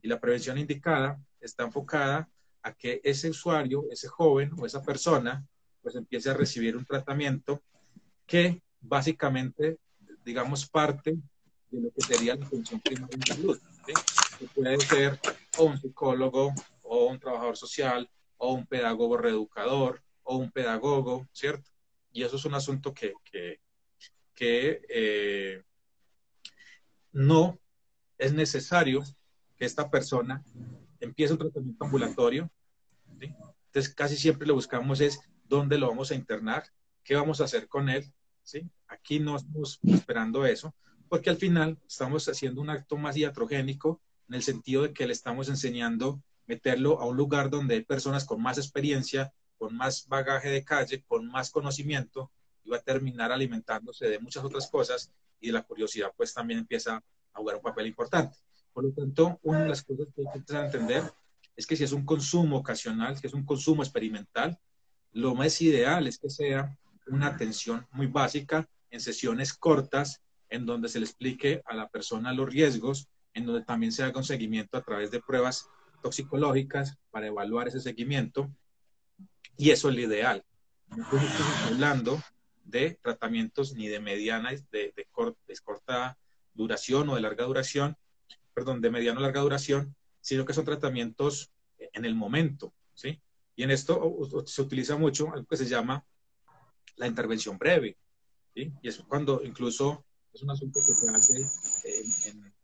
Y 0.00 0.08
la 0.08 0.20
prevención 0.20 0.58
indicada 0.58 1.18
está 1.40 1.64
enfocada 1.64 2.28
a 2.62 2.72
que 2.72 3.00
ese 3.04 3.30
usuario, 3.30 3.84
ese 3.90 4.08
joven 4.08 4.52
o 4.58 4.66
esa 4.66 4.82
persona, 4.82 5.44
pues 5.86 5.94
empiece 5.94 6.28
a 6.28 6.34
recibir 6.34 6.76
un 6.76 6.84
tratamiento 6.84 7.62
que 8.26 8.60
básicamente, 8.80 9.78
digamos, 10.24 10.68
parte 10.68 11.16
de 11.70 11.80
lo 11.80 11.92
que 11.92 12.02
sería 12.02 12.34
la 12.34 12.44
atención 12.44 12.80
primaria 12.80 13.14
en 13.14 13.22
salud. 13.22 13.60
Que 14.36 14.46
puede 14.48 14.80
ser 14.80 15.20
o 15.56 15.66
un 15.66 15.78
psicólogo, 15.78 16.52
o 16.82 17.06
un 17.06 17.20
trabajador 17.20 17.56
social, 17.56 18.10
o 18.36 18.52
un 18.52 18.66
pedagogo 18.66 19.16
reeducador, 19.16 20.02
o 20.24 20.38
un 20.38 20.50
pedagogo, 20.50 21.28
¿cierto? 21.32 21.70
Y 22.10 22.24
eso 22.24 22.34
es 22.34 22.44
un 22.44 22.54
asunto 22.54 22.92
que, 22.92 23.14
que, 24.34 24.82
eh, 24.88 25.62
no 27.12 27.60
es 28.18 28.32
necesario 28.32 29.04
que 29.56 29.64
esta 29.64 29.88
persona 29.88 30.42
empiece 30.98 31.34
un 31.34 31.38
tratamiento 31.38 31.84
ambulatorio. 31.84 32.50
Entonces, 33.20 33.94
casi 33.94 34.16
siempre 34.16 34.48
lo 34.48 34.54
buscamos 34.54 35.00
es 35.00 35.20
dónde 35.48 35.78
lo 35.78 35.88
vamos 35.88 36.10
a 36.10 36.14
internar, 36.14 36.64
qué 37.02 37.14
vamos 37.14 37.40
a 37.40 37.44
hacer 37.44 37.68
con 37.68 37.88
él. 37.88 38.12
¿sí? 38.42 38.68
Aquí 38.88 39.18
no 39.18 39.36
estamos 39.36 39.78
esperando 39.82 40.46
eso, 40.46 40.74
porque 41.08 41.30
al 41.30 41.36
final 41.36 41.78
estamos 41.88 42.28
haciendo 42.28 42.60
un 42.60 42.70
acto 42.70 42.96
más 42.96 43.16
iatrogénico 43.16 44.00
en 44.28 44.34
el 44.34 44.42
sentido 44.42 44.82
de 44.82 44.92
que 44.92 45.06
le 45.06 45.12
estamos 45.12 45.48
enseñando 45.48 46.22
meterlo 46.46 47.00
a 47.00 47.06
un 47.06 47.16
lugar 47.16 47.50
donde 47.50 47.74
hay 47.74 47.84
personas 47.84 48.24
con 48.24 48.40
más 48.40 48.58
experiencia, 48.58 49.32
con 49.58 49.76
más 49.76 50.06
bagaje 50.08 50.48
de 50.48 50.64
calle, 50.64 51.02
con 51.06 51.26
más 51.26 51.50
conocimiento, 51.50 52.30
y 52.64 52.70
va 52.70 52.78
a 52.78 52.82
terminar 52.82 53.32
alimentándose 53.32 54.08
de 54.08 54.18
muchas 54.18 54.44
otras 54.44 54.68
cosas 54.68 55.12
y 55.40 55.48
de 55.48 55.52
la 55.52 55.62
curiosidad 55.62 56.12
pues 56.16 56.34
también 56.34 56.60
empieza 56.60 57.02
a 57.32 57.38
jugar 57.38 57.56
un 57.56 57.62
papel 57.62 57.86
importante. 57.86 58.38
Por 58.72 58.84
lo 58.84 58.92
tanto, 58.92 59.38
una 59.42 59.62
de 59.62 59.68
las 59.68 59.82
cosas 59.82 60.08
que 60.14 60.22
hay 60.22 60.42
que 60.42 60.56
entender 60.56 61.02
es 61.54 61.66
que 61.66 61.76
si 61.76 61.84
es 61.84 61.92
un 61.92 62.04
consumo 62.04 62.58
ocasional, 62.58 63.16
si 63.16 63.26
es 63.26 63.32
un 63.32 63.44
consumo 63.44 63.82
experimental, 63.82 64.58
lo 65.16 65.34
más 65.34 65.62
ideal 65.62 66.06
es 66.06 66.18
que 66.18 66.28
sea 66.28 66.76
una 67.06 67.28
atención 67.28 67.86
muy 67.92 68.06
básica 68.06 68.68
en 68.90 69.00
sesiones 69.00 69.54
cortas 69.54 70.20
en 70.50 70.66
donde 70.66 70.90
se 70.90 71.00
le 71.00 71.06
explique 71.06 71.62
a 71.64 71.74
la 71.74 71.88
persona 71.88 72.34
los 72.34 72.50
riesgos, 72.50 73.08
en 73.32 73.46
donde 73.46 73.64
también 73.64 73.92
se 73.92 74.02
haga 74.02 74.18
un 74.18 74.24
seguimiento 74.24 74.76
a 74.76 74.82
través 74.82 75.10
de 75.10 75.22
pruebas 75.22 75.70
toxicológicas 76.02 76.98
para 77.10 77.28
evaluar 77.28 77.66
ese 77.66 77.80
seguimiento. 77.80 78.50
Y 79.56 79.70
eso 79.70 79.88
es 79.88 79.94
lo 79.94 80.02
ideal. 80.02 80.44
No 80.88 81.04
estamos 81.04 81.62
hablando 81.66 82.22
de 82.64 82.98
tratamientos 83.02 83.74
ni 83.74 83.88
de 83.88 84.00
mediana, 84.00 84.50
de, 84.70 85.08
corta 85.62 86.18
duración 86.52 87.08
o 87.08 87.14
de 87.14 87.22
larga 87.22 87.46
duración, 87.46 87.96
perdón, 88.52 88.82
de 88.82 88.90
mediano 88.90 89.20
larga 89.20 89.40
duración, 89.40 89.96
sino 90.20 90.44
que 90.44 90.52
son 90.52 90.66
tratamientos 90.66 91.50
en 91.78 92.04
el 92.04 92.14
momento, 92.14 92.74
¿sí? 92.92 93.18
Y 93.56 93.62
en 93.62 93.70
esto 93.70 94.44
se 94.44 94.62
utiliza 94.62 94.96
mucho 94.96 95.32
algo 95.32 95.46
que 95.46 95.56
se 95.56 95.66
llama 95.66 96.04
la 96.96 97.06
intervención 97.06 97.58
breve, 97.58 97.96
¿sí? 98.54 98.72
Y 98.82 98.88
es 98.88 98.98
cuando 99.08 99.42
incluso 99.42 100.04
es 100.32 100.42
un 100.42 100.50
asunto 100.50 100.80
que 100.86 100.94
se 100.94 101.10
hace 101.10 102.30
en, 102.30 102.54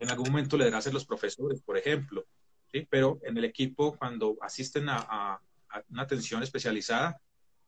en, 0.00 0.10
algún 0.10 0.30
momento 0.30 0.56
le 0.56 0.70
darán 0.70 0.92
los 0.94 1.04
profesores, 1.04 1.60
por 1.60 1.76
ejemplo, 1.76 2.26
¿sí? 2.72 2.86
Pero 2.90 3.20
en 3.22 3.36
el 3.36 3.44
equipo, 3.44 3.96
cuando 3.96 4.38
asisten 4.40 4.88
a, 4.88 4.98
a 4.98 5.42
una 5.90 6.02
atención 6.02 6.42
especializada, 6.42 7.20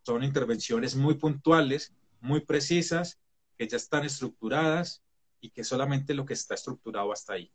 son 0.03 0.25
intervenciones 0.25 0.97
muy 0.97 1.14
puntuales, 1.14 1.93
muy 2.20 2.41
precisas, 2.41 3.18
que 3.57 3.68
ya 3.68 3.77
están 3.77 4.05
estructuradas 4.05 5.03
y 5.41 5.51
que 5.51 5.62
solamente 5.62 6.14
lo 6.14 6.25
que 6.25 6.35
está 6.35 6.55
estructurado 6.55 7.12
hasta 7.12 7.35
ahí. 7.35 7.53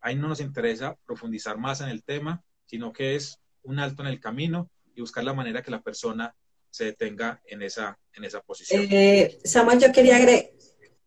Ahí 0.00 0.16
no 0.16 0.26
nos 0.26 0.40
interesa 0.40 0.96
profundizar 1.06 1.56
más 1.56 1.80
en 1.80 1.88
el 1.88 2.02
tema, 2.02 2.42
sino 2.66 2.92
que 2.92 3.14
es 3.14 3.40
un 3.62 3.78
alto 3.78 4.02
en 4.02 4.08
el 4.08 4.20
camino 4.20 4.70
y 4.94 5.00
buscar 5.00 5.24
la 5.24 5.34
manera 5.34 5.62
que 5.62 5.70
la 5.70 5.80
persona 5.80 6.34
se 6.70 6.84
detenga 6.84 7.40
en 7.46 7.62
esa, 7.62 7.98
en 8.14 8.24
esa 8.24 8.40
posición. 8.40 8.86
Eh, 8.90 9.38
Samuel, 9.44 9.80
yo 9.80 9.92
quería 9.92 10.16
agregar... 10.16 10.50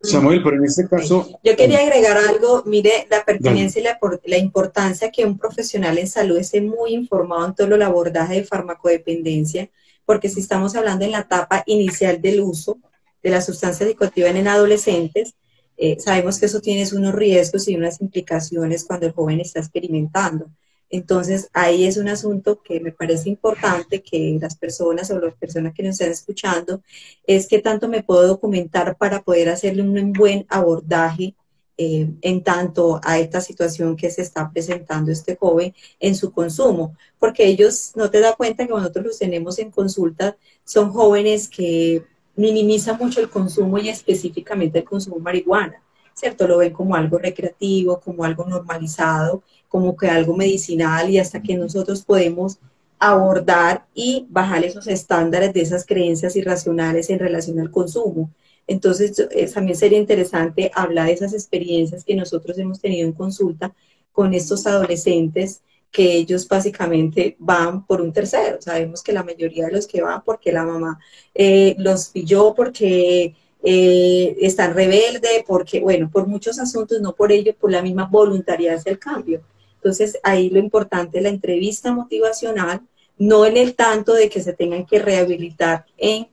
Samuel, 0.02 0.44
pero 0.44 0.58
en 0.58 0.66
este 0.66 0.88
caso... 0.88 1.40
Yo 1.44 1.56
quería 1.56 1.80
agregar 1.80 2.18
algo, 2.18 2.64
mire, 2.66 3.08
la 3.10 3.24
pertinencia 3.24 3.80
y 3.80 3.84
la, 3.86 3.98
la, 4.26 4.38
importancia 4.38 5.12
que 5.12 5.24
un 5.24 5.38
profesional 5.38 5.98
en 5.98 6.08
salud 6.08 6.38
esté 6.38 6.60
muy 6.60 6.94
informado 6.94 7.46
en 7.46 7.56
todo 7.56 7.76
el 7.76 7.82
abordaje 7.82 8.36
de 8.36 8.44
farmacodependencia, 8.44 9.70
porque 10.06 10.28
si 10.28 10.42
estamos 10.42 10.76
hablando 10.76 11.06
en 11.06 11.12
la 11.12 11.20
etapa 11.20 11.64
inicial 11.68 12.22
del 12.22 12.42
uso 12.42 12.80
de 13.22 13.30
la 13.30 13.42
sustancia 13.42 13.88
psicoactiva 13.88 14.28
en 14.28 14.46
adolescentes, 14.46 15.36
eh, 15.78 15.98
sabemos 16.00 16.38
que 16.38 16.48
eso 16.48 16.60
tiene 16.60 16.86
unos 16.94 17.16
riesgos 17.16 17.68
y 17.70 17.76
unas 17.76 18.02
implicaciones 18.02 18.84
cuando 18.84 19.08
el 19.08 19.14
joven 19.14 19.40
está 19.40 19.60
experimentando. 19.60 20.48
Entonces, 20.90 21.50
ahí 21.54 21.86
es 21.86 21.98
un 21.98 22.08
asunto 22.08 22.62
que 22.62 22.80
me 22.80 22.92
parece 22.92 23.30
importante 23.30 24.04
que 24.04 24.38
las 24.40 24.56
personas 24.56 25.10
o 25.12 25.20
las 25.20 25.34
personas 25.36 25.74
que 25.74 25.84
nos 25.84 25.94
están 25.94 26.12
escuchando, 26.12 26.82
es 27.26 27.48
que 27.48 27.60
tanto 27.60 27.88
me 27.88 28.04
puedo 28.04 28.28
documentar 28.28 28.96
para 28.98 29.22
poder 29.24 29.50
hacerle 29.50 29.82
un 29.82 30.14
buen 30.14 30.46
abordaje 30.50 31.36
eh, 31.76 32.08
en 32.22 32.44
tanto 32.44 33.02
a 33.04 33.18
esta 33.18 33.42
situación 33.42 33.96
que 33.96 34.12
se 34.12 34.22
está 34.22 34.52
presentando 34.52 35.12
este 35.12 35.36
joven 35.36 35.74
en 36.00 36.14
su 36.14 36.32
consumo, 36.32 36.96
porque 37.18 37.48
ellos 37.48 37.94
no 37.96 38.12
te 38.12 38.20
da 38.20 38.36
cuenta 38.36 38.68
que 38.68 38.74
nosotros 38.74 39.04
los 39.04 39.18
tenemos 39.18 39.58
en 39.58 39.72
consulta, 39.72 40.38
son 40.64 40.92
jóvenes 40.92 41.50
que 41.50 42.06
minimizan 42.36 43.00
mucho 43.00 43.22
el 43.22 43.30
consumo 43.30 43.80
y 43.80 43.90
específicamente 43.90 44.80
el 44.80 44.86
consumo 44.86 45.16
de 45.16 45.24
marihuana, 45.24 45.82
¿cierto? 46.14 46.48
Lo 46.48 46.60
ven 46.60 46.74
como 46.74 46.96
algo 46.96 47.18
recreativo, 47.18 48.00
como 48.00 48.24
algo 48.24 48.46
normalizado, 48.46 49.42
como 49.74 49.98
que 49.98 50.08
algo 50.08 50.36
medicinal 50.36 51.10
y 51.10 51.18
hasta 51.18 51.42
que 51.42 51.58
nosotros 51.58 52.04
podemos 52.04 52.60
abordar 53.00 53.88
y 53.96 54.28
bajar 54.30 54.64
esos 54.64 54.86
estándares 54.86 55.52
de 55.52 55.62
esas 55.62 55.84
creencias 55.84 56.36
irracionales 56.36 57.10
en 57.10 57.18
relación 57.18 57.60
al 57.60 57.72
consumo. 57.72 58.30
Entonces, 58.68 59.20
eh, 59.32 59.50
también 59.52 59.76
sería 59.76 59.98
interesante 59.98 60.70
hablar 60.76 61.08
de 61.08 61.14
esas 61.14 61.34
experiencias 61.34 62.04
que 62.04 62.16
nosotros 62.16 62.56
hemos 62.60 62.80
tenido 62.80 63.08
en 63.08 63.14
consulta 63.14 63.74
con 64.12 64.36
estos 64.36 64.68
adolescentes 64.68 65.64
que 65.92 66.18
ellos 66.18 66.48
básicamente 66.48 67.36
van 67.40 67.84
por 67.88 68.00
un 68.00 68.14
tercero. 68.14 68.62
Sabemos 68.62 69.02
que 69.02 69.12
la 69.12 69.24
mayoría 69.24 69.66
de 69.66 69.72
los 69.72 69.88
que 69.88 70.04
van 70.04 70.22
porque 70.24 70.52
la 70.52 70.66
mamá 70.66 71.00
eh, 71.34 71.76
los 71.80 72.10
pilló, 72.10 72.54
porque 72.54 73.34
eh, 73.64 74.38
están 74.40 74.76
rebelde, 74.76 75.44
porque, 75.48 75.80
bueno, 75.80 76.12
por 76.14 76.28
muchos 76.28 76.60
asuntos, 76.60 77.02
no 77.02 77.16
por 77.16 77.32
ello, 77.32 77.56
por 77.60 77.72
la 77.72 77.82
misma 77.82 78.06
voluntariedad 78.06 78.76
hacia 78.76 78.92
el 78.92 79.00
cambio. 79.00 79.42
Entonces, 79.84 80.18
ahí 80.24 80.50
lo 80.50 80.60
importante 80.60 81.18
es 81.18 81.24
la 81.24 81.30
entrevista 81.30 81.92
motivacional, 81.92 82.82
no 83.18 83.46
en 83.46 83.58
el 83.58 83.76
tanto 83.76 84.14
de 84.14 84.30
que 84.30 84.42
se 84.42 84.54
tengan 84.54 84.86
que 84.86 84.98
rehabilitar 85.00 85.86
en 85.98 86.30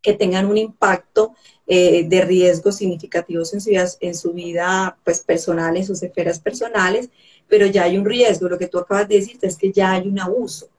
que 0.00 0.14
tengan 0.14 0.46
un 0.46 0.56
impacto 0.56 1.34
eh, 1.66 2.04
de 2.08 2.22
riesgos 2.22 2.76
significativos 2.76 3.52
en 3.52 3.60
su, 3.60 3.68
vida, 3.68 3.86
en 4.00 4.14
su 4.14 4.32
vida 4.32 4.98
pues, 5.04 5.20
personal, 5.20 5.76
en 5.76 5.84
sus 5.84 6.02
esferas 6.02 6.40
personales, 6.40 7.10
pero 7.48 7.66
ya 7.66 7.82
hay 7.82 7.98
un 7.98 8.06
riesgo. 8.06 8.48
Lo 8.48 8.56
que 8.56 8.68
tú 8.68 8.78
acabas 8.78 9.06
de 9.08 9.16
decirte 9.16 9.46
es 9.46 9.58
que 9.58 9.70
ya 9.70 9.92
hay 9.92 10.08
un 10.08 10.18
abuso. 10.18 10.70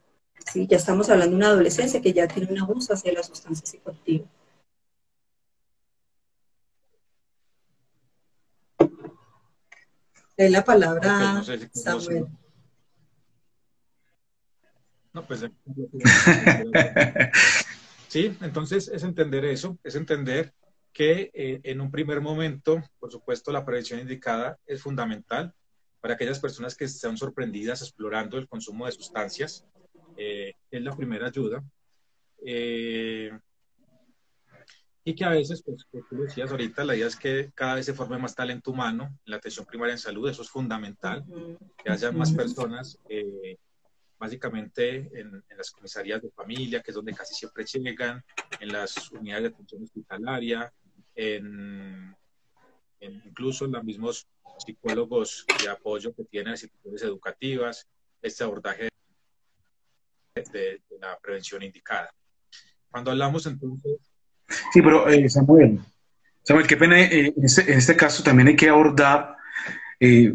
¿sí? 0.52 0.66
Ya 0.66 0.78
estamos 0.78 1.08
hablando 1.08 1.34
de 1.34 1.38
una 1.38 1.50
adolescencia 1.50 2.02
que 2.02 2.14
ya 2.14 2.28
tiene 2.28 2.52
un 2.52 2.60
abuso 2.62 2.96
hacia 2.96 3.14
la 3.14 3.22
sustancia 3.22 3.64
psicoactiva. 3.64 4.26
Es 10.38 10.52
la 10.52 10.64
palabra, 10.64 11.44
Samuel. 11.74 12.28
No, 15.14 15.26
pues. 15.28 15.46
Sí, 18.12 18.38
entonces 18.42 18.90
es 18.90 19.04
entender 19.04 19.46
eso, 19.46 19.80
es 19.86 19.96
entender 19.96 20.54
que 20.92 21.32
eh, 21.34 21.62
en 21.64 21.80
un 21.80 21.90
primer 21.90 22.20
momento, 22.20 22.84
por 23.00 23.10
supuesto, 23.10 23.54
la 23.54 23.64
prevención 23.64 24.02
indicada 24.02 24.60
es 24.66 24.82
fundamental 24.82 25.54
para 26.02 26.16
aquellas 26.16 26.42
personas 26.42 26.76
que 26.76 26.84
están 26.84 27.16
sorprendidas 27.16 27.82
explorando 27.82 28.38
el 28.38 28.50
consumo 28.50 28.86
de 28.86 28.92
sustancias. 28.92 29.66
Eh, 30.18 30.56
es 30.70 30.82
la 30.82 30.94
primera 30.94 31.28
ayuda. 31.28 31.64
Eh, 32.46 33.32
y 35.04 35.16
que 35.16 35.26
a 35.26 35.30
veces, 35.30 35.64
pues, 35.64 35.84
como 35.86 36.04
tú 36.10 36.24
decías 36.24 36.52
ahorita, 36.52 36.84
la 36.84 36.96
idea 36.96 37.08
es 37.08 37.16
que 37.16 37.52
cada 37.56 37.76
vez 37.76 37.86
se 37.86 37.94
forme 37.94 38.20
más 38.20 38.36
talento 38.36 38.72
humano 38.72 39.06
en 39.06 39.32
la 39.32 39.38
atención 39.38 39.66
primaria 39.66 39.94
en 39.94 40.00
salud, 40.00 40.30
eso 40.30 40.44
es 40.44 40.50
fundamental, 40.50 41.26
que 41.84 41.92
haya 41.92 42.12
más 42.12 42.32
personas 42.32 43.00
básicamente 44.22 45.10
en, 45.20 45.44
las 45.58 45.72
comisarías 45.72 46.22
de 46.22 46.30
familia, 46.30 46.84
que 46.84 46.92
es 46.92 46.96
donde 46.96 47.16
casi 47.16 47.34
siempre 47.34 47.66
llegan, 47.66 48.24
en 48.60 48.72
las 48.72 49.12
unidades 49.12 49.44
de 49.44 49.50
atención 49.50 49.84
hospitalaria, 49.84 50.72
en, 51.16 52.16
incluso 53.00 53.66
en 53.66 53.72
los 53.72 53.84
mismos 53.84 54.28
psicólogos 54.64 55.44
de 55.64 55.70
apoyo 55.70 56.14
que 56.14 56.26
tienen 56.26 56.52
instituciones 56.52 57.02
educativas, 57.02 57.88
este 58.22 58.44
abordaje 58.44 58.90
de, 60.36 60.82
la 61.00 61.18
prevención 61.20 61.64
indicada. 61.64 62.14
Cuando 62.92 63.10
hablamos 63.10 63.48
entonces... 63.48 64.11
Sí, 64.74 64.82
pero 64.82 65.08
eh, 65.10 65.30
Samuel, 65.30 65.80
Samuel, 66.44 66.68
qué 66.68 66.78
pena, 66.78 67.00
eh, 67.00 67.34
en, 67.36 67.46
este, 67.46 67.72
en, 67.72 67.78
este, 67.78 67.96
caso 67.96 68.24
también 68.24 68.48
hay 68.48 68.56
que 68.56 68.70
abordar, 68.70 69.36
eh, 70.00 70.34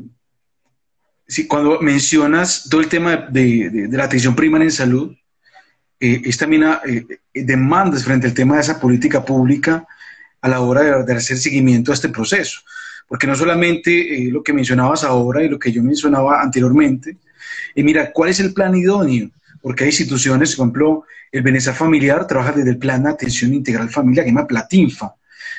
si, 1.27 1.47
cuando 1.47 1.81
mencionas 1.81 2.69
todo 2.71 2.81
el 2.81 2.89
tema 2.89 3.17
de, 3.17 3.89
la 3.91 4.05
atención 4.05 4.35
primaria 4.35 4.67
en 4.67 4.73
salud, 4.73 5.17
es 5.99 6.37
también 6.37 6.64
a, 6.64 6.83
demandas 7.33 8.05
frente 8.05 8.27
al 8.27 8.35
tema 8.35 8.57
de 8.57 8.61
esa 8.61 8.79
política 8.79 9.25
pública 9.25 9.87
a 10.43 10.49
la 10.49 10.61
hora 10.61 11.03
de 11.03 11.14
hacer 11.14 11.39
seguimiento 11.39 11.91
a 11.91 11.95
este 11.95 12.11
proceso 12.11 12.61
porque 13.09 13.27
no 13.27 13.35
solamente 13.35 14.29
lo 14.31 14.43
que 14.43 14.53
mencionabas 14.53 15.05
ahora 15.05 15.43
y 15.43 15.49
lo 15.49 15.59
que 15.59 15.73
yo 15.73 15.83
mencionaba 15.83 16.43
anteriormente, 16.43 17.17
y 17.75 17.83
mira, 17.83 18.11
¿cuál 18.12 18.31
es 18.31 18.41
el 18.41 18.53
plan 18.53 18.75
idóneo? 18.75 19.31
Porque 19.67 19.83
hay 19.83 19.91
instituciones, 19.91 20.55
por 20.55 20.67
ejemplo, 20.67 21.05
el 21.33 21.43
bienestar 21.43 21.75
familiar 21.75 22.25
trabaja 22.25 22.53
desde 22.53 22.71
el 22.71 22.79
plan 22.79 23.03
de 23.03 23.11
atención 23.11 23.53
integral 23.53 23.91
familiar, 23.91 24.25
que 24.25 24.31
se 24.31 24.37
llama 24.37 24.47
Platinfa, 24.47 25.17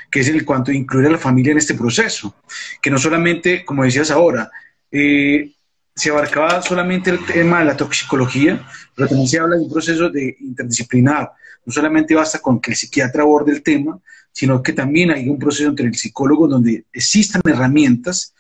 que 0.09 0.21
es 0.21 0.29
el 0.29 0.45
cuanto 0.45 0.71
incluir 0.71 1.07
a 1.07 1.09
la 1.09 1.17
familia 1.17 1.51
en 1.51 1.57
este 1.57 1.73
proceso, 1.73 2.33
que 2.81 2.89
no 2.89 2.97
solamente, 2.97 3.65
como 3.65 3.83
decías 3.83 4.09
ahora, 4.09 4.49
eh, 4.89 5.51
se 5.93 6.09
abarcaba 6.09 6.61
solamente 6.61 7.09
el 7.09 7.25
tema 7.25 7.59
de 7.59 7.65
la 7.65 7.75
toxicología, 7.75 8.65
pero 8.95 9.09
también 9.09 9.27
se 9.27 9.39
habla 9.39 9.57
de 9.57 9.63
un 9.63 9.69
proceso 9.69 10.09
de 10.09 10.37
interdisciplinar. 10.39 11.33
No 11.65 11.73
solamente 11.73 12.15
basta 12.15 12.39
con 12.39 12.61
que 12.61 12.71
el 12.71 12.77
psiquiatra 12.77 13.23
aborde 13.23 13.51
el 13.51 13.61
tema, 13.61 13.99
sino 14.31 14.63
que 14.63 14.71
también 14.71 15.11
hay 15.11 15.27
un 15.27 15.37
proceso 15.37 15.67
entre 15.67 15.85
el 15.85 15.95
psicólogo 15.95 16.47
donde 16.47 16.85
existan 16.93 17.41
herramientas 17.43 18.33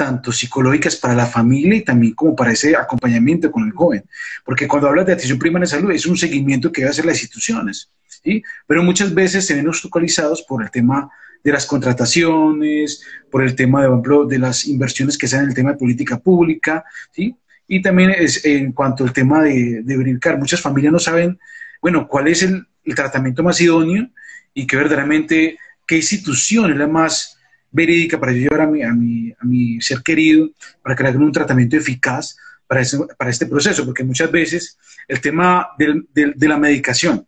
tanto 0.00 0.32
psicológicas 0.32 0.96
para 0.96 1.14
la 1.14 1.26
familia 1.26 1.76
y 1.76 1.82
también 1.82 2.14
como 2.14 2.34
para 2.34 2.52
ese 2.52 2.74
acompañamiento 2.74 3.50
con 3.52 3.66
el 3.66 3.72
joven. 3.72 4.02
Porque 4.46 4.66
cuando 4.66 4.88
hablas 4.88 5.04
de 5.04 5.12
atención 5.12 5.38
primaria 5.38 5.66
de 5.66 5.70
salud 5.72 5.90
es 5.90 6.06
un 6.06 6.16
seguimiento 6.16 6.72
que 6.72 6.80
debe 6.80 6.90
hacer 6.90 7.04
las 7.04 7.20
instituciones, 7.20 7.90
¿sí? 8.08 8.42
Pero 8.66 8.82
muchas 8.82 9.12
veces 9.12 9.46
se 9.46 9.54
ven 9.54 9.68
obstaculizados 9.68 10.40
por 10.48 10.62
el 10.62 10.70
tema 10.70 11.10
de 11.44 11.52
las 11.52 11.66
contrataciones, 11.66 13.02
por 13.30 13.42
el 13.42 13.54
tema, 13.54 13.82
de, 13.82 13.88
ejemplo, 13.88 14.24
de 14.24 14.38
las 14.38 14.66
inversiones 14.66 15.18
que 15.18 15.28
se 15.28 15.36
dan 15.36 15.44
en 15.44 15.50
el 15.50 15.54
tema 15.54 15.72
de 15.72 15.76
política 15.76 16.18
pública, 16.18 16.82
¿sí? 17.12 17.36
Y 17.68 17.82
también 17.82 18.08
es 18.08 18.42
en 18.46 18.72
cuanto 18.72 19.04
al 19.04 19.12
tema 19.12 19.42
de, 19.42 19.82
de 19.82 19.96
verificar, 19.98 20.38
muchas 20.38 20.62
familias 20.62 20.94
no 20.94 20.98
saben, 20.98 21.38
bueno, 21.82 22.08
cuál 22.08 22.28
es 22.28 22.42
el, 22.42 22.66
el 22.84 22.94
tratamiento 22.94 23.42
más 23.42 23.60
idóneo 23.60 24.08
y 24.54 24.66
que 24.66 24.78
verdaderamente 24.78 25.58
qué 25.86 25.96
institución 25.96 26.70
es 26.70 26.78
la 26.78 26.86
más 26.86 27.36
verídica 27.70 28.18
para 28.18 28.32
llevar 28.32 28.62
a 28.62 28.66
mi, 28.66 28.82
a 28.82 28.92
mi, 28.92 29.30
a 29.30 29.44
mi 29.44 29.80
ser 29.80 30.02
querido, 30.02 30.50
para 30.82 30.94
que 30.94 31.02
le 31.02 31.08
hagan 31.10 31.22
un 31.22 31.32
tratamiento 31.32 31.76
eficaz 31.76 32.36
para, 32.66 32.82
para 33.16 33.30
este 33.30 33.46
proceso, 33.46 33.84
porque 33.84 34.04
muchas 34.04 34.30
veces 34.30 34.78
el 35.08 35.20
tema 35.20 35.68
del, 35.78 36.06
de 36.12 36.48
la 36.48 36.56
medicación, 36.56 37.26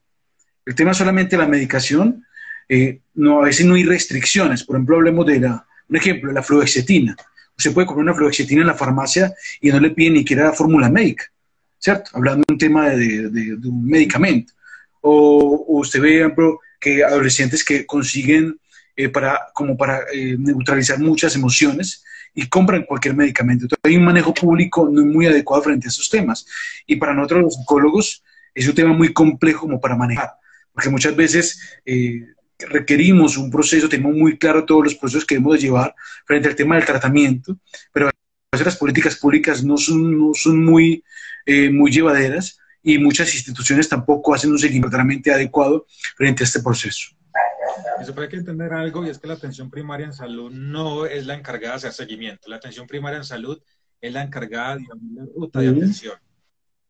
el 0.64 0.74
tema 0.74 0.94
solamente 0.94 1.36
de 1.36 1.42
la 1.42 1.48
medicación, 1.48 2.24
eh, 2.68 3.00
no, 3.14 3.42
a 3.42 3.46
veces 3.46 3.66
no 3.66 3.74
hay 3.74 3.84
restricciones. 3.84 4.64
Por 4.64 4.76
ejemplo, 4.76 4.96
hablemos 4.96 5.26
de 5.26 5.40
la, 5.40 5.66
un 5.88 5.96
ejemplo, 5.96 6.32
la 6.32 6.42
fluoxetina. 6.42 7.16
Usted 7.56 7.72
puede 7.72 7.86
comprar 7.86 8.04
una 8.04 8.14
fluoxetina 8.14 8.62
en 8.62 8.68
la 8.68 8.74
farmacia 8.74 9.34
y 9.60 9.70
no 9.70 9.78
le 9.78 9.90
pide 9.90 10.10
ni 10.10 10.18
siquiera 10.20 10.44
la 10.44 10.52
fórmula 10.52 10.88
médica, 10.88 11.24
¿cierto? 11.78 12.10
Hablando 12.14 12.44
de 12.46 12.52
un 12.52 12.58
tema 12.58 12.90
de, 12.90 13.28
de, 13.28 13.56
de 13.56 13.68
un 13.68 13.84
medicamento. 13.84 14.54
O, 15.00 15.66
o, 15.68 15.80
usted 15.80 16.00
ve, 16.00 16.10
por 16.10 16.20
ejemplo, 16.20 16.60
que 16.80 17.04
adolescentes 17.04 17.64
que 17.64 17.84
consiguen 17.84 18.58
eh, 18.94 19.08
para, 19.08 19.48
como 19.54 19.76
para 19.76 20.00
eh, 20.12 20.36
neutralizar 20.38 20.98
muchas 20.98 21.34
emociones 21.34 22.04
y 22.34 22.46
compran 22.46 22.84
cualquier 22.84 23.14
medicamento. 23.14 23.64
Entonces, 23.64 23.80
hay 23.84 23.96
un 23.96 24.04
manejo 24.04 24.34
público 24.34 24.88
no 24.90 25.04
muy 25.04 25.26
adecuado 25.26 25.62
frente 25.62 25.86
a 25.86 25.90
esos 25.90 26.10
temas. 26.10 26.46
Y 26.86 26.96
para 26.96 27.14
nosotros 27.14 27.42
los 27.42 27.54
psicólogos 27.54 28.22
es 28.54 28.68
un 28.68 28.74
tema 28.74 28.92
muy 28.92 29.12
complejo 29.12 29.62
como 29.62 29.80
para 29.80 29.96
manejar, 29.96 30.30
porque 30.72 30.90
muchas 30.90 31.16
veces 31.16 31.80
eh, 31.86 32.26
requerimos 32.58 33.38
un 33.38 33.50
proceso, 33.50 33.88
tenemos 33.88 34.14
muy 34.14 34.36
claro 34.36 34.64
todos 34.66 34.84
los 34.84 34.94
procesos 34.94 35.24
que 35.24 35.36
debemos 35.36 35.60
llevar 35.60 35.94
frente 36.26 36.48
al 36.48 36.54
tema 36.54 36.76
del 36.76 36.84
tratamiento, 36.84 37.56
pero 37.92 38.08
a 38.08 38.12
veces 38.52 38.66
las 38.66 38.76
políticas 38.76 39.16
públicas 39.16 39.64
no 39.64 39.78
son, 39.78 40.18
no 40.18 40.34
son 40.34 40.62
muy, 40.62 41.02
muy 41.72 41.90
llevaderas 41.90 42.58
y 42.82 42.98
muchas 42.98 43.34
instituciones 43.34 43.88
tampoco 43.88 44.34
hacen 44.34 44.50
un 44.52 44.58
seguimiento 44.58 44.94
realmente 44.94 45.32
adecuado 45.32 45.86
frente 46.16 46.42
a 46.42 46.46
este 46.46 46.60
proceso. 46.60 47.16
Eso 48.00 48.18
hay 48.20 48.28
que 48.28 48.36
entender 48.36 48.72
algo 48.72 49.04
y 49.04 49.10
es 49.10 49.18
que 49.18 49.26
la 49.26 49.34
atención 49.34 49.70
primaria 49.70 50.06
en 50.06 50.12
salud 50.12 50.50
no 50.50 51.06
es 51.06 51.26
la 51.26 51.34
encargada 51.34 51.74
de 51.74 51.76
hacer 51.78 51.92
seguimiento. 51.92 52.48
La 52.48 52.56
atención 52.56 52.86
primaria 52.86 53.18
en 53.18 53.24
salud 53.24 53.60
es 54.00 54.12
la 54.12 54.22
encargada 54.22 54.76
de 54.76 54.82
la 54.82 55.24
ruta 55.34 55.60
de 55.60 55.68
atención. 55.68 56.18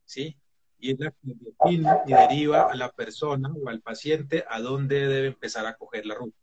¿Sí? 0.04 0.36
Y 0.78 0.92
es 0.92 0.98
la 0.98 1.10
que 1.10 1.16
define 1.22 1.90
y 2.06 2.12
deriva 2.12 2.70
a 2.70 2.74
la 2.74 2.90
persona 2.90 3.50
o 3.52 3.68
al 3.68 3.80
paciente 3.80 4.44
a 4.48 4.60
dónde 4.60 5.06
debe 5.06 5.28
empezar 5.28 5.66
a 5.66 5.74
coger 5.76 6.06
la 6.06 6.14
ruta. 6.14 6.36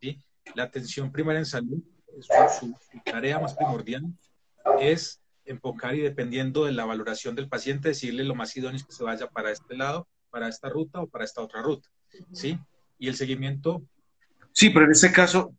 ¿Sí? 0.00 0.18
La 0.54 0.64
atención 0.64 1.12
primaria 1.12 1.40
en 1.40 1.46
salud, 1.46 1.82
su, 2.20 2.66
su 2.68 3.00
tarea 3.04 3.38
más 3.38 3.54
primordial 3.54 4.04
es 4.80 5.20
enfocar 5.44 5.94
y 5.94 6.00
dependiendo 6.00 6.64
de 6.64 6.72
la 6.72 6.84
valoración 6.84 7.34
del 7.34 7.48
paciente, 7.48 7.88
decirle 7.88 8.24
lo 8.24 8.34
más 8.34 8.56
idóneo 8.56 8.76
es 8.76 8.84
que 8.84 8.92
se 8.92 9.04
vaya 9.04 9.28
para 9.28 9.50
este 9.50 9.76
lado, 9.76 10.08
para 10.30 10.48
esta 10.48 10.68
ruta 10.68 11.00
o 11.00 11.06
para 11.06 11.24
esta 11.24 11.42
otra 11.42 11.62
ruta. 11.62 11.88
¿Sí? 12.32 12.58
y 12.98 13.08
el 13.08 13.16
seguimiento. 13.16 13.82
Sí, 14.54 14.70
pero 14.70 14.86
en 14.86 14.92
este 14.92 15.10
caso, 15.10 15.52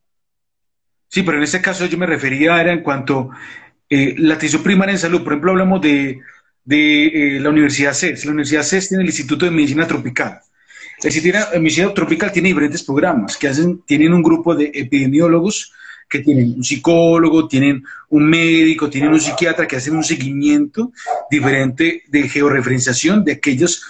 sí, 1.10 1.22
pero 1.22 1.38
en 1.38 1.43
este 1.43 1.62
caso 1.62 1.86
yo 1.86 1.98
me 1.98 2.06
refería 2.06 2.60
era 2.62 2.72
en 2.72 2.82
cuanto 2.82 3.30
eh, 3.89 4.16
la 4.18 4.36
atención 4.36 4.64
primaria 4.64 4.93
en 4.93 5.00
salud. 5.00 5.22
Por 5.22 5.34
ejemplo, 5.34 5.52
hablamos 5.52 5.82
de, 5.82 6.22
de 6.64 7.06
eh, 7.08 7.39
la 7.41 7.50
Universidad 7.50 7.93
CES. 7.93 8.26
La 8.26 8.32
Universidad 8.32 8.64
CES 8.64 8.88
tiene 8.89 9.04
el 9.04 9.10
Instituto 9.10 9.46
de 9.46 9.52
Medicina 9.52 9.86
Tropical. 9.86 10.39
El 11.04 11.14
Instituto 11.14 11.52
de 11.52 11.60
Medicina 11.60 11.93
Tropical 11.93 12.32
tiene 12.32 12.48
diferentes 12.48 12.84
programas 12.84 13.36
que 13.36 13.50
hacen, 13.50 13.82
tienen 13.86 14.14
un 14.14 14.24
grupo 14.24 14.56
de 14.56 14.72
epidemiólogos 14.74 15.74
que 16.08 16.20
tienen 16.20 16.54
un 16.56 16.64
psicólogo, 16.64 17.50
tienen 17.50 17.84
un 18.10 18.30
médico, 18.30 18.89
tienen 18.89 19.12
un 19.12 19.20
psiquiatra 19.20 19.68
que 19.68 19.76
hacen 19.76 19.96
un 19.98 20.04
seguimiento 20.04 20.93
diferente 21.30 22.04
de 22.08 22.30
georreferenciación 22.30 23.26
de 23.26 23.34
aquellos 23.34 23.84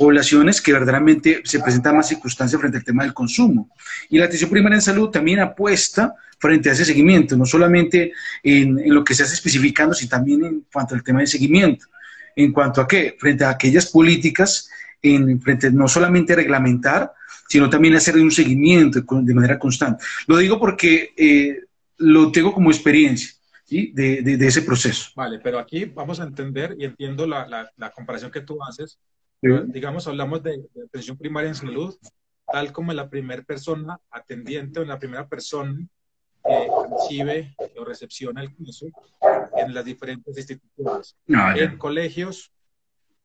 poblaciones 0.00 0.62
que 0.62 0.72
verdaderamente 0.72 1.42
se 1.44 1.60
presentan 1.60 1.94
más 1.94 2.08
circunstancias 2.08 2.58
frente 2.58 2.78
al 2.78 2.84
tema 2.84 3.02
del 3.02 3.12
consumo. 3.12 3.68
Y 4.08 4.16
la 4.16 4.24
atención 4.24 4.48
primaria 4.48 4.76
en 4.76 4.80
salud 4.80 5.10
también 5.10 5.40
apuesta 5.40 6.14
frente 6.38 6.70
a 6.70 6.72
ese 6.72 6.86
seguimiento, 6.86 7.36
no 7.36 7.44
solamente 7.44 8.14
en, 8.42 8.94
lo 8.94 9.04
que 9.04 9.12
se 9.12 9.24
hace 9.24 9.34
especificando, 9.34 9.92
sino 9.92 10.08
también 10.08 10.42
en 10.42 10.64
cuanto 10.72 10.94
al 10.94 11.02
tema 11.02 11.18
del 11.18 11.28
seguimiento. 11.28 11.84
En 12.34 12.50
cuanto 12.50 12.80
a 12.80 12.88
qué, 12.88 13.14
frente 13.20 13.44
a 13.44 13.50
aquellas 13.50 13.88
políticas, 13.88 14.70
en, 15.02 15.38
frente 15.42 15.70
no 15.70 15.86
solamente 15.86 16.32
a 16.32 16.36
reglamentar, 16.36 17.12
sino 17.46 17.68
también 17.68 17.94
hacer 17.94 18.16
un 18.16 18.30
seguimiento 18.30 19.02
de 19.06 19.34
manera 19.34 19.58
constante. 19.58 20.02
Lo 20.26 20.38
digo 20.38 20.58
porque 20.58 21.12
eh, 21.14 21.60
lo 21.98 22.32
tengo 22.32 22.54
como 22.54 22.70
experiencia. 22.70 23.32
¿sí? 23.66 23.92
De, 23.94 24.22
de, 24.22 24.46
ese 24.46 24.62
proceso. 24.62 25.10
Vale, 25.14 25.40
pero 25.40 25.58
aquí 25.58 25.84
vamos 25.84 26.20
a 26.20 26.24
entender 26.24 26.74
y 26.78 26.86
entiendo 26.86 27.26
la, 27.26 27.46
la, 27.46 27.70
la 27.76 27.90
comparación 27.90 28.30
que 28.30 28.40
tú 28.40 28.64
haces 28.64 28.98
Digamos, 29.42 30.06
hablamos 30.06 30.42
de, 30.42 30.62
atención 30.86 31.16
primaria 31.16 31.48
en 31.48 31.54
salud, 31.54 31.96
tal 32.46 32.72
como 32.72 32.92
la 32.92 33.08
primera 33.08 33.42
persona 33.42 33.98
atendiente 34.10 34.80
o 34.80 34.84
la 34.84 34.98
primera 34.98 35.26
persona 35.28 35.78
que 36.44 36.68
recibe 36.90 37.54
o 37.76 37.84
recepciona 37.84 38.42
el 38.42 38.54
curso 38.54 38.86
en 39.56 39.74
las 39.74 39.84
diferentes 39.84 40.36
instituciones, 40.36 41.16
ah, 41.34 41.54
en 41.56 41.78
colegios, 41.78 42.52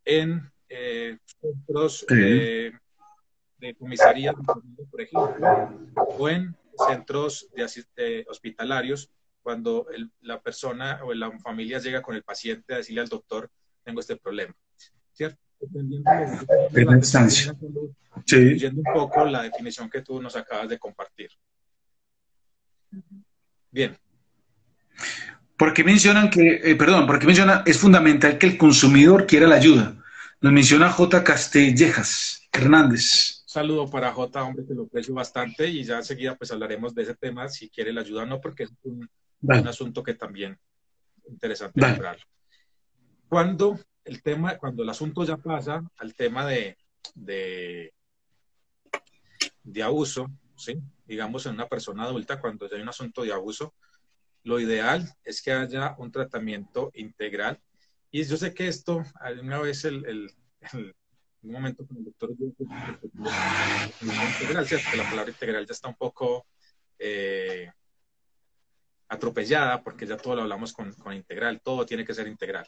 en 0.06 0.50
eh, 0.70 1.18
centros 1.42 2.06
de 2.08 3.76
comisaría, 3.78 4.34
por 4.34 5.02
ejemplo, 5.02 5.70
o 5.96 6.30
en 6.30 6.56
centros 6.88 7.50
de, 7.54 8.26
hospitalarios, 8.30 9.10
cuando 9.42 9.88
la 10.22 10.42
persona 10.42 11.02
o 11.04 11.14
la 11.14 11.32
familia 11.40 11.80
llega 11.80 12.02
con 12.02 12.16
el 12.16 12.24
paciente 12.24 12.74
a 12.74 12.78
decirle 12.78 13.02
al 13.02 13.10
doctor, 13.10 13.50
tengo 13.84 14.00
este 14.00 14.18
problema. 14.18 14.56
¿Cierto? 15.14 15.45
Primera 16.72 16.98
instancia. 16.98 17.56
Sí. 18.26 18.66
un 18.66 18.84
poco 18.94 19.26
la 19.26 19.44
definición 19.44 19.90
que 19.90 20.02
tú 20.02 20.22
nos 20.22 20.36
acabas 20.36 20.70
de 20.70 20.80
compartir. 20.80 21.30
Bien. 23.72 23.98
¿Por 25.58 25.74
qué 25.74 25.84
mencionan 25.84 26.30
que, 26.30 26.62
eh, 26.64 26.76
perdón, 26.76 27.08
por 27.08 27.20
qué 27.20 27.26
mencionan, 27.26 27.64
es 27.66 27.78
fundamental 27.78 28.38
que 28.38 28.48
el 28.48 28.58
consumidor 28.58 29.26
quiera 29.26 29.48
la 29.48 29.56
ayuda? 29.56 29.96
Nos 30.42 30.54
menciona 30.54 30.90
J. 30.92 31.24
Castellejas 31.24 32.48
Hernández. 32.52 33.44
saludo 33.46 33.90
para 33.90 34.12
J, 34.12 34.44
hombre, 34.44 34.66
que 34.66 34.74
lo 34.74 34.84
aprecio 34.84 35.14
bastante 35.14 35.68
y 35.68 35.84
ya 35.84 35.98
enseguida 35.98 36.36
pues 36.36 36.52
hablaremos 36.52 36.94
de 36.94 37.04
ese 37.04 37.16
tema, 37.16 37.48
si 37.48 37.70
quiere 37.70 37.94
la 37.94 38.02
ayuda 38.02 38.24
o 38.24 38.26
no, 38.26 38.42
porque 38.42 38.64
es 38.64 38.74
un, 38.84 39.10
asunto 39.68 40.04
que 40.04 40.14
también 40.14 40.58
es 41.24 41.32
interesante 41.32 41.86
hablar. 41.86 42.18
Cuando 43.30 43.80
el 44.06 44.22
tema, 44.22 44.58
cuando 44.58 44.84
el 44.84 44.90
asunto 44.90 45.24
ya 45.24 45.38
pasa 45.38 45.84
al 45.98 46.14
tema 46.14 46.46
de, 46.46 46.78
de, 47.14 47.92
abuso, 49.84 50.28
¿sí? 50.56 50.80
digamos 51.06 51.46
en 51.46 51.54
una 51.54 51.68
persona 51.68 52.04
adulta, 52.04 52.40
cuando 52.40 52.70
ya 52.70 52.76
hay 52.78 52.84
un 52.84 52.90
asunto 52.90 53.24
de 53.24 53.34
abuso, 53.34 53.74
lo 54.44 54.60
ideal 54.60 55.12
es 55.24 55.42
que 55.42 55.52
haya 55.52 55.96
un 55.98 56.12
tratamiento 56.12 56.92
integral. 56.94 57.60
Y 58.12 58.24
yo 58.24 58.38
sé 58.38 58.54
que 58.54 58.68
esto, 58.68 59.04
una 59.42 59.60
vez 59.60 59.84
el, 59.86 60.06
el, 60.06 60.32
un 61.42 61.52
momento 61.52 61.86
con 61.86 61.98
el 61.98 62.06
doctor 62.06 62.32
integral, 62.40 63.00
la 64.96 65.10
palabra 65.10 65.32
integral 65.32 65.66
ya 65.66 65.74
está 65.74 65.90
un 65.90 65.96
poco 65.96 66.46
eh, 67.00 67.72
atropellada 69.08 69.84
porque 69.84 70.08
ya 70.08 70.18
todo 70.18 70.36
lo 70.36 70.42
hablamos 70.44 70.74
con, 70.74 70.94
con, 70.94 71.14
integral, 71.14 71.62
todo 71.62 71.86
tiene 71.86 72.06
que 72.06 72.14
ser 72.14 72.28
integral, 72.28 72.68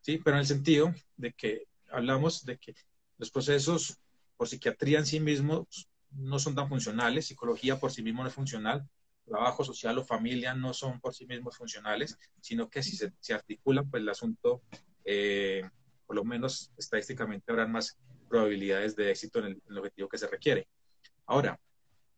¿sí? 0.00 0.18
Pero 0.24 0.36
en 0.36 0.40
el 0.40 0.46
sentido 0.46 0.94
de 1.16 1.32
que 1.32 1.68
hablamos 1.90 2.44
de 2.44 2.58
que 2.58 2.74
los 3.18 3.30
procesos 3.30 3.98
por 4.36 4.48
psiquiatría 4.48 4.98
en 4.98 5.06
sí 5.06 5.20
mismos 5.20 5.88
no 6.10 6.38
son 6.38 6.54
tan 6.54 6.68
funcionales, 6.68 7.26
psicología 7.26 7.78
por 7.78 7.92
sí 7.92 8.02
mismo 8.02 8.22
no 8.22 8.28
es 8.28 8.34
funcional, 8.34 8.88
trabajo 9.26 9.64
social 9.64 9.98
o 9.98 10.04
familia 10.04 10.54
no 10.54 10.72
son 10.72 11.00
por 11.00 11.14
sí 11.14 11.26
mismos 11.26 11.56
funcionales, 11.56 12.18
sino 12.40 12.68
que 12.68 12.82
si 12.82 12.96
se, 12.96 13.12
se 13.20 13.34
articulan, 13.34 13.88
pues 13.90 14.02
el 14.02 14.08
asunto, 14.08 14.62
eh, 15.04 15.62
por 16.06 16.16
lo 16.16 16.24
menos 16.24 16.72
estadísticamente, 16.76 17.50
habrán 17.50 17.72
más 17.72 17.98
probabilidades 18.28 18.96
de 18.96 19.10
éxito 19.10 19.40
en 19.40 19.60
el, 19.68 19.78
objetivo 19.78 20.08
que 20.08 20.18
se 20.18 20.28
requiere. 20.28 20.68
Ahora, 21.26 21.58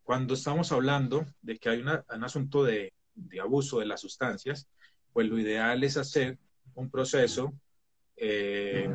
cuando 0.03 0.35
estamos 0.35 0.71
hablando 0.73 1.27
de 1.43 1.59
que 1.59 1.69
hay 1.69 1.81
un 1.81 2.25
asunto 2.25 2.65
de, 2.65 2.93
de, 3.19 3.41
abuso 3.41 3.81
de 3.81 3.87
las 3.87 4.01
sustancias, 4.01 4.69
pues 5.13 5.29
lo 5.29 5.39
ideal 5.39 5.83
es 5.85 5.97
hacer 5.97 6.39
un 6.75 6.91
proceso 6.91 7.53
eh, 8.17 8.89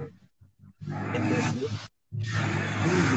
en 0.86 1.30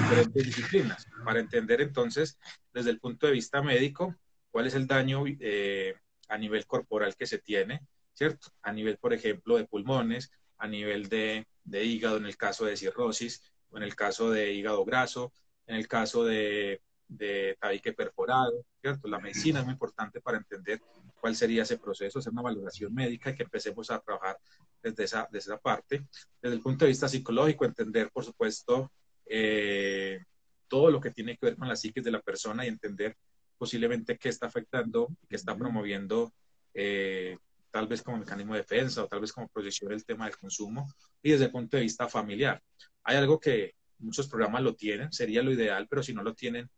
diferentes 0.00 0.44
disciplinas 0.44 1.06
para 1.24 1.40
entender 1.40 1.80
entonces 1.80 2.38
desde 2.72 2.90
el 2.90 3.00
punto 3.00 3.26
de 3.26 3.32
vista 3.32 3.62
médico 3.62 4.14
cuál 4.50 4.66
es 4.66 4.74
el 4.74 4.86
daño 4.86 5.24
eh, 5.26 5.94
a 6.28 6.38
nivel 6.38 6.66
corporal 6.66 7.14
que 7.14 7.26
se 7.26 7.38
tiene, 7.38 7.82
¿cierto? 8.14 8.48
A 8.62 8.72
nivel, 8.72 8.96
por 8.98 9.12
ejemplo, 9.12 9.56
de 9.56 9.66
pulmones, 9.66 10.30
a 10.58 10.66
nivel 10.66 11.08
de, 11.08 11.46
de 11.64 11.84
hígado 11.84 12.16
en 12.16 12.26
el 12.26 12.36
caso 12.36 12.64
de 12.64 12.76
cirrosis, 12.76 13.42
o 13.70 13.76
en 13.76 13.82
el 13.82 13.94
caso 13.94 14.30
de 14.30 14.52
hígado 14.52 14.84
graso, 14.84 15.32
en 15.66 15.76
el 15.76 15.86
caso 15.88 16.24
de, 16.24 16.80
de 17.08 17.56
tabique 17.60 17.92
perforado, 17.92 18.64
¿cierto? 18.80 19.08
La 19.08 19.18
medicina 19.18 19.60
es 19.60 19.64
muy 19.64 19.72
importante 19.72 20.20
para 20.20 20.38
entender 20.38 20.80
cuál 21.20 21.36
sería 21.36 21.62
ese 21.62 21.78
proceso, 21.78 22.18
hacer 22.18 22.32
una 22.32 22.42
valoración 22.42 22.92
médica 22.94 23.30
y 23.30 23.34
que 23.34 23.44
empecemos 23.44 23.90
a 23.90 24.00
trabajar 24.00 24.38
desde 24.82 25.04
esa, 25.04 25.28
desde 25.30 25.52
esa 25.52 25.58
parte. 25.60 26.06
Desde 26.40 26.56
el 26.56 26.62
punto 26.62 26.84
de 26.84 26.90
vista 26.90 27.08
psicológico, 27.08 27.64
entender, 27.64 28.10
por 28.12 28.24
supuesto, 28.24 28.92
eh, 29.26 30.20
todo 30.68 30.90
lo 30.90 31.00
que 31.00 31.10
tiene 31.10 31.36
que 31.36 31.46
ver 31.46 31.56
con 31.56 31.68
la 31.68 31.76
psiquis 31.76 32.04
de 32.04 32.10
la 32.10 32.20
persona 32.20 32.64
y 32.64 32.68
entender 32.68 33.16
posiblemente 33.58 34.18
qué 34.18 34.28
está 34.28 34.46
afectando 34.46 35.08
qué 35.28 35.36
está 35.36 35.56
promoviendo, 35.56 36.32
eh, 36.74 37.38
tal 37.70 37.86
vez 37.86 38.02
como 38.02 38.18
mecanismo 38.18 38.54
de 38.54 38.60
defensa 38.60 39.04
o 39.04 39.08
tal 39.08 39.20
vez 39.20 39.32
como 39.32 39.48
proyección 39.48 39.92
el 39.92 40.04
tema 40.04 40.26
del 40.26 40.36
consumo. 40.36 40.92
Y 41.22 41.30
desde 41.30 41.46
el 41.46 41.50
punto 41.50 41.76
de 41.76 41.84
vista 41.84 42.08
familiar, 42.08 42.62
hay 43.04 43.16
algo 43.16 43.40
que 43.40 43.74
muchos 43.98 44.28
programas 44.28 44.62
lo 44.62 44.74
tienen, 44.74 45.12
sería 45.12 45.42
lo 45.42 45.52
ideal, 45.52 45.86
pero 45.88 46.02
si 46.02 46.12
no 46.12 46.22
lo 46.22 46.34
tienen, 46.34 46.68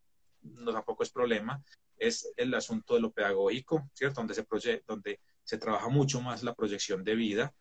no 0.41 0.73
tampoco 0.73 1.03
es 1.03 1.09
problema, 1.09 1.61
es 1.97 2.31
el 2.37 2.53
asunto 2.53 2.95
de 2.95 3.01
lo 3.01 3.11
pedagógico, 3.11 3.89
¿cierto? 3.93 4.21
Donde 4.21 4.33
se, 4.33 4.83
donde 4.87 5.19
se 5.43 5.57
trabaja 5.57 5.89
mucho 5.89 6.21
más 6.21 6.43
la 6.43 6.53
proyección 6.53 7.03
de 7.03 7.15
vida. 7.15 7.53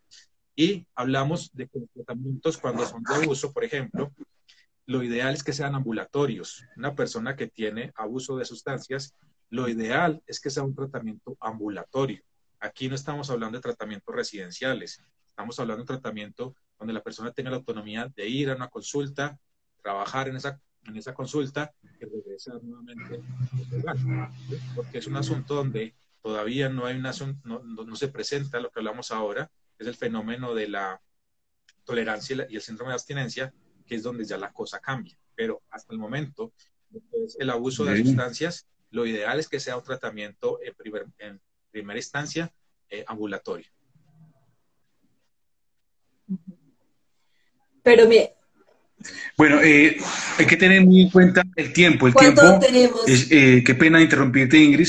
Y 0.54 0.86
hablamos 0.94 1.50
de 1.52 1.68
tratamientos 1.94 2.58
cuando 2.58 2.84
son 2.86 3.02
de 3.02 3.14
abuso, 3.14 3.52
por 3.52 3.64
ejemplo, 3.64 4.12
lo 4.86 5.02
ideal 5.02 5.34
es 5.34 5.44
que 5.44 5.52
sean 5.52 5.74
ambulatorios. 5.74 6.64
Una 6.76 6.94
persona 6.94 7.36
que 7.36 7.46
tiene 7.46 7.92
abuso 7.94 8.36
de 8.36 8.44
sustancias, 8.44 9.14
lo 9.50 9.68
ideal 9.68 10.22
es 10.26 10.40
que 10.40 10.50
sea 10.50 10.62
un 10.62 10.74
tratamiento 10.74 11.36
ambulatorio. 11.40 12.22
Aquí 12.60 12.88
no 12.88 12.94
estamos 12.94 13.30
hablando 13.30 13.58
de 13.58 13.62
tratamientos 13.62 14.14
residenciales, 14.14 15.00
estamos 15.26 15.58
hablando 15.60 15.84
de 15.84 15.92
un 15.92 16.00
tratamiento 16.00 16.54
donde 16.78 16.92
la 16.92 17.02
persona 17.02 17.32
tenga 17.32 17.50
la 17.50 17.56
autonomía 17.56 18.10
de 18.16 18.28
ir 18.28 18.50
a 18.50 18.56
una 18.56 18.68
consulta, 18.68 19.38
trabajar 19.82 20.28
en 20.28 20.36
esa 20.36 20.60
en 20.88 20.96
esa 20.96 21.14
consulta 21.14 21.72
que 21.98 22.06
regresar 22.06 22.62
nuevamente 22.62 23.20
porque 24.74 24.98
es 24.98 25.06
un 25.06 25.16
asunto 25.16 25.54
donde 25.54 25.94
todavía 26.22 26.68
no 26.68 26.86
hay 26.86 26.96
una 26.96 27.12
no, 27.44 27.60
no, 27.60 27.96
se 27.96 28.08
presenta 28.08 28.60
lo 28.60 28.70
que 28.70 28.80
hablamos 28.80 29.10
ahora, 29.10 29.50
es 29.78 29.86
el 29.86 29.94
fenómeno 29.94 30.54
de 30.54 30.68
la 30.68 31.00
tolerancia 31.84 32.46
y 32.48 32.56
el 32.56 32.62
síndrome 32.62 32.90
de 32.90 32.94
abstinencia, 32.94 33.54
que 33.86 33.94
es 33.94 34.02
donde 34.02 34.24
ya 34.24 34.36
la 34.36 34.52
cosa 34.52 34.80
cambia. 34.80 35.18
Pero 35.34 35.62
hasta 35.70 35.92
el 35.92 35.98
momento, 35.98 36.52
el 37.38 37.50
abuso 37.50 37.84
de 37.84 38.02
sustancias, 38.02 38.66
lo 38.90 39.06
ideal 39.06 39.38
es 39.38 39.48
que 39.48 39.60
sea 39.60 39.76
un 39.76 39.84
tratamiento 39.84 40.58
en, 40.62 40.74
primer, 40.74 41.06
en 41.18 41.40
primera 41.70 41.98
instancia 41.98 42.52
eh, 42.90 43.04
ambulatorio. 43.06 43.68
Pero 47.82 48.06
me, 48.06 48.37
bueno, 49.36 49.60
eh, 49.62 49.96
hay 50.36 50.46
que 50.46 50.56
tener 50.56 50.84
muy 50.84 51.02
en 51.02 51.10
cuenta 51.10 51.42
el 51.54 51.72
tiempo. 51.72 52.08
El 52.08 52.14
tiempo 52.14 52.60
es, 53.06 53.28
eh, 53.30 53.62
qué 53.64 53.74
pena 53.74 54.00
interrumpirte, 54.00 54.58
Ingrid. 54.58 54.88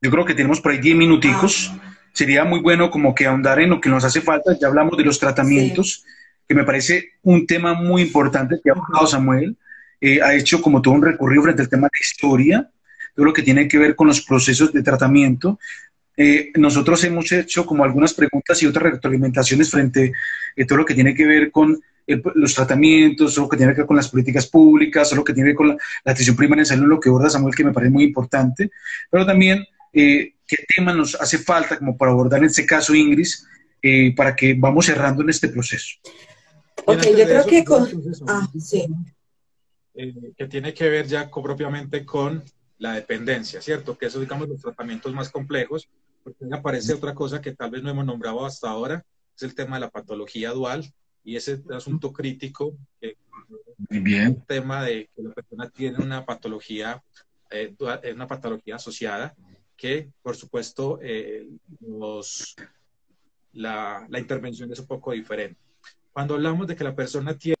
Yo 0.00 0.10
creo 0.10 0.24
que 0.24 0.34
tenemos 0.34 0.60
por 0.60 0.72
ahí 0.72 0.78
10 0.78 0.96
minuticos. 0.96 1.70
Ah. 1.72 1.96
Sería 2.12 2.44
muy 2.44 2.60
bueno 2.60 2.90
como 2.90 3.14
que 3.14 3.26
ahondar 3.26 3.60
en 3.60 3.70
lo 3.70 3.80
que 3.80 3.90
nos 3.90 4.04
hace 4.04 4.20
falta. 4.20 4.56
Ya 4.58 4.68
hablamos 4.68 4.96
de 4.96 5.04
los 5.04 5.18
tratamientos, 5.18 6.04
que 6.48 6.54
me 6.54 6.64
parece 6.64 7.10
un 7.22 7.46
tema 7.46 7.74
muy 7.74 8.02
importante 8.02 8.60
que 8.62 8.70
ha 8.70 8.74
hablado 8.74 9.06
Samuel. 9.06 9.56
Eh, 10.00 10.22
ha 10.22 10.34
hecho 10.34 10.62
como 10.62 10.80
todo 10.80 10.94
un 10.94 11.02
recorrido 11.02 11.42
frente 11.42 11.62
al 11.62 11.68
tema 11.68 11.88
de 11.88 11.98
historia, 12.00 12.70
todo 13.14 13.26
lo 13.26 13.32
que 13.32 13.42
tiene 13.42 13.68
que 13.68 13.78
ver 13.78 13.94
con 13.96 14.06
los 14.06 14.20
procesos 14.22 14.72
de 14.72 14.82
tratamiento. 14.82 15.58
nosotros 16.56 17.02
hemos 17.04 17.32
hecho 17.32 17.66
como 17.66 17.82
algunas 17.82 18.14
preguntas 18.14 18.62
y 18.62 18.66
otras 18.66 18.92
retroalimentaciones 18.92 19.70
frente 19.70 20.12
a 20.56 20.64
todo 20.64 20.78
lo 20.78 20.84
que 20.84 20.94
tiene 20.94 21.12
que 21.12 21.26
ver 21.26 21.50
con 21.50 21.82
los 22.06 22.54
tratamientos, 22.54 23.36
o 23.38 23.42
lo 23.42 23.48
que 23.48 23.56
tiene 23.56 23.72
que 23.72 23.80
ver 23.80 23.86
con 23.86 23.96
las 23.96 24.08
políticas 24.08 24.46
públicas, 24.46 25.12
o 25.12 25.16
lo 25.16 25.24
que 25.24 25.32
tiene 25.32 25.48
que 25.48 25.52
ver 25.52 25.56
con 25.56 25.68
la, 25.68 25.76
atención 26.04 26.36
primaria 26.36 26.62
en 26.62 26.66
salud, 26.66 26.86
lo 26.86 27.00
que 27.00 27.08
aborda 27.08 27.30
Samuel, 27.30 27.54
que 27.54 27.64
me 27.64 27.72
parece 27.72 27.90
muy 27.90 28.04
importante, 28.04 28.70
pero 29.10 29.24
también 29.24 29.64
eh, 29.92 30.34
qué 30.46 30.56
tema 30.74 30.92
nos 30.92 31.14
hace 31.14 31.38
falta 31.38 31.78
como 31.78 31.96
para 31.96 32.12
abordar 32.12 32.40
en 32.40 32.46
este 32.46 32.66
caso, 32.66 32.94
Ingrid, 32.94 33.28
eh, 33.82 34.14
para 34.14 34.34
que 34.34 34.54
vamos 34.54 34.86
cerrando 34.86 35.22
en 35.22 35.30
este 35.30 35.48
proceso. 35.48 35.96
Ok, 36.86 37.02
yo 37.16 37.24
creo 37.24 37.46
que 37.46 37.64
con... 37.64 37.88
Ah, 38.26 38.46
sí. 38.58 38.86
Eh, 39.94 40.12
que 40.36 40.46
tiene 40.48 40.74
que 40.74 40.88
ver 40.88 41.06
ya 41.06 41.30
propiamente 41.30 42.04
con 42.04 42.42
la 42.78 42.94
dependencia, 42.94 43.62
¿cierto? 43.62 43.96
Que 43.96 44.06
eso, 44.06 44.20
digamos, 44.20 44.48
los 44.48 44.60
tratamientos 44.60 45.14
más 45.14 45.30
complejos, 45.30 45.88
porque 46.22 46.44
aparece 46.52 46.94
otra 46.94 47.14
cosa 47.14 47.40
que 47.40 47.52
tal 47.52 47.70
vez 47.70 47.82
no 47.82 47.90
hemos 47.90 48.04
nombrado 48.04 48.44
hasta 48.44 48.68
ahora, 48.68 49.04
es 49.36 49.42
el 49.42 49.54
tema 49.54 49.76
de 49.76 49.80
la 49.80 49.90
patología 49.90 50.50
dual, 50.50 50.92
y 51.24 51.36
ese 51.36 51.62
asunto 51.74 52.12
crítico, 52.12 52.76
que 53.00 53.16
bien. 53.88 54.26
el 54.26 54.44
tema 54.44 54.84
de 54.84 55.08
que 55.14 55.22
la 55.22 55.32
persona 55.32 55.70
tiene 55.70 55.98
una 55.98 56.24
patología, 56.24 57.02
eh, 57.50 57.74
una 58.14 58.26
patología 58.26 58.76
asociada, 58.76 59.34
que 59.76 60.10
por 60.22 60.36
supuesto 60.36 60.98
eh, 61.02 61.48
la, 63.52 64.06
la 64.08 64.18
intervención 64.18 64.70
es 64.70 64.78
un 64.78 64.86
poco 64.86 65.12
diferente. 65.12 65.58
Cuando 66.12 66.34
hablamos 66.34 66.66
de 66.66 66.76
que 66.76 66.84
la 66.84 66.94
persona 66.94 67.36
tiene 67.36 67.54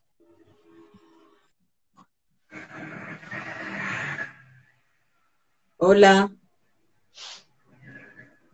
Hola. 5.76 6.30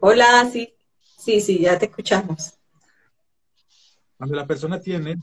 Hola, 0.01 0.49
sí. 0.51 0.75
Sí, 1.17 1.41
sí, 1.41 1.61
ya 1.61 1.79
te 1.79 1.85
escuchamos. 1.85 2.60
Cuando 4.21 4.37
la 4.37 4.47
persona 4.47 4.79
tiene... 4.79 5.17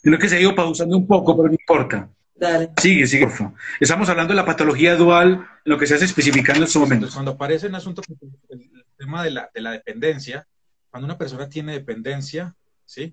Creo 0.00 0.16
que 0.16 0.28
se 0.28 0.36
ha 0.36 0.40
ido 0.40 0.54
pausando 0.54 0.96
un 0.96 1.08
poco, 1.08 1.36
pero 1.36 1.48
no 1.48 1.54
importa. 1.54 2.08
Dale. 2.36 2.70
Sigue, 2.80 3.04
sigue. 3.08 3.26
Estamos 3.80 4.08
hablando 4.08 4.32
de 4.32 4.36
la 4.36 4.44
patología 4.44 4.94
dual, 4.94 5.44
lo 5.64 5.76
que 5.76 5.88
se 5.88 5.96
hace 5.96 6.04
especificando 6.04 6.58
en 6.58 6.66
este 6.68 6.78
momento. 6.78 7.08
Cuando 7.12 7.32
aparece 7.32 7.66
en 7.66 7.74
asunto 7.74 8.00
el 8.48 8.84
tema 8.96 9.24
de 9.24 9.32
la, 9.32 9.50
de 9.52 9.60
la 9.60 9.72
dependencia, 9.72 10.46
cuando 10.88 11.06
una 11.06 11.18
persona 11.18 11.48
tiene 11.48 11.72
dependencia, 11.72 12.54
¿sí? 12.84 13.12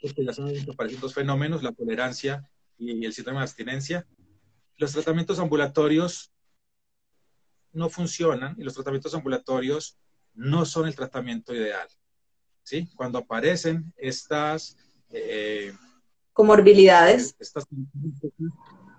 Porque 0.00 0.24
ya 0.24 0.32
saben 0.32 0.64
que 0.64 0.70
aparecen 0.70 1.00
dos 1.00 1.12
fenómenos, 1.12 1.62
la 1.62 1.72
tolerancia 1.72 2.48
y 2.78 3.04
el 3.04 3.12
síndrome 3.12 3.40
de 3.40 3.44
abstinencia. 3.44 4.06
Los 4.78 4.92
tratamientos 4.92 5.38
ambulatorios 5.38 6.32
no 7.72 7.90
funcionan 7.90 8.56
y 8.58 8.64
los 8.64 8.72
tratamientos 8.72 9.14
ambulatorios 9.14 9.98
no 10.32 10.64
son 10.64 10.86
el 10.86 10.94
tratamiento 10.94 11.54
ideal. 11.54 11.88
¿Sí? 12.66 12.88
Cuando 12.96 13.18
aparecen 13.18 13.92
estas... 13.96 14.76
Eh, 15.10 15.72
comorbilidades. 16.32 17.36
Estas, 17.38 17.64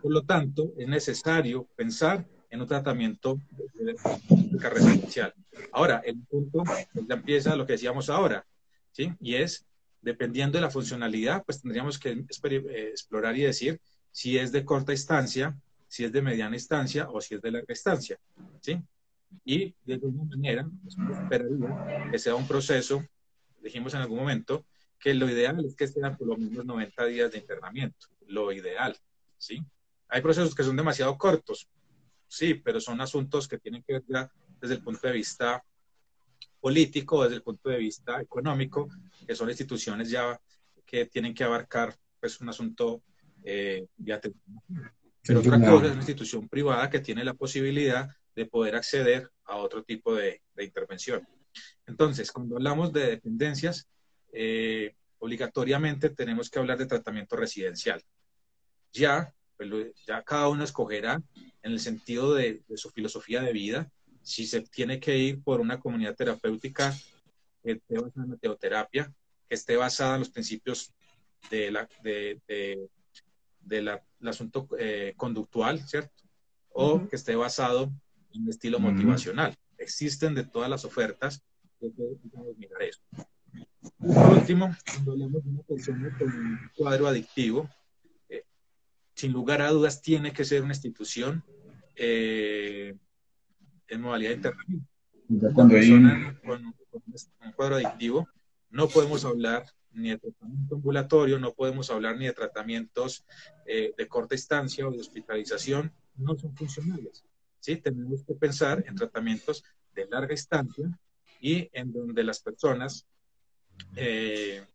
por 0.01 0.11
lo 0.11 0.23
tanto, 0.23 0.73
es 0.77 0.87
necesario 0.87 1.67
pensar 1.75 2.25
en 2.49 2.61
un 2.61 2.67
tratamiento 2.67 3.39
de, 3.73 4.69
residencial. 4.69 5.33
Ahora, 5.73 6.01
el 6.05 6.17
punto 6.23 6.63
ya 6.93 7.15
empieza 7.15 7.57
lo 7.57 7.65
que 7.65 7.73
decíamos 7.73 8.09
ahora, 8.09 8.45
¿sí? 8.91 9.13
Y 9.19 9.35
es, 9.35 9.65
dependiendo 10.01 10.57
de 10.57 10.61
la 10.61 10.71
funcionalidad, 10.71 11.43
pues 11.43 11.61
tendríamos 11.61 11.99
que 11.99 12.11
eh, 12.11 12.89
explorar 12.89 13.35
y 13.37 13.41
decir 13.41 13.81
si 14.11 14.37
es 14.37 14.53
de 14.53 14.63
corta 14.63 14.93
instancia, 14.93 15.55
si 15.89 16.05
es 16.05 16.11
de 16.13 16.21
mediana 16.21 16.55
instancia 16.55 17.09
o 17.09 17.19
si 17.19 17.35
es 17.35 17.41
de 17.41 17.51
larga 17.51 17.73
instancia, 17.73 18.17
¿sí? 18.61 18.81
Y 19.43 19.75
de 19.83 19.95
alguna 19.95 20.23
manera, 20.23 20.69
pues, 20.81 20.95
esperaría 21.21 22.09
que 22.09 22.17
sea 22.17 22.35
un 22.35 22.47
proceso, 22.47 23.03
dijimos 23.67 23.93
en 23.93 24.01
algún 24.01 24.19
momento, 24.19 24.65
que 24.99 25.13
lo 25.13 25.29
ideal 25.29 25.63
es 25.63 25.75
que 25.75 25.87
sean 25.87 26.17
por 26.17 26.27
lo 26.27 26.37
menos 26.37 26.65
90 26.65 27.05
días 27.05 27.31
de 27.31 27.37
internamiento, 27.37 28.07
lo 28.27 28.51
ideal, 28.51 28.97
¿sí? 29.37 29.63
Hay 30.09 30.21
procesos 30.21 30.55
que 30.55 30.63
son 30.63 30.75
demasiado 30.75 31.17
cortos, 31.17 31.69
sí, 32.27 32.55
pero 32.55 32.81
son 32.81 32.99
asuntos 33.01 33.47
que 33.47 33.57
tienen 33.57 33.83
que 33.83 33.93
ver 33.93 34.03
ya 34.07 34.31
desde 34.59 34.75
el 34.75 34.83
punto 34.83 35.07
de 35.07 35.13
vista 35.13 35.63
político, 36.59 37.23
desde 37.23 37.35
el 37.35 37.43
punto 37.43 37.69
de 37.69 37.77
vista 37.77 38.19
económico, 38.19 38.89
que 39.25 39.35
son 39.35 39.49
instituciones 39.49 40.09
ya 40.09 40.39
que 40.85 41.05
tienen 41.05 41.33
que 41.33 41.43
abarcar 41.43 41.95
pues, 42.19 42.39
un 42.41 42.49
asunto 42.49 43.03
eh, 43.43 43.85
de 43.95 44.13
atención. 44.13 44.43
Pero 45.21 45.39
otra 45.41 45.59
cosa 45.59 45.85
es 45.85 45.91
una 45.91 45.99
institución 45.99 46.47
privada 46.47 46.89
que 46.89 47.01
tiene 47.01 47.23
la 47.23 47.33
posibilidad 47.33 48.09
de 48.33 48.45
poder 48.45 48.75
acceder 48.75 49.29
a 49.45 49.57
otro 49.57 49.83
tipo 49.83 50.15
de, 50.15 50.41
intervención. 50.57 51.27
Entonces, 51.85 52.31
cuando 52.31 52.57
hablamos 52.57 52.91
de 52.91 53.07
dependencias, 53.07 53.87
eh, 54.33 54.95
obligatoriamente 55.19 56.09
tenemos 56.09 56.49
que 56.49 56.59
hablar 56.59 56.77
de 56.77 56.85
tratamiento 56.85 57.35
residencial. 57.35 58.03
Ya, 58.91 59.33
pues, 59.55 59.69
ya 60.05 60.23
cada 60.23 60.47
uno 60.49 60.63
escogerá 60.63 61.21
en 61.63 61.71
el 61.71 61.79
sentido 61.79 62.33
de, 62.35 62.61
su 62.75 62.89
filosofía 62.91 63.41
de 63.41 63.53
vida 63.53 63.91
si 64.21 64.45
se 64.45 64.61
tiene 64.61 64.99
que 64.99 65.17
ir 65.17 65.41
por 65.41 65.61
una 65.61 65.79
comunidad 65.79 66.15
terapéutica 66.15 66.93
que 67.63 67.71
esté 67.73 67.95
basada 67.97 68.25
en 68.25 68.31
la 68.31 68.37
teoterapia, 68.37 69.13
que 69.47 69.55
esté 69.55 69.77
basada 69.77 70.15
en 70.15 70.19
los 70.19 70.29
principios 70.29 70.93
de 71.49 71.71
la, 71.71 71.87
de, 72.03 72.89
asunto 74.25 74.67
eh, 74.77 75.13
conductual, 75.15 75.79
¿cierto? 75.87 76.13
O 76.69 77.07
que 77.07 77.15
esté 77.15 77.35
basado 77.35 77.89
en 78.33 78.49
estilo 78.49 78.79
motivacional. 78.79 79.55
Existen 79.77 80.35
de 80.35 80.43
todas 80.43 80.69
las 80.69 80.85
ofertas. 80.85 81.43
mirar 81.81 82.81
eso. 82.81 83.01
Por 83.97 84.37
último, 84.37 84.75
cuando 84.93 85.11
hablamos 85.11 85.43
de 85.43 85.49
una 85.49 85.63
persona 85.63 86.17
con 86.17 86.27
un 86.27 86.59
cuadro 86.75 87.07
adictivo, 87.07 87.69
eh, 88.29 88.43
sin 89.15 89.31
lugar 89.31 89.61
a 89.61 89.69
dudas 89.69 90.01
tiene 90.01 90.33
que 90.33 90.45
ser 90.45 90.63
una 90.63 90.73
institución 90.73 91.43
eh, 91.95 92.95
en 93.87 94.01
modalidad 94.01 94.33
internamiento. 94.33 94.87
Cuando 95.53 95.75
hay 95.75 95.91
un... 95.91 96.37
con, 96.45 96.65
un 96.65 97.51
cuadro 97.55 97.75
adictivo, 97.75 98.27
no 98.69 98.87
podemos 98.87 99.25
hablar 99.25 99.65
ni 99.91 100.09
de 100.09 100.17
tratamiento 100.17 100.75
ambulatorio, 100.75 101.39
no 101.39 101.53
podemos 101.53 101.89
hablar 101.89 102.17
ni 102.17 102.25
de 102.25 102.33
tratamientos 102.33 103.25
eh, 103.65 103.93
de 103.97 104.07
corta 104.07 104.35
instancia 104.35 104.87
o 104.87 104.91
de 104.91 104.99
hospitalización, 104.99 105.91
no 106.15 106.37
son 106.37 106.55
funcionales. 106.55 107.25
¿Sí? 107.67 107.75
Tenemos 107.75 108.23
que 108.23 108.33
pensar 108.33 108.81
en 108.87 108.95
tratamientos 108.95 109.61
de 109.93 110.07
larga 110.07 110.33
instancia 110.33 110.89
y 111.41 111.69
en 111.73 111.91
donde 111.91 112.23
las 112.23 112.39
personas 112.39 113.05
eh, 113.97 114.65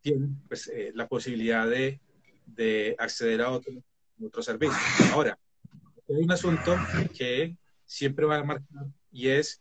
tienen 0.00 0.40
pues, 0.48 0.68
eh, 0.68 0.90
la 0.94 1.06
posibilidad 1.06 1.68
de, 1.68 2.00
de 2.46 2.96
acceder 2.98 3.42
a 3.42 3.50
otro, 3.50 3.74
otro 4.24 4.42
servicio. 4.42 4.78
Ahora, 5.12 5.38
hay 6.08 6.22
un 6.22 6.32
asunto 6.32 6.74
que 7.14 7.58
siempre 7.84 8.24
va 8.24 8.38
a 8.38 8.44
marcar 8.44 8.86
y 9.12 9.28
es 9.28 9.60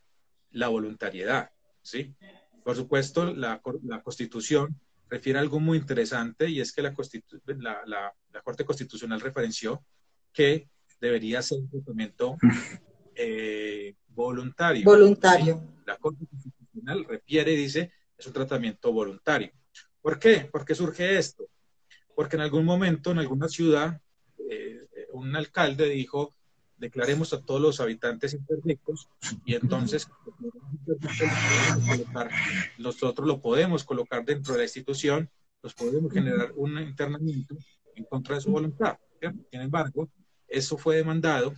la 0.51 0.69
voluntariedad, 0.69 1.51
¿sí? 1.81 2.15
Por 2.63 2.77
supuesto, 2.77 3.33
la, 3.33 3.61
la 3.83 4.01
Constitución 4.01 4.79
refiere 5.09 5.37
a 5.37 5.41
algo 5.41 5.59
muy 5.59 5.77
interesante 5.77 6.49
y 6.49 6.61
es 6.61 6.71
que 6.71 6.81
la, 6.81 6.95
la, 7.45 8.13
la, 8.31 8.41
Corte 8.41 8.63
Constitucional 8.63 9.19
referenció 9.19 9.83
que 10.31 10.69
debería 10.99 11.41
ser 11.41 11.59
un 11.59 11.69
tratamiento 11.69 12.37
eh, 13.15 13.95
voluntario. 14.09 14.85
Voluntario. 14.85 15.61
La 15.85 15.97
Corte 15.97 16.25
Constitucional 16.25 17.05
refiere 17.05 17.53
y 17.53 17.57
dice 17.57 17.91
es 18.17 18.25
un 18.25 18.33
tratamiento 18.33 18.91
voluntario. 18.91 19.51
¿Por 20.01 20.19
qué? 20.19 20.49
¿Por 20.51 20.65
qué 20.65 20.73
surge 20.73 21.17
esto? 21.17 21.45
Porque 22.15 22.35
en 22.35 22.41
algún 22.41 22.65
momento, 22.65 23.11
en 23.11 23.19
alguna 23.19 23.47
ciudad, 23.47 24.01
eh, 24.49 24.87
un 25.13 25.35
alcalde 25.35 25.87
dijo, 25.89 26.33
declaremos 26.77 27.33
a 27.33 27.41
todos 27.41 27.61
los 27.61 27.79
habitantes 27.79 28.33
interdictos 28.33 29.07
y 29.45 29.55
entonces 29.55 30.07
nosotros 32.77 33.27
lo 33.27 33.41
podemos 33.41 33.83
colocar 33.83 34.23
dentro 34.25 34.53
de 34.53 34.59
la 34.59 34.65
institución, 34.65 35.29
los 35.61 35.73
podemos 35.73 36.11
generar 36.11 36.53
un 36.55 36.79
internamiento 36.79 37.55
en 37.95 38.03
contra 38.05 38.35
de 38.35 38.41
su 38.41 38.51
voluntad. 38.51 38.97
Sin 39.51 39.61
embargo, 39.61 40.09
eso 40.47 40.77
fue 40.77 40.97
demandado 40.97 41.53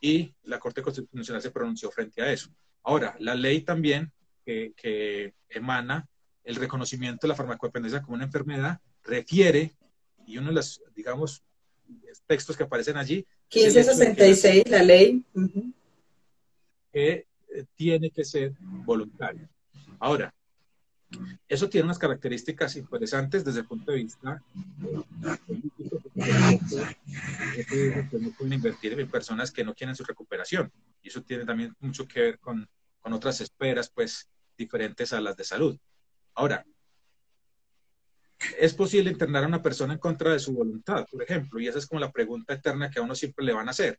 y 0.00 0.32
la 0.44 0.58
Corte 0.58 0.82
Constitucional 0.82 1.42
se 1.42 1.50
pronunció 1.50 1.90
frente 1.90 2.22
a 2.22 2.32
eso. 2.32 2.50
Ahora, 2.82 3.16
la 3.18 3.34
ley 3.34 3.62
también 3.62 4.12
que, 4.44 4.72
que 4.76 5.34
emana 5.48 6.08
el 6.44 6.56
reconocimiento 6.56 7.26
de 7.26 7.28
la 7.28 7.34
farmacodependencia 7.34 8.00
como 8.00 8.14
una 8.14 8.24
enfermedad 8.24 8.80
refiere, 9.04 9.72
y 10.26 10.38
uno 10.38 10.48
de 10.48 10.54
los, 10.54 10.82
digamos, 10.94 11.42
textos 12.26 12.56
que 12.56 12.64
aparecen 12.64 12.96
allí 12.96 13.26
1566, 13.54 14.64
la 14.68 14.82
ley. 14.82 15.24
Que 16.92 17.26
eh, 17.54 17.64
tiene 17.74 18.10
que 18.10 18.24
ser 18.24 18.52
voluntario. 18.60 19.48
Ahora, 19.98 20.34
eso 21.48 21.68
tiene 21.68 21.86
unas 21.86 21.98
características 21.98 22.76
interesantes 22.76 23.44
desde 23.44 23.60
el 23.60 23.66
punto 23.66 23.92
de 23.92 23.98
vista 23.98 24.42
político, 25.46 26.00
porque 26.02 26.20
no 28.20 28.30
pueden 28.32 28.52
invertir 28.52 28.98
en 28.98 29.10
personas 29.10 29.50
que 29.50 29.64
no 29.64 29.74
quieren 29.74 29.96
su 29.96 30.04
recuperación. 30.04 30.70
Y 31.02 31.08
eso 31.08 31.22
tiene 31.22 31.44
también 31.44 31.74
mucho 31.80 32.06
que 32.06 32.20
ver 32.20 32.38
con, 32.38 32.68
con 33.00 33.12
otras 33.12 33.40
esperas, 33.40 33.90
pues, 33.90 34.28
diferentes 34.56 35.12
a 35.12 35.20
las 35.20 35.36
de 35.36 35.44
salud. 35.44 35.78
Ahora, 36.34 36.64
es 38.58 38.74
posible 38.74 39.10
internar 39.10 39.44
a 39.44 39.48
una 39.48 39.62
persona 39.62 39.94
en 39.94 39.98
contra 39.98 40.32
de 40.32 40.38
su 40.38 40.52
voluntad, 40.52 41.06
por 41.10 41.22
ejemplo, 41.22 41.60
y 41.60 41.68
esa 41.68 41.78
es 41.78 41.86
como 41.86 42.00
la 42.00 42.12
pregunta 42.12 42.54
eterna 42.54 42.90
que 42.90 42.98
a 42.98 43.02
uno 43.02 43.14
siempre 43.14 43.44
le 43.44 43.52
van 43.52 43.68
a 43.68 43.72
hacer. 43.72 43.98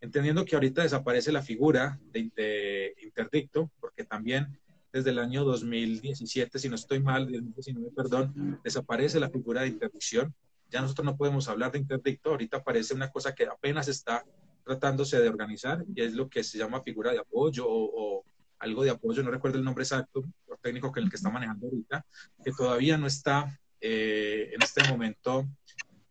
Entendiendo 0.00 0.44
que 0.44 0.54
ahorita 0.54 0.82
desaparece 0.82 1.32
la 1.32 1.42
figura 1.42 1.98
de, 2.12 2.94
interdicto, 3.02 3.70
porque 3.80 4.04
también 4.04 4.58
desde 4.94 5.10
el 5.10 5.18
año 5.18 5.42
2017, 5.42 6.56
si 6.56 6.68
no 6.68 6.76
estoy 6.76 7.00
mal, 7.00 7.24
2019, 7.24 7.90
perdón, 7.96 8.60
desaparece 8.62 9.18
la 9.18 9.28
figura 9.28 9.62
de 9.62 9.68
interdicción. 9.68 10.32
Ya 10.70 10.80
nosotros 10.82 11.04
no 11.04 11.16
podemos 11.16 11.48
hablar 11.48 11.72
de 11.72 11.80
interdicto, 11.80 12.30
ahorita 12.30 12.58
aparece 12.58 12.94
una 12.94 13.10
cosa 13.10 13.34
que 13.34 13.44
apenas 13.44 13.88
está 13.88 14.24
tratándose 14.64 15.20
de 15.20 15.28
organizar 15.28 15.84
y 15.92 16.00
es 16.00 16.14
lo 16.14 16.28
que 16.28 16.44
se 16.44 16.58
llama 16.58 16.80
figura 16.80 17.10
de 17.10 17.18
apoyo 17.18 17.64
o, 17.68 18.24
algo 18.60 18.84
de 18.84 18.90
apoyo, 18.90 19.24
no 19.24 19.32
recuerdo 19.32 19.58
el 19.58 19.64
nombre 19.64 19.82
exacto, 19.82 20.24
o 20.46 20.56
técnico 20.62 20.92
que 20.92 21.00
el 21.00 21.10
que 21.10 21.16
está 21.16 21.28
manejando 21.28 21.66
ahorita, 21.66 22.06
que 22.42 22.52
todavía 22.52 22.96
no 22.96 23.08
está 23.08 23.60
eh, 23.80 24.50
en 24.54 24.62
este 24.62 24.88
momento 24.88 25.46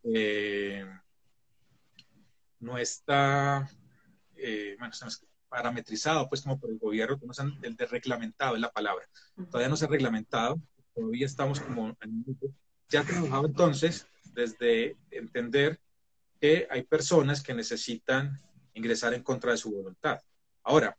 eh, 0.04 0.86
no 2.60 2.78
está 2.78 3.68
eh, 4.36 4.76
parametrizado, 5.54 6.28
pues 6.28 6.42
como 6.42 6.60
por 6.60 6.72
el 6.72 6.80
gobierno, 6.80 7.20
el 7.62 7.76
de 7.76 7.86
reglamentado 7.86 8.56
es 8.56 8.62
la 8.62 8.72
palabra. 8.72 9.06
Todavía 9.52 9.70
no 9.70 9.78
se 9.78 9.86
ha 9.86 9.88
reglamentado, 9.88 10.60
todavía 10.96 11.28
estamos 11.28 11.60
como 11.60 11.96
en 12.02 12.26
Ya 12.90 13.02
ha 13.02 13.04
trabajado 13.04 13.46
entonces 13.46 14.08
desde 14.34 14.98
entender 15.12 15.80
que 16.42 16.68
hay 16.72 16.82
personas 16.84 17.44
que 17.44 17.54
necesitan 17.54 18.40
ingresar 18.74 19.14
en 19.14 19.22
contra 19.22 19.52
de 19.52 19.58
su 19.58 19.72
voluntad. 19.72 20.20
Ahora, 20.64 20.98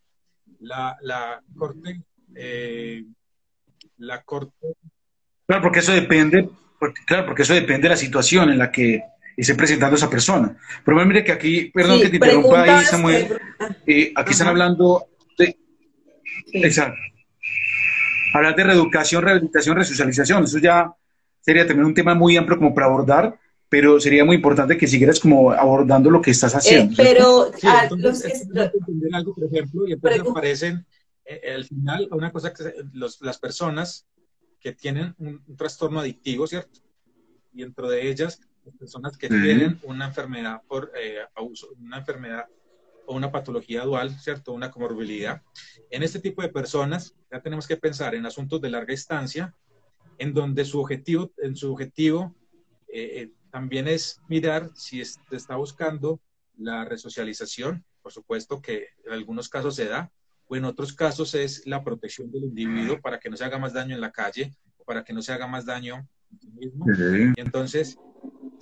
la, 0.60 0.96
la 1.00 1.42
Corte, 1.56 2.00
la 3.96 4.22
Corte... 4.22 4.52
Claro, 5.46 5.62
porque 5.62 5.80
eso 5.80 5.92
depende 5.92 6.48
claro, 7.06 7.26
porque 7.26 7.42
eso 7.42 7.54
depende 7.54 7.84
de 7.84 7.90
la 7.90 7.96
situación 7.96 8.50
en 8.50 8.58
la 8.58 8.70
que 8.70 9.02
esté 9.36 9.54
presentando 9.54 9.96
esa 9.96 10.10
persona. 10.10 10.56
Pero 10.84 11.04
mire 11.06 11.24
que 11.24 11.32
aquí, 11.32 11.70
perdón 11.72 12.00
que 12.00 12.08
te 12.08 12.16
interrumpa 12.16 12.62
ahí, 12.62 12.84
Samuel, 12.84 13.38
eh, 13.86 14.12
aquí 14.14 14.32
están 14.32 14.48
hablando 14.48 15.06
de... 15.38 15.56
Exacto. 16.52 16.98
Hablar 18.34 18.56
de 18.56 18.64
reeducación, 18.64 19.22
rehabilitación, 19.22 19.76
resocialización. 19.76 20.44
Eso 20.44 20.58
ya 20.58 20.92
sería 21.40 21.66
también 21.66 21.86
un 21.86 21.94
tema 21.94 22.14
muy 22.14 22.36
amplio 22.36 22.58
como 22.58 22.74
para 22.74 22.86
abordar, 22.86 23.38
pero 23.68 24.00
sería 24.00 24.24
muy 24.24 24.36
importante 24.36 24.76
que 24.76 24.86
siguieras 24.86 25.20
como 25.20 25.52
abordando 25.52 26.10
lo 26.10 26.22
que 26.22 26.30
estás 26.30 26.54
haciendo. 26.54 26.92
Eh, 26.92 26.96
pero 26.96 27.52
sí, 27.56 27.66
entender 27.66 29.14
algo, 29.14 29.34
por 29.34 29.44
ejemplo, 29.44 29.86
y 29.86 29.92
entonces 29.92 30.20
aparecen 30.20 30.86
eh, 31.24 31.52
al 31.54 31.64
final 31.64 32.08
una 32.10 32.30
cosa 32.30 32.52
que 32.52 32.64
los, 32.92 33.20
las 33.20 33.38
personas 33.38 34.06
que 34.60 34.72
tienen 34.72 35.14
un, 35.18 35.42
trastorno 35.56 36.00
adictivo, 36.00 36.46
¿cierto? 36.46 36.80
Y 37.52 37.62
dentro 37.62 37.88
de 37.88 38.08
ellas, 38.08 38.40
las 38.64 38.76
personas 38.76 39.16
que 39.16 39.28
tienen 39.28 39.78
una 39.82 40.06
enfermedad 40.06 40.62
por 40.66 40.92
eh, 40.96 41.18
una 41.78 41.98
enfermedad 41.98 42.46
o 43.06 43.14
una 43.14 43.30
patología 43.30 43.84
dual, 43.84 44.10
¿cierto? 44.18 44.52
Una 44.52 44.70
comorbilidad. 44.70 45.42
En 45.90 46.02
este 46.02 46.20
tipo 46.20 46.42
de 46.42 46.48
personas 46.48 47.14
ya 47.30 47.40
tenemos 47.40 47.66
que 47.66 47.76
pensar 47.76 48.14
en 48.14 48.24
asuntos 48.24 48.60
de 48.60 48.70
larga 48.70 48.92
instancia, 48.92 49.54
en 50.18 50.32
donde 50.32 50.64
su 50.64 50.80
objetivo, 50.80 51.32
en 51.38 51.56
su 51.56 51.72
objetivo 51.72 52.34
eh, 52.88 53.22
eh, 53.22 53.30
también 53.50 53.88
es 53.88 54.20
mirar 54.28 54.70
si 54.74 55.00
está 55.00 55.56
buscando 55.56 56.20
la 56.56 56.84
resocialización 56.84 57.84
por 58.04 58.12
supuesto 58.12 58.60
que 58.60 58.88
en 59.06 59.14
algunos 59.14 59.48
casos 59.48 59.74
se 59.74 59.86
da, 59.86 60.12
o 60.46 60.56
en 60.56 60.66
otros 60.66 60.92
casos 60.92 61.34
es 61.34 61.66
la 61.66 61.82
protección 61.82 62.30
del 62.30 62.44
individuo 62.44 63.00
para 63.00 63.18
que 63.18 63.30
no 63.30 63.36
se 63.38 63.44
haga 63.44 63.58
más 63.58 63.72
daño 63.72 63.94
en 63.94 64.02
la 64.02 64.12
calle 64.12 64.54
o 64.76 64.84
para 64.84 65.02
que 65.02 65.14
no 65.14 65.22
se 65.22 65.32
haga 65.32 65.46
más 65.46 65.64
daño 65.64 66.06
en 66.30 66.38
sí 66.38 66.50
mismo. 66.50 66.84
Y 67.34 67.40
entonces 67.40 67.96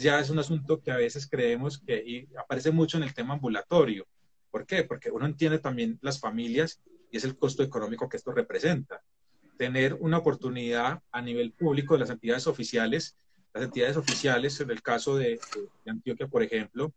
ya 0.02 0.20
es 0.20 0.30
un 0.30 0.38
asunto 0.38 0.80
que 0.80 0.90
a 0.90 0.96
veces 0.96 1.28
creemos 1.28 1.78
que 1.78 2.28
aparece 2.38 2.70
mucho 2.70 2.96
en 2.96 3.04
el 3.04 3.14
tema 3.14 3.34
ambulatorio. 3.34 4.06
¿Por 4.50 4.66
qué? 4.66 4.84
Porque 4.84 5.10
uno 5.10 5.26
entiende 5.26 5.58
también 5.58 5.98
las 6.02 6.20
familias 6.20 6.82
y 7.10 7.16
es 7.16 7.24
el 7.24 7.36
costo 7.36 7.62
económico 7.62 8.08
que 8.08 8.16
esto 8.16 8.32
representa. 8.32 9.02
Tener 9.56 9.94
una 9.94 10.18
oportunidad 10.18 11.00
a 11.10 11.22
nivel 11.22 11.52
público 11.52 11.94
de 11.94 12.00
las 12.00 12.10
entidades 12.10 12.46
oficiales, 12.46 13.16
las 13.54 13.64
entidades 13.64 13.96
oficiales, 13.96 14.60
en 14.60 14.70
el 14.70 14.82
caso 14.82 15.16
de, 15.16 15.38
de 15.84 15.90
Antioquia, 15.90 16.26
por 16.26 16.42
ejemplo, 16.42 16.92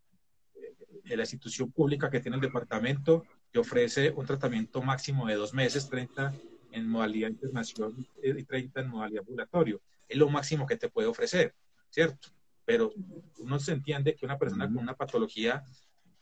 de 1.03 1.16
la 1.16 1.24
institución 1.24 1.72
pública 1.72 2.10
que 2.10 2.20
tiene 2.20 2.36
el 2.36 2.41
departamento, 2.41 3.26
que 3.51 3.60
ofrece 3.60 4.12
un 4.12 4.26
tratamiento 4.26 4.82
máximo 4.82 5.28
de 5.28 5.36
dos 5.36 5.53
meses, 5.53 5.89
30 5.89 6.34
en 6.72 6.89
modalidad 6.89 7.30
internacional 7.30 7.93
y 8.22 8.43
30 8.43 8.82
en 8.82 8.89
modalidad 8.89 9.22
ambulatorio. 9.22 9.82
Es 10.08 10.18
lo 10.18 10.30
máximo 10.30 10.66
que 10.66 10.76
te 10.76 10.89
puede 10.89 11.08
ofrecer, 11.08 11.53
¿cierto? 11.89 12.35
Pero 12.66 12.93
uno 13.38 13.59
se 13.59 13.74
entiende 13.74 14.16
que 14.16 14.26
una 14.26 14.38
persona 14.38 14.66
con 14.66 14.78
una 14.78 14.95
patología 14.95 15.63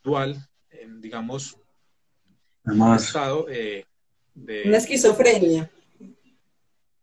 dual, 0.03 0.37
en, 0.69 1.01
digamos, 1.01 1.57
un 2.65 2.93
estado 2.95 3.47
eh, 3.49 3.85
de... 4.33 4.63
Una 4.65 4.77
esquizofrenia. 4.77 5.71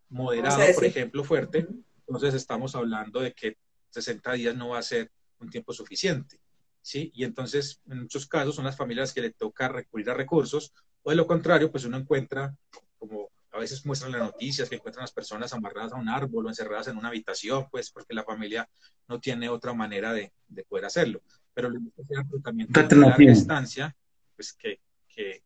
Moderado, 0.09 0.61
por 0.75 0.85
ejemplo, 0.85 1.25
fuerte, 1.25 1.67
entonces 2.07 2.35
estamos 2.35 2.75
hablando 2.75 3.21
de 3.21 3.33
que 3.33 3.57
60 3.91 4.33
días 4.33 4.57
no 4.57 4.71
va 4.71 4.79
a 4.79 4.83
ser 4.83 5.11
un 5.39 5.49
tiempo 5.49 5.73
suficiente. 5.73 6.41
¿sí? 6.83 7.13
Y 7.15 7.25
entonces, 7.25 7.81
en 7.89 8.03
muchos 8.03 8.27
casos, 8.27 8.57
son 8.57 8.65
las 8.65 8.77
familias 8.77 9.13
que 9.13 9.21
le 9.21 9.31
toca 9.31 9.69
recurrir 9.69 10.11
a 10.11 10.15
recursos, 10.15 10.73
o 11.03 11.11
de 11.11 11.17
lo 11.17 11.27
contrario, 11.27 11.71
pues 11.71 11.85
uno 11.85 11.97
encuentra, 11.97 12.55
como 12.99 13.31
a 13.53 13.59
veces 13.59 13.85
muestran 13.85 14.13
las 14.13 14.23
noticias, 14.23 14.69
que 14.69 14.77
encuentran 14.77 15.03
las 15.03 15.13
personas 15.13 15.53
amarradas 15.53 15.93
a 15.93 15.97
un 15.97 16.09
árbol 16.09 16.47
o 16.47 16.49
encerradas 16.49 16.89
en 16.89 16.97
una 16.97 17.09
habitación, 17.09 17.67
pues 17.71 17.91
porque 17.91 18.15
la 18.15 18.25
familia 18.25 18.69
no 19.09 19.21
tiene 19.21 19.49
otra 19.49 19.73
manera 19.73 20.13
de, 20.13 20.33
de 20.49 20.65
poder 20.65 20.85
hacerlo. 20.85 21.21
Pero 21.53 21.69
lo 21.69 21.81
que 21.81 22.05
sea 22.05 22.25
tratamiento 22.25 22.83
de 22.83 22.97
larga 22.97 23.17
distancia, 23.19 23.97
pues 24.37 24.53
que, 24.53 24.81
que 25.09 25.43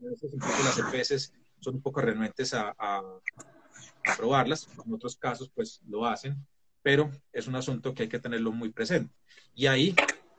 a 0.00 0.10
veces 0.10 0.32
las 0.34 0.78
EPS 0.78 1.32
son 1.60 1.76
un 1.76 1.82
poco 1.82 2.00
renuentes 2.00 2.52
a, 2.52 2.74
a, 2.78 2.98
a 2.98 4.16
probarlas, 4.16 4.68
en 4.84 4.92
otros 4.92 5.16
casos 5.16 5.50
pues 5.54 5.80
lo 5.88 6.04
hacen, 6.04 6.36
pero 6.82 7.10
es 7.32 7.46
un 7.46 7.56
asunto 7.56 7.94
que 7.94 8.04
hay 8.04 8.08
que 8.08 8.18
tenerlo 8.18 8.52
muy 8.52 8.70
presente. 8.70 9.12
Y 9.54 9.66
ahí 9.66 9.94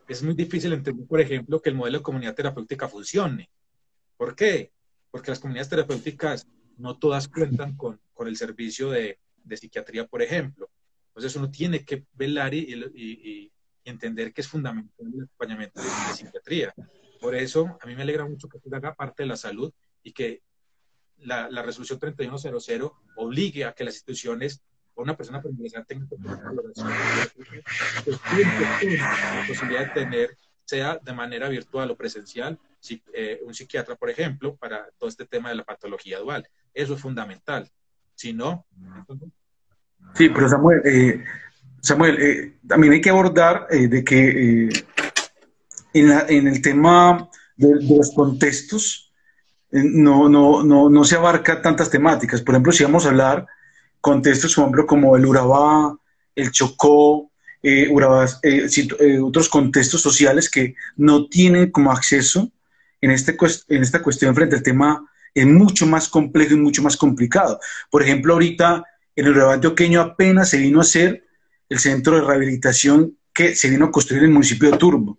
es 0.08 0.24
muy 0.24 0.36
difícil 0.36 0.72
entender, 0.72 1.06
por 1.08 1.20
ejemplo, 1.20 1.62
que 1.62 1.70
el 1.70 1.76
modelo 1.76 1.98
de 1.98 2.04
comunidad 2.04 2.36
terapéutica 2.36 2.88
funcione. 2.88 3.50
¿Por 4.16 4.36
qué? 4.36 4.72
Porque 5.12 5.32
las 5.32 5.40
comunidades 5.40 5.70
terapéuticas 5.70 6.48
no 6.78 6.98
todas 6.98 7.28
cuentan 7.28 7.76
con, 7.76 8.00
con 8.14 8.28
el 8.28 8.38
servicio 8.38 8.90
de, 8.90 9.20
de, 9.44 9.58
psiquiatría, 9.58 10.08
por 10.08 10.22
ejemplo. 10.22 10.70
Entonces 11.10 11.36
uno 11.36 11.50
tiene 11.50 11.84
que 11.84 12.06
velar 12.14 12.54
y, 12.54 12.60
y, 12.60 13.12
y 13.30 13.52
entender 13.84 14.34
que 14.34 14.42
es 14.42 14.48
fundamental 14.48 15.08
el 15.14 15.24
acompañamiento 15.24 15.82
de, 15.82 15.88
de, 15.88 16.14
psiquiatría. 16.14 16.74
Por 17.20 17.36
eso 17.36 17.78
a 17.82 17.86
mí 17.86 17.96
me 17.96 18.04
alegra 18.04 18.26
mucho 18.26 18.48
que 18.48 18.60
haga 18.72 18.94
parte 18.94 19.24
de 19.24 19.28
la 19.28 19.38
salud 19.38 19.74
y 20.04 20.12
que 20.12 20.42
la, 21.20 21.50
la 21.50 21.64
resolución 21.64 22.00
3100 22.00 22.90
obligue 23.16 23.66
a 23.66 23.74
que 23.74 23.84
las 23.84 23.96
instituciones 23.96 24.62
o 24.94 25.04
una 25.04 25.16
persona 25.16 25.42
ingresar 25.48 25.86
tenga 25.86 26.08
la 26.18 26.62
posibilidad 29.48 29.94
de 29.94 29.94
tener, 29.94 30.38
sea 30.66 30.98
de 30.98 31.14
manera 31.14 31.50
virtual 31.50 31.92
o 31.92 31.96
presencial, 31.96 32.60
si, 32.80 33.02
eh, 33.14 33.40
un 33.46 33.54
psiquiatra, 33.54 33.96
por 33.96 34.10
ejemplo, 34.10 34.56
para 34.56 34.90
todo 34.98 35.08
este 35.10 35.26
tema 35.26 35.50
de 35.50 35.56
la 35.56 35.64
patología 35.64 36.20
dual. 36.20 36.48
Eso 36.78 36.94
es 36.94 37.02
fundamental. 37.02 37.68
Si 38.14 38.34
no. 38.34 38.68
Sí, 40.14 40.30
pero 40.30 40.48
Samuel, 40.48 40.82
eh, 40.86 41.24
Samuel 41.82 42.22
eh, 42.22 42.58
también 42.68 42.94
hay 42.94 43.02
que 43.02 43.10
abordar 43.10 43.66
eh, 43.72 43.88
de 43.88 44.04
que 44.04 44.66
eh, 44.66 44.70
en, 45.94 46.10
la, 46.10 46.26
en, 46.30 46.48
el 46.48 46.62
tema 46.62 47.30
de, 47.56 47.82
los 47.82 48.14
contextos 48.14 49.12
no, 49.72 50.30
no, 50.30 50.64
no, 50.64 50.88
no 50.88 51.04
se 51.04 51.16
abarca 51.16 51.64
tantas 51.64 51.90
temáticas. 51.90 52.44
Por 52.44 52.54
ejemplo, 52.54 52.72
si 52.72 52.84
vamos 52.84 53.06
a 53.06 53.10
hablar 53.10 53.48
contextos, 54.00 54.56
como 54.88 55.18
el 55.18 55.26
Urabá, 55.26 55.98
el 56.36 56.52
Chocó, 56.52 57.32
eh, 57.64 57.90
otros 57.92 59.50
contextos 59.50 60.02
sociales 60.02 60.48
que 60.48 60.76
no 60.96 61.28
tienen 61.28 61.72
como 61.72 61.92
acceso 61.92 62.52
en, 63.02 63.10
este, 63.10 63.36
en 63.70 63.82
esta 63.82 64.04
cuestión 64.04 64.36
frente 64.36 64.56
al 64.56 64.64
tema 64.64 65.04
es 65.34 65.46
mucho 65.46 65.86
más 65.86 66.10
complejo 66.10 66.54
y 66.54 66.58
mucho 66.58 66.82
más 66.82 66.98
complicado. 66.98 67.60
Por 67.90 68.04
ejemplo, 68.04 68.34
ahorita 68.34 68.84
en 69.16 69.26
el 69.26 69.32
Urabá 69.32 69.54
antioqueño 69.56 70.02
apenas 70.02 70.50
se 70.50 70.58
vino 70.58 70.80
a 70.80 70.82
hacer 70.82 71.26
el 71.70 71.80
centro 71.80 72.16
de 72.16 72.22
rehabilitación 72.22 73.18
que 73.34 73.56
se 73.56 73.70
vino 73.70 73.86
a 73.86 73.92
construir 73.92 74.24
en 74.24 74.30
el 74.30 74.34
municipio 74.34 74.72
de 74.72 74.78
Turbo. 74.78 75.18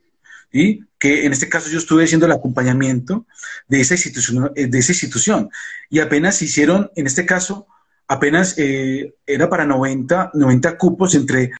¿sí? 0.53 0.85
que 0.99 1.27
en 1.27 1.33
este 1.33 1.49
caso 1.49 1.71
yo 1.71 1.79
estuve 1.79 2.05
haciendo 2.05 2.27
el 2.27 2.33
acompañamiento 2.33 3.27
de 3.69 3.81
esa 3.81 3.95
institución, 3.95 4.51
de 4.55 4.79
esa 4.79 4.93
institución 4.93 5.51
y 5.89 6.01
apenas 6.01 6.37
se 6.37 6.47
hicieron, 6.47 6.91
en 6.97 7.07
este 7.07 7.25
caso, 7.25 7.67
apenas 8.09 8.55
eh, 8.59 9.15
era 9.27 9.49
para 9.49 9.65
90, 9.65 10.33
90 10.35 10.79
cupos 10.79 11.15
entre 11.15 11.53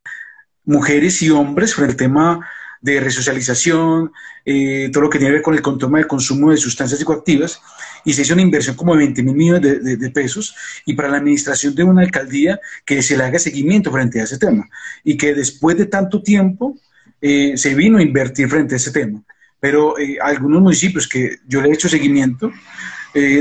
mujeres 0.65 1.23
y 1.23 1.31
hombres 1.31 1.75
frente 1.75 1.93
al 1.93 1.97
tema 1.97 2.49
de 2.81 3.01
resocialización, 3.01 4.13
eh, 4.45 4.91
todo 4.93 5.05
lo 5.05 5.11
que 5.11 5.19
tiene 5.19 5.31
que 5.31 5.35
ver 5.37 5.43
con 5.43 5.55
el 5.55 5.63
control 5.63 5.93
del 5.93 6.07
consumo 6.07 6.51
de 6.51 6.57
sustancias 6.57 6.99
psicoactivas, 6.99 7.61
y 8.05 8.13
se 8.13 8.23
hizo 8.23 8.35
una 8.35 8.43
inversión 8.43 8.77
como 8.77 8.93
de 8.93 8.99
20 8.99 9.23
mil 9.23 9.35
millones 9.35 9.83
de, 9.83 10.11
pesos, 10.11 10.55
y 10.87 10.95
para 10.95 11.09
la 11.09 11.19
administración 11.19 11.75
de 11.75 11.85
una 11.85 12.03
alcaldía 12.03 12.61
que 12.85 13.03
se 13.03 13.17
le 13.17 13.25
haga 13.25 13.39
seguimiento 13.39 13.91
frente 13.91 14.21
a 14.21 14.25
ese 14.25 14.39
tema, 14.39 14.69
y 15.05 15.17
que 15.17 15.35
después 15.35 15.77
de 15.77 15.87
tanto 15.87 16.23
tiempo 16.23 16.79
eh, 17.21 17.57
se 17.57 17.75
vino 17.75 17.99
a 17.99 18.03
invertir 18.03 18.49
frente 18.49 18.75
a 18.75 18.77
ese 18.77 18.93
tema. 18.93 19.23
Pero 19.61 19.99
eh, 19.99 20.19
algunos 20.23 20.63
municipios 20.63 21.09
que 21.09 21.39
yo 21.47 21.61
le 21.61 21.71
he 21.71 21.73
hecho 21.73 21.89
seguimiento, 21.89 22.53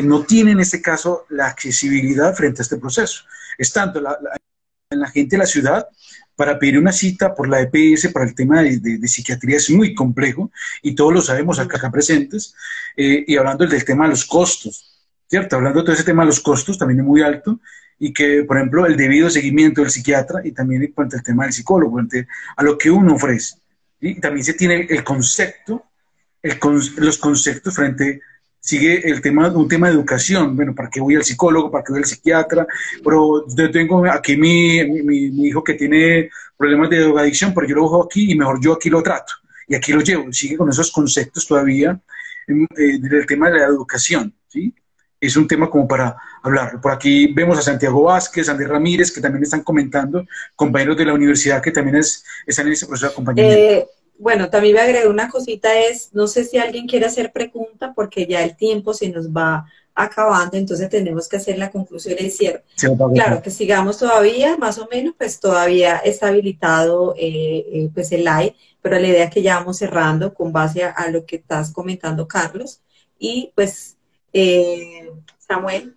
no 0.03 0.23
tienen 0.23 0.53
en 0.53 0.61
este 0.61 0.81
caso 0.81 1.27
la 1.29 1.45
accesibilidad 1.45 2.33
frente 2.33 2.61
a 2.61 2.63
este 2.63 2.77
proceso. 2.77 3.25
Es 3.59 3.71
tanto 3.71 4.01
la, 4.01 4.17
la, 4.89 5.07
gente 5.11 5.35
de 5.35 5.39
la 5.39 5.45
ciudad 5.45 5.87
para 6.37 6.57
pedir 6.59 6.77
una 6.77 6.93
cita 6.93 7.33
por 7.35 7.49
la 7.49 7.59
EPS 7.61 8.09
para 8.13 8.25
el 8.25 8.35
tema 8.35 8.61
de, 8.61 8.77
de, 8.77 8.99
de 8.99 9.07
psiquiatría 9.07 9.57
es 9.57 9.69
muy 9.71 9.95
complejo 9.95 10.51
y 10.83 10.93
todos 10.93 11.11
lo 11.11 11.21
sabemos 11.21 11.59
acá, 11.59 11.77
acá 11.77 11.91
presentes. 11.91 12.53
Eh, 12.95 13.25
y 13.27 13.35
hablando 13.35 13.65
del 13.65 13.83
tema 13.83 14.05
de 14.05 14.11
los 14.11 14.23
costos, 14.23 15.03
¿cierto? 15.27 15.55
Hablando 15.55 15.79
de 15.79 15.85
todo 15.85 15.95
ese 15.95 16.03
tema 16.03 16.21
de 16.21 16.27
los 16.27 16.39
costos 16.39 16.77
también 16.77 16.99
es 16.99 17.05
muy 17.05 17.21
alto 17.21 17.59
y 17.99 18.13
que, 18.13 18.43
por 18.43 18.57
ejemplo, 18.57 18.85
el 18.85 18.95
debido 18.95 19.29
seguimiento 19.31 19.81
del 19.81 19.89
psiquiatra 19.89 20.41
y 20.43 20.51
también 20.51 20.91
cuanto 20.93 21.17
al 21.17 21.23
tema 21.23 21.43
del 21.43 21.53
psicólogo, 21.53 21.95
frente 21.95 22.27
a 22.55 22.63
lo 22.63 22.77
que 22.77 22.91
uno 22.91 23.15
ofrece. 23.15 23.55
Y 23.99 24.19
también 24.19 24.43
se 24.45 24.53
tiene 24.53 24.85
el 24.87 25.03
concepto, 25.03 25.85
el 26.43 26.59
con, 26.59 26.79
los 26.97 27.17
conceptos 27.17 27.73
frente 27.73 28.21
sigue 28.59 29.09
el 29.09 29.21
tema, 29.21 29.47
un 29.49 29.67
tema 29.67 29.87
de 29.87 29.93
educación. 29.93 30.55
Bueno, 30.55 30.75
¿para 30.75 30.89
qué 30.89 30.99
voy 30.99 31.15
al 31.15 31.23
psicólogo? 31.23 31.71
¿Para 31.71 31.83
qué 31.83 31.93
voy 31.93 32.01
al 32.01 32.05
psiquiatra? 32.05 32.67
Pero 33.03 33.45
yo 33.47 33.71
tengo 33.71 34.05
aquí 34.05 34.35
mi, 34.37 34.83
mi, 35.03 35.47
hijo 35.47 35.63
que 35.63 35.73
tiene 35.73 36.29
problemas 36.55 36.89
de 36.89 36.99
drogadicción, 36.99 37.53
pero 37.53 37.67
yo 37.67 37.75
lo 37.75 37.83
dejo 37.83 38.03
aquí 38.03 38.31
y 38.31 38.35
mejor 38.35 38.59
yo 38.61 38.73
aquí 38.73 38.89
lo 38.89 39.01
trato. 39.01 39.33
Y 39.67 39.75
aquí 39.75 39.91
lo 39.91 40.01
llevo. 40.01 40.31
Sigue 40.31 40.57
con 40.57 40.69
esos 40.69 40.91
conceptos 40.91 41.45
todavía 41.45 41.99
eh, 42.47 42.99
del 42.99 43.25
tema 43.25 43.49
de 43.49 43.59
la 43.59 43.65
educación, 43.65 44.33
¿sí? 44.47 44.73
Es 45.19 45.35
un 45.35 45.47
tema 45.47 45.69
como 45.69 45.87
para 45.87 46.15
hablar. 46.43 46.79
Por 46.79 46.91
aquí 46.91 47.33
vemos 47.33 47.57
a 47.57 47.61
Santiago 47.61 48.03
Vázquez, 48.03 48.47
Andrés 48.49 48.69
Ramírez, 48.69 49.11
que 49.11 49.19
también 49.19 49.43
están 49.43 49.63
comentando, 49.63 50.25
compañeros 50.55 50.95
de 50.95 51.05
la 51.05 51.13
universidad 51.13 51.61
que 51.61 51.71
también 51.71 51.97
es, 51.97 52.23
están 52.45 52.67
en 52.67 52.73
ese 52.73 52.85
proceso 52.85 53.07
de 53.07 53.13
acompañamiento. 53.13 53.59
Eh, 53.59 53.87
bueno, 54.19 54.49
también 54.49 54.75
me 54.75 54.81
agregar 54.81 55.07
una 55.07 55.29
cosita 55.29 55.77
es, 55.79 56.13
no 56.13 56.27
sé 56.27 56.43
si 56.43 56.57
alguien 56.57 56.87
quiere 56.87 57.05
hacer 57.05 57.31
pregunta 57.31 57.93
porque 57.93 58.25
ya 58.25 58.43
el 58.43 58.55
tiempo 58.55 58.93
se 58.93 59.09
nos 59.09 59.29
va 59.29 59.65
acabando, 59.93 60.57
entonces 60.57 60.89
tenemos 60.89 61.27
que 61.27 61.37
hacer 61.37 61.57
la 61.57 61.71
conclusión 61.71 62.15
y 62.19 62.25
el 62.25 62.31
cierre. 62.31 62.63
Sí, 62.75 62.87
claro, 63.15 63.41
que 63.41 63.49
sigamos 63.49 63.97
todavía, 63.97 64.55
más 64.57 64.77
o 64.77 64.87
menos, 64.91 65.15
pues 65.17 65.39
todavía 65.39 65.97
está 65.97 66.27
habilitado 66.27 67.15
eh, 67.17 67.65
eh, 67.71 67.89
pues 67.93 68.11
el 68.11 68.23
live, 68.23 68.55
pero 68.81 68.99
la 68.99 69.07
idea 69.07 69.23
es 69.25 69.31
que 69.31 69.41
ya 69.41 69.57
vamos 69.57 69.77
cerrando 69.77 70.33
con 70.33 70.53
base 70.53 70.83
a, 70.83 70.91
a 70.91 71.09
lo 71.09 71.25
que 71.25 71.37
estás 71.37 71.71
comentando, 71.71 72.27
Carlos. 72.27 72.81
Y 73.17 73.51
pues, 73.55 73.97
eh, 74.33 75.11
Samuel, 75.39 75.95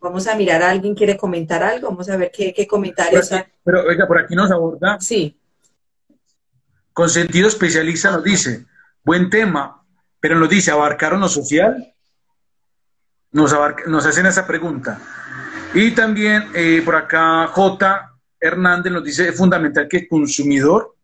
vamos 0.00 0.28
a 0.28 0.36
mirar 0.36 0.62
a 0.62 0.70
alguien 0.70 0.94
quiere 0.94 1.16
comentar 1.16 1.64
algo, 1.64 1.88
vamos 1.88 2.08
a 2.08 2.16
ver 2.16 2.30
qué, 2.30 2.52
qué 2.54 2.66
comentarios. 2.66 3.28
Pero, 3.28 3.44
pero, 3.64 3.82
oiga, 3.88 4.06
por 4.06 4.20
aquí 4.20 4.36
nos 4.36 4.52
aborda. 4.52 4.98
Sí. 5.00 5.36
Con 6.92 7.08
sentido 7.08 7.48
especialista 7.48 8.10
nos 8.10 8.24
dice, 8.24 8.66
buen 9.04 9.30
tema, 9.30 9.82
pero 10.20 10.38
nos 10.38 10.48
dice, 10.48 10.70
¿abarcaron 10.70 11.20
lo 11.20 11.28
social? 11.28 11.94
Nos, 13.32 13.52
abarca, 13.52 13.84
nos 13.86 14.04
hacen 14.06 14.26
esa 14.26 14.46
pregunta. 14.46 15.00
Y 15.74 15.92
también 15.92 16.50
eh, 16.54 16.82
por 16.84 16.96
acá 16.96 17.46
J. 17.46 18.12
Hernández 18.38 18.92
nos 18.92 19.04
dice, 19.04 19.28
es 19.28 19.36
fundamental 19.36 19.88
que 19.88 19.98
el 19.98 20.08
consumidor 20.08 20.96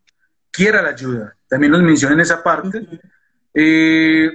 quiera 0.51 0.81
la 0.81 0.89
ayuda. 0.89 1.35
También 1.47 1.71
nos 1.71 1.81
mencionan 1.81 2.19
esa 2.19 2.43
parte. 2.43 2.85
Eh, 3.53 4.29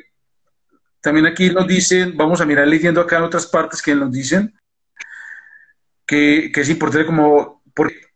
También 1.01 1.27
aquí 1.27 1.51
nos 1.51 1.67
dicen, 1.67 2.17
vamos 2.17 2.41
a 2.41 2.47
mirar 2.47 2.67
leyendo 2.67 3.01
acá 3.01 3.19
en 3.19 3.25
otras 3.25 3.47
partes 3.47 3.81
que 3.81 3.95
nos 3.95 4.11
dicen 4.11 4.53
que, 6.07 6.51
es 6.55 6.69
importante 6.69 7.07
como, 7.07 7.54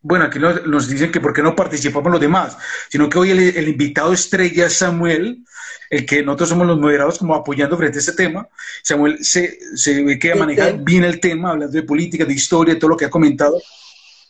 bueno, 0.01 0.25
aquí 0.25 0.39
nos, 0.39 0.87
dicen 0.87 1.11
que 1.11 1.19
por 1.19 1.33
qué 1.33 1.41
no 1.41 1.55
participamos 1.55 2.11
los 2.11 2.21
demás, 2.21 2.57
sino 2.89 3.09
que 3.09 3.19
hoy 3.19 3.31
el, 3.31 3.67
invitado 3.67 4.13
estrella 4.13 4.67
es 4.67 4.75
Samuel, 4.75 5.43
el 5.89 6.05
que 6.05 6.23
nosotros 6.23 6.49
somos 6.49 6.67
los 6.67 6.79
moderados 6.79 7.17
como 7.17 7.35
apoyando 7.35 7.77
frente 7.77 7.97
a 7.97 7.99
este 7.99 8.13
tema. 8.13 8.47
Samuel 8.81 9.23
se, 9.23 9.59
se 9.75 10.01
ve 10.03 10.17
que 10.17 10.35
maneja 10.35 10.71
bien 10.71 11.03
el 11.03 11.19
tema, 11.19 11.51
hablando 11.51 11.75
de 11.75 11.83
política, 11.83 12.23
de 12.23 12.33
historia, 12.33 12.75
de 12.75 12.79
todo 12.79 12.91
lo 12.91 12.97
que 12.97 13.05
ha 13.05 13.09
comentado. 13.09 13.59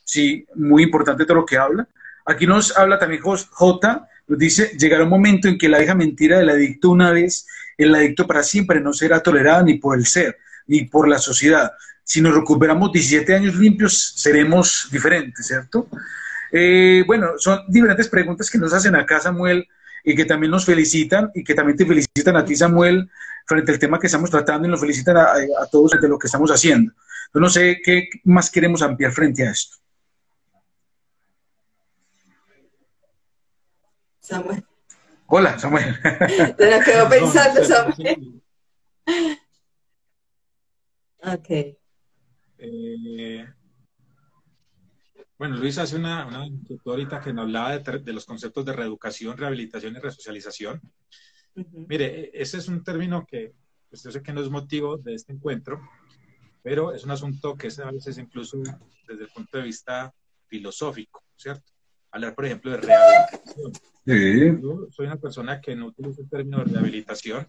Sí, 0.04 0.46
muy 0.56 0.84
importante 0.84 1.26
todo 1.26 1.38
lo 1.38 1.46
que 1.46 1.58
habla. 1.58 1.88
Aquí 2.26 2.48
nos 2.48 2.76
habla 2.76 2.98
también 2.98 3.22
J, 3.22 4.08
nos 4.28 4.40
dice, 4.40 4.72
llegará 4.78 5.04
un 5.04 5.10
momento 5.10 5.48
en 5.48 5.58
que 5.58 5.70
la 5.70 5.78
vieja 5.78 5.94
mentira 5.94 6.40
del 6.40 6.50
adicto 6.50 6.90
una 6.90 7.12
vez, 7.12 7.46
el 7.78 7.94
adicto 7.94 8.26
para 8.26 8.42
siempre 8.42 8.82
no 8.82 8.94
será 8.94 9.22
tolerada 9.22 9.62
ni 9.62 9.76
por 9.76 9.98
el 9.98 10.06
ser, 10.06 10.38
ni 10.66 10.86
por 10.86 11.08
la 11.08 11.20
sociedad. 11.20 11.72
Si 12.10 12.22
nos 12.22 12.34
recuperamos 12.34 12.92
17 12.92 13.36
años 13.36 13.54
limpios, 13.54 14.14
seremos 14.16 14.88
diferentes, 14.92 15.46
¿cierto? 15.46 15.88
Eh, 16.52 17.04
bueno, 17.06 17.34
son 17.38 17.60
diferentes 17.68 18.08
preguntas 18.08 18.50
que 18.50 18.58
nos 18.58 18.74
hacen 18.74 18.96
acá, 18.96 19.20
Samuel, 19.20 19.68
y 20.04 20.16
que 20.16 20.26
también 20.26 20.50
nos 20.50 20.66
felicitan 20.66 21.30
y 21.36 21.44
que 21.44 21.54
también 21.54 21.78
te 21.78 21.86
felicitan 21.86 22.36
a 22.36 22.44
ti, 22.44 22.56
Samuel, 22.56 23.08
frente 23.46 23.74
al 23.74 23.78
tema 23.78 24.00
que 24.00 24.08
estamos 24.08 24.32
tratando 24.32 24.68
y 24.68 24.72
nos 24.72 24.80
felicitan 24.80 25.18
a, 25.18 25.36
todos 25.72 26.02
de 26.02 26.08
lo 26.08 26.18
que 26.18 26.26
estamos 26.26 26.50
haciendo. 26.50 26.92
Yo 27.32 27.40
no 27.40 27.48
sé 27.48 27.80
qué 27.86 28.10
más 28.24 28.50
queremos 28.50 28.82
ampliar 28.82 29.12
frente 29.12 29.48
a 29.48 29.52
esto. 29.52 29.78
Samuel. 34.20 34.66
Hola, 35.28 35.60
Samuel. 35.60 35.96
Te 36.58 36.72
lo 36.72 36.84
quedo 36.84 37.08
pensando, 37.08 37.64
Samuel. 37.64 38.42
Ok. 41.22 41.79
Eh, 42.60 43.46
bueno, 45.38 45.56
Luis 45.56 45.78
hace 45.78 45.96
una, 45.96 46.28
una 46.28 46.46
ahorita 46.86 47.22
que 47.22 47.32
nos 47.32 47.44
hablaba 47.44 47.78
de, 47.78 48.14
los 48.14 48.26
conceptos 48.26 48.66
de 48.66 48.74
reeducación, 48.74 49.38
rehabilitación 49.38 49.96
y 49.96 50.00
resocialización. 50.00 50.82
Mire, 51.56 52.26
e, 52.26 52.32
ese 52.34 52.58
es 52.58 52.68
un 52.68 52.84
término 52.84 53.26
que 53.26 53.54
pues, 53.90 54.04
yo 54.04 54.12
sé 54.12 54.22
que 54.22 54.34
no 54.34 54.42
es 54.42 54.50
motivo 54.50 54.98
de 54.98 55.16
este 55.16 55.32
encuentro, 55.32 55.80
pero 56.62 56.94
es 56.94 57.06
un 57.06 57.12
asunto 57.12 57.56
que 57.56 57.68
es 57.68 57.80
a 57.80 57.90
veces 57.90 58.18
incluso 58.18 58.58
desde 59.08 59.24
el 59.24 59.30
punto 59.30 59.58
de 59.58 59.64
vista 59.64 60.14
filosófico, 60.48 61.24
¿cierto? 61.38 61.72
Hablar, 62.12 62.36
por 62.36 62.46
ejemplo, 62.46 62.72
de 62.72 62.78
rehabilitación. 62.78 64.62
Yo 64.62 64.88
soy 64.92 65.06
una 65.06 65.18
persona 65.18 65.62
que 65.62 65.76
no 65.76 65.88
utiliza 65.88 66.22
el 66.22 66.30
término 66.30 66.58
de 66.58 66.66
rehabilitación, 66.66 67.48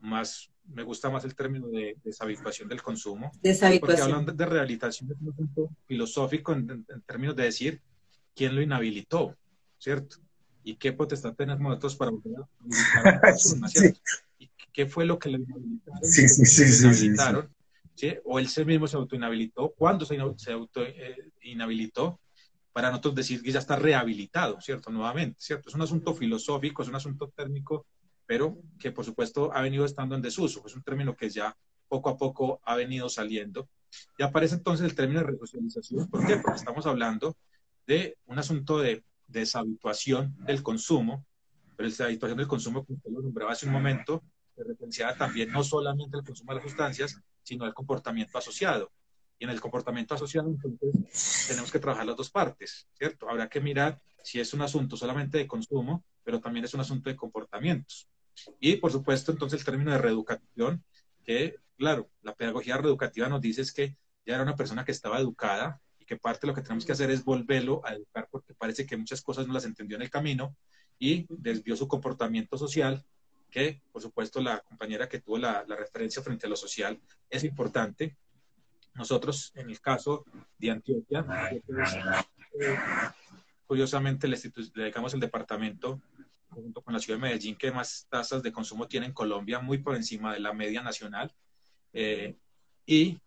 más 0.00 0.48
me 0.68 0.82
gusta 0.82 1.10
más 1.10 1.24
el 1.24 1.34
término 1.34 1.68
de 1.68 1.96
deshabituación 2.04 2.68
del 2.68 2.82
consumo. 2.82 3.32
Deshabituación. 3.42 4.10
Porque 4.10 4.20
hablan 4.20 4.36
de 4.36 4.46
rehabilitación 4.46 5.10
es 5.10 5.20
un 5.20 5.32
punto 5.34 5.70
filosófico 5.86 6.52
en, 6.52 6.84
términos 7.06 7.36
de 7.36 7.44
decir 7.44 7.80
quién 8.34 8.54
lo 8.54 8.62
inhabilitó, 8.62 9.36
¿cierto? 9.78 10.16
Y 10.64 10.76
qué 10.76 10.92
potestad 10.92 11.34
tenemos 11.34 11.62
nosotros 11.62 11.96
para 11.96 12.10
volver 12.10 12.40
a 12.40 12.50
persona, 13.20 13.68
¿cierto? 13.68 14.00
¿Y 14.38 14.50
qué 14.72 14.86
fue 14.86 15.04
lo 15.04 15.18
que 15.18 15.30
lo 15.30 15.38
inhabilitaron? 15.38 16.04
Sí, 16.04 16.28
sí, 16.28 16.44
sí, 16.44 16.68
sí, 17.94 18.14
O 18.24 18.38
él 18.38 18.48
mismo 18.66 18.86
se 18.86 18.96
autoinhabilitó. 18.96 19.72
¿Cuándo 19.76 20.04
se, 20.04 20.18
se 20.36 20.52
autoinhabilitó? 20.52 22.20
Eh, 22.20 22.26
para 22.76 22.90
nosotros 22.90 23.14
decir 23.14 23.42
que 23.42 23.50
ya 23.50 23.60
está 23.60 23.76
rehabilitado, 23.76 24.60
¿cierto? 24.60 24.90
Nuevamente, 24.90 25.38
¿cierto? 25.40 25.70
Es 25.70 25.74
un 25.74 25.80
asunto 25.80 26.12
filosófico, 26.12 26.82
es 26.82 26.90
un 26.90 26.96
asunto 26.96 27.32
técnico 27.34 27.86
pero 28.26 28.58
que 28.78 28.90
por 28.90 29.04
supuesto 29.04 29.52
ha 29.54 29.62
venido 29.62 29.84
estando 29.84 30.14
en 30.14 30.22
desuso. 30.22 30.62
Es 30.66 30.74
un 30.74 30.82
término 30.82 31.16
que 31.16 31.30
ya 31.30 31.56
poco 31.88 32.10
a 32.10 32.16
poco 32.16 32.60
ha 32.64 32.74
venido 32.76 33.08
saliendo. 33.08 33.68
Y 34.18 34.22
aparece 34.22 34.56
entonces 34.56 34.84
el 34.84 34.94
término 34.94 35.20
de 35.20 35.26
resocialización. 35.26 36.08
¿Por 36.08 36.26
qué? 36.26 36.36
Porque 36.36 36.58
estamos 36.58 36.86
hablando 36.86 37.36
de 37.86 38.18
un 38.26 38.38
asunto 38.38 38.78
de 38.78 39.04
deshabituación 39.28 40.34
del 40.44 40.62
consumo, 40.62 41.24
pero 41.76 41.88
esa 41.88 42.04
deshabituación 42.04 42.38
del 42.38 42.48
consumo, 42.48 42.84
como 42.84 42.96
usted 42.96 43.10
lo 43.10 43.22
nombraba 43.22 43.52
hace 43.52 43.66
un 43.66 43.72
momento, 43.72 44.22
se 44.54 44.64
referenciaba 44.64 45.16
también 45.16 45.52
no 45.52 45.62
solamente 45.62 46.16
el 46.16 46.24
consumo 46.24 46.52
de 46.52 46.56
las 46.56 46.64
sustancias, 46.64 47.20
sino 47.42 47.66
el 47.66 47.74
comportamiento 47.74 48.38
asociado. 48.38 48.90
Y 49.38 49.44
en 49.44 49.50
el 49.50 49.60
comportamiento 49.60 50.14
asociado, 50.14 50.48
entonces, 50.48 51.46
tenemos 51.46 51.70
que 51.70 51.78
trabajar 51.78 52.06
las 52.06 52.16
dos 52.16 52.30
partes, 52.30 52.88
¿cierto? 52.94 53.28
Habrá 53.28 53.48
que 53.48 53.60
mirar 53.60 54.00
si 54.24 54.40
es 54.40 54.52
un 54.54 54.62
asunto 54.62 54.96
solamente 54.96 55.38
de 55.38 55.46
consumo, 55.46 56.02
pero 56.24 56.40
también 56.40 56.64
es 56.64 56.74
un 56.74 56.80
asunto 56.80 57.10
de 57.10 57.16
comportamientos. 57.16 58.08
Y 58.60 58.76
por 58.76 58.92
supuesto, 58.92 59.32
entonces 59.32 59.60
el 59.60 59.66
término 59.66 59.92
de 59.92 59.98
reeducación, 59.98 60.84
que 61.24 61.56
claro, 61.76 62.10
la 62.22 62.34
pedagogía 62.34 62.76
reeducativa 62.76 63.28
nos 63.28 63.40
dice 63.40 63.62
es 63.62 63.72
que 63.72 63.96
ya 64.24 64.34
era 64.34 64.42
una 64.42 64.56
persona 64.56 64.84
que 64.84 64.92
estaba 64.92 65.18
educada 65.18 65.80
y 65.98 66.04
que 66.04 66.16
parte 66.16 66.42
de 66.42 66.48
lo 66.48 66.54
que 66.54 66.62
tenemos 66.62 66.84
que 66.84 66.92
hacer 66.92 67.10
es 67.10 67.24
volverlo 67.24 67.82
a 67.84 67.94
educar 67.94 68.28
porque 68.30 68.54
parece 68.54 68.86
que 68.86 68.96
muchas 68.96 69.22
cosas 69.22 69.46
no 69.46 69.54
las 69.54 69.64
entendió 69.64 69.96
en 69.96 70.02
el 70.02 70.10
camino 70.10 70.56
y 70.98 71.26
desvió 71.28 71.76
su 71.76 71.86
comportamiento 71.86 72.56
social, 72.56 73.04
que 73.50 73.82
por 73.92 74.02
supuesto 74.02 74.40
la 74.40 74.60
compañera 74.60 75.08
que 75.08 75.20
tuvo 75.20 75.38
la, 75.38 75.64
referencia 75.64 76.22
frente 76.22 76.46
a 76.46 76.50
lo 76.50 76.56
social 76.56 77.00
es 77.28 77.44
importante. 77.44 78.16
Nosotros, 78.94 79.52
en 79.54 79.68
el 79.68 79.80
caso 79.80 80.24
de 80.58 80.70
Antioquia, 80.70 81.26
eh, 81.52 82.78
curiosamente 83.66 84.26
le, 84.26 84.38
le 84.38 84.82
dedicamos 84.82 85.12
el 85.12 85.20
departamento 85.20 86.00
junto 86.50 86.80
con 86.80 86.94
la 86.94 87.00
ciudad 87.00 87.18
de 87.18 87.22
Medellín, 87.22 87.56
que 87.56 87.70
más 87.70 88.06
tasas 88.08 88.42
de 88.42 88.52
consumo 88.52 88.86
tiene 88.86 89.06
en 89.06 89.12
Colombia, 89.12 89.60
muy 89.60 89.78
por 89.78 89.96
encima 89.96 90.32
de 90.32 90.40
la 90.40 90.52
media 90.52 90.82
nacional, 90.82 91.34
eh, 91.92 92.34
y 92.86 93.18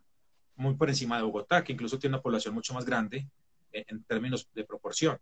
muy 0.56 0.76
por 0.76 0.90
encima 0.90 1.18
de 1.18 1.24
Bogotá, 1.24 1.64
que 1.64 1.74
incluso 1.74 1.98
tiene 2.00 2.16
una 2.16 2.24
población 2.24 2.54
mucho 2.54 2.74
más 2.74 2.86
grande 2.86 3.28
eh, 3.72 3.86
en 3.88 4.04
términos 4.04 4.50
de 4.54 4.64
proporción. 4.64 5.18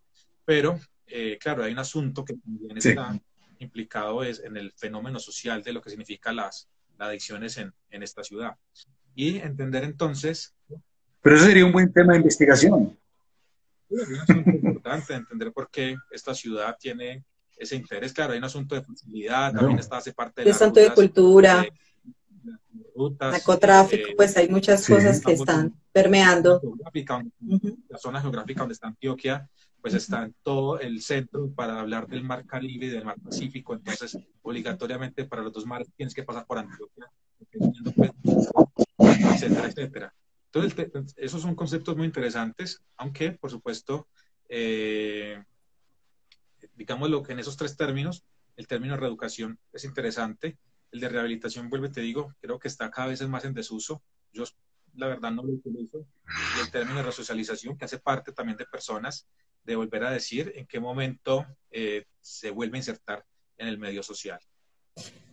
Pero, 0.45 0.80
eh, 1.08 1.38
claro, 1.39 1.64
hay 1.64 1.74
un 1.74 1.80
asunto 1.80 2.24
que 2.24 2.34
también 2.36 2.78
está 2.78 3.20
implicado 3.60 4.24
es 4.24 4.39
en 4.39 4.56
el 4.56 4.72
fenómeno 4.74 5.20
social 5.20 5.64
de 5.64 5.74
lo 5.74 5.82
que 5.82 5.89
significa 5.89 6.32
las, 6.32 6.70
adicciones 7.00 7.58
en, 7.60 7.72
en 7.91 8.02
esta 8.02 8.24
ciudad. 8.24 8.56
Y 9.14 9.38
entender 9.38 9.84
entonces... 9.84 10.56
Pero 11.22 11.36
eso 11.36 11.45
sería 11.45 11.64
un 11.64 11.72
buen 11.72 11.93
tema 11.93 12.14
de 12.14 12.20
investigación. 12.20 12.98
Es 13.89 14.30
importante 14.30 15.14
entender 15.14 15.54
por 15.54 15.70
qué 15.70 15.95
esta 16.10 16.34
ciudad 16.34 16.76
tiene 16.80 17.24
ese 17.58 17.76
interés. 17.76 18.14
Claro, 18.14 18.34
hay 18.34 18.39
un 18.39 18.45
asunto 18.45 18.76
de 18.76 18.84
facilidad, 18.84 19.53
también 19.53 19.80
está, 19.80 19.97
hace 19.97 20.14
parte 20.14 20.43
de... 20.43 20.51
asunto 20.51 20.80
de 20.80 20.93
cultura. 20.93 21.66
narcotráfico, 23.20 24.10
eh, 24.10 24.14
pues 24.16 24.38
hay 24.38 24.49
muchas 24.49 24.88
cosas 24.88 25.22
que 25.22 25.34
están 25.34 25.74
permeando. 25.91 26.62
La 27.89 27.97
zona 27.97 28.22
geográfica 28.22 28.62
donde 28.62 28.74
está 28.74 28.88
Antioquia, 28.88 29.49
pues 29.82 29.93
está 29.93 30.24
en 30.24 30.36
todo 30.43 30.80
el 30.80 31.01
centro 31.01 31.49
para 31.53 31.80
hablar 31.80 32.08
del 32.08 32.24
mar 32.24 32.45
Caribe 32.45 32.88
y 32.88 32.89
del 32.89 33.05
mar 33.05 33.18
Pacífico, 33.20 33.74
entonces 33.74 34.18
obligatoriamente 34.41 35.26
para 35.26 35.41
los 35.41 35.53
dos 35.53 35.66
mares 35.66 35.89
tienes 35.95 36.14
que 36.14 36.24
pasar 36.24 36.45
por 36.45 36.58
Antioquia, 36.58 37.10
pues, 37.95 38.12
etcétera, 39.34 39.68
etcétera. 39.68 40.14
Entonces, 40.51 41.14
esos 41.18 41.41
son 41.41 41.55
conceptos 41.55 41.95
muy 41.95 42.05
interesantes, 42.05 42.82
aunque, 42.95 43.32
por 43.32 43.51
supuesto, 43.51 44.08
eh, 44.49 45.43
digámoslo 46.78 47.23
que 47.23 47.34
en 47.34 47.39
esos 47.39 47.57
tres 47.57 47.75
términos, 47.75 48.23
el 48.55 48.67
término 48.67 48.93
de 48.93 49.01
reeducación 49.01 49.59
es 49.73 49.84
interesante, 49.84 50.57
el 50.91 50.99
de 50.99 51.09
rehabilitación, 51.09 51.69
vuelve, 51.69 51.89
te 51.89 52.01
digo, 52.01 52.34
creo 52.39 52.59
que 52.59 52.67
está 52.67 52.89
cada 52.89 53.09
vez 53.09 53.21
más 53.28 53.43
en 53.43 53.53
desuso. 53.53 54.01
Yo, 54.32 54.45
la 54.95 55.07
verdad, 55.07 55.32
no 55.32 55.43
lo 55.43 55.49
utilizo. 55.49 56.05
Y 56.57 56.61
el 56.61 56.71
término 56.71 56.97
de 56.97 57.03
resocialización, 57.03 57.78
que 57.78 57.86
hace 57.86 57.99
parte 57.99 58.32
también 58.32 58.57
de 58.57 58.65
personas, 58.65 59.28
de 59.63 59.75
volver 59.75 60.05
a 60.05 60.11
decir 60.11 60.53
en 60.55 60.65
qué 60.65 60.80
momento 60.80 61.45
eh, 61.71 62.05
se 62.21 62.51
vuelve 62.51 62.78
a 62.78 62.80
insertar 62.80 63.25
en 63.57 63.67
el 63.67 63.78
medio 63.78 64.01
social. 64.01 64.39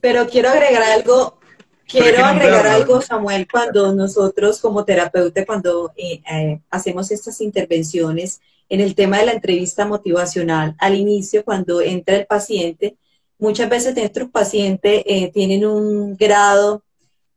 Pero 0.00 0.28
quiero 0.28 0.50
agregar 0.50 0.82
algo, 0.82 1.38
quiero 1.86 2.24
agregar 2.24 2.66
algo, 2.66 3.00
Samuel, 3.00 3.46
cuando 3.50 3.94
nosotros 3.94 4.60
como 4.60 4.84
terapeuta, 4.84 5.46
cuando 5.46 5.92
eh, 5.96 6.20
eh, 6.30 6.60
hacemos 6.68 7.10
estas 7.10 7.40
intervenciones, 7.40 8.40
en 8.68 8.80
el 8.80 8.94
tema 8.94 9.18
de 9.18 9.26
la 9.26 9.32
entrevista 9.32 9.86
motivacional, 9.86 10.74
al 10.78 10.94
inicio, 10.94 11.44
cuando 11.44 11.80
entra 11.80 12.16
el 12.16 12.26
paciente, 12.26 12.96
muchas 13.38 13.68
veces 13.68 13.94
nuestros 13.94 14.30
pacientes 14.30 15.02
eh, 15.06 15.30
tienen 15.32 15.66
un 15.66 16.16
grado 16.16 16.82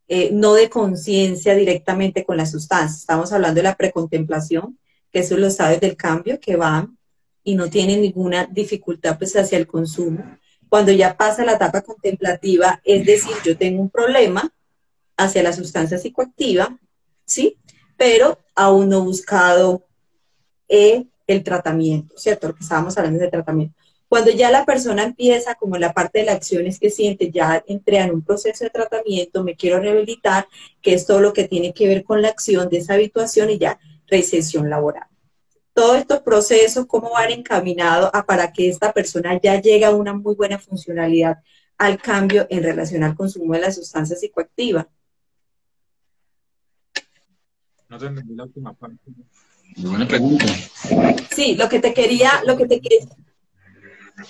eh, 0.08 0.30
no 0.32 0.54
de 0.54 0.70
conciencia 0.70 1.54
directamente 1.54 2.24
con 2.24 2.38
la 2.38 2.46
sustancia. 2.46 2.98
Estamos 2.98 3.34
hablando 3.34 3.60
de 3.60 3.64
la 3.64 3.76
precontemplación, 3.76 4.80
que 5.12 5.24
son 5.24 5.42
los 5.42 5.54
estados 5.54 5.82
del 5.82 5.98
cambio 5.98 6.40
que 6.40 6.56
van 6.56 6.98
y 7.44 7.56
no 7.56 7.70
tienen 7.70 8.02
ninguna 8.02 8.46
dificultad 8.46 9.18
pues 9.18 9.36
hacia 9.36 9.58
el 9.58 9.68
consumo. 9.68 10.24
Cuando 10.70 10.92
ya 10.92 11.18
pasa 11.18 11.46
la 11.46 11.54
etapa 11.54 11.82
contemplativa, 11.82 12.82
es 12.84 13.06
decir, 13.06 13.34
yo 13.44 13.58
tengo 13.58 13.82
un 13.82 13.90
problema 13.90 14.52
hacia 15.18 15.44
la 15.44 15.54
sustancia 15.54 15.98
psicoactiva, 15.98 16.78
¿sí? 17.26 17.58
Pero 17.98 18.40
aún 18.56 18.90
no 18.90 19.04
buscado 19.04 19.86
eh, 20.70 21.06
el 21.28 21.44
tratamiento, 21.44 22.18
¿cierto? 22.18 22.48
Lo 22.48 22.56
que 22.56 22.64
estábamos 22.64 22.98
hablando 22.98 23.20
de 23.20 23.30
tratamiento. 23.30 23.76
Cuando 24.08 24.32
ya 24.32 24.50
la 24.50 24.64
persona 24.64 25.04
empieza, 25.04 25.56
como 25.56 25.78
la 25.78 25.92
parte 25.92 26.20
de 26.20 26.26
la 26.26 26.32
acción 26.32 26.66
es 26.66 26.80
que 26.80 26.90
siente, 26.90 27.30
ya 27.30 27.62
entré 27.68 27.98
en 27.98 28.12
un 28.12 28.22
proceso 28.22 28.64
de 28.64 28.70
tratamiento, 28.70 29.44
me 29.44 29.56
quiero 29.56 29.80
rehabilitar, 29.80 30.48
que 30.82 30.94
es 30.94 31.06
todo 31.06 31.20
lo 31.20 31.34
que 31.34 31.48
tiene 31.48 31.74
que 31.74 31.88
ver 31.88 32.06
con 32.06 32.22
la 32.22 32.30
acción 32.30 32.70
de 32.70 32.78
esa 32.78 32.94
habituación 32.94 33.50
y 33.50 33.58
ya 33.58 33.80
recesión 34.08 34.70
laboral. 34.70 35.08
Todos 35.74 35.98
estos 35.98 36.22
procesos, 36.22 36.86
¿cómo 36.88 37.12
van 37.12 37.32
encaminados 37.32 38.10
a 38.14 38.26
para 38.26 38.54
que 38.54 38.70
esta 38.70 38.94
persona 38.94 39.40
ya 39.42 39.62
llegue 39.62 39.86
a 39.86 39.94
una 39.94 40.14
muy 40.14 40.36
buena 40.36 40.58
funcionalidad 40.58 41.44
al 41.78 42.02
cambio 42.02 42.48
en 42.50 42.64
relación 42.64 43.04
al 43.04 43.16
consumo 43.16 43.54
de 43.54 43.60
las 43.60 43.76
sustancias 43.76 44.22
psicoactivas? 44.22 44.88
No 47.90 47.98
te 47.98 48.06
entendí 48.06 48.36
la 48.36 48.44
última 48.46 48.74
parte. 48.74 49.12
Buena 49.78 50.08
pregunta. 50.08 50.46
Sí, 51.36 51.56
lo 51.56 51.70
que 51.70 51.80
te 51.80 51.94
quería, 51.94 52.44
lo 52.46 52.58
que 52.58 52.68
te 52.68 52.82
quería, 52.82 53.08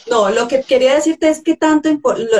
no, 0.10 0.30
lo 0.30 0.48
que 0.48 0.64
quería 0.64 0.96
decirte 0.96 1.30
es 1.30 1.42
que 1.42 1.56
tanto 1.56 1.90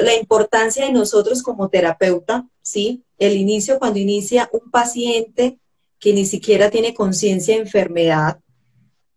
la 0.02 0.14
importancia 0.16 0.86
de 0.86 0.92
nosotros 0.92 1.42
como 1.42 1.70
terapeuta, 1.70 2.46
¿sí? 2.62 3.04
El 3.18 3.38
inicio, 3.38 3.80
cuando 3.80 4.00
inicia 4.00 4.50
un 4.52 4.70
paciente 4.70 5.58
que 6.00 6.14
ni 6.14 6.26
siquiera 6.26 6.70
tiene 6.70 6.94
conciencia 6.94 7.56
de 7.56 7.62
enfermedad, 7.62 8.40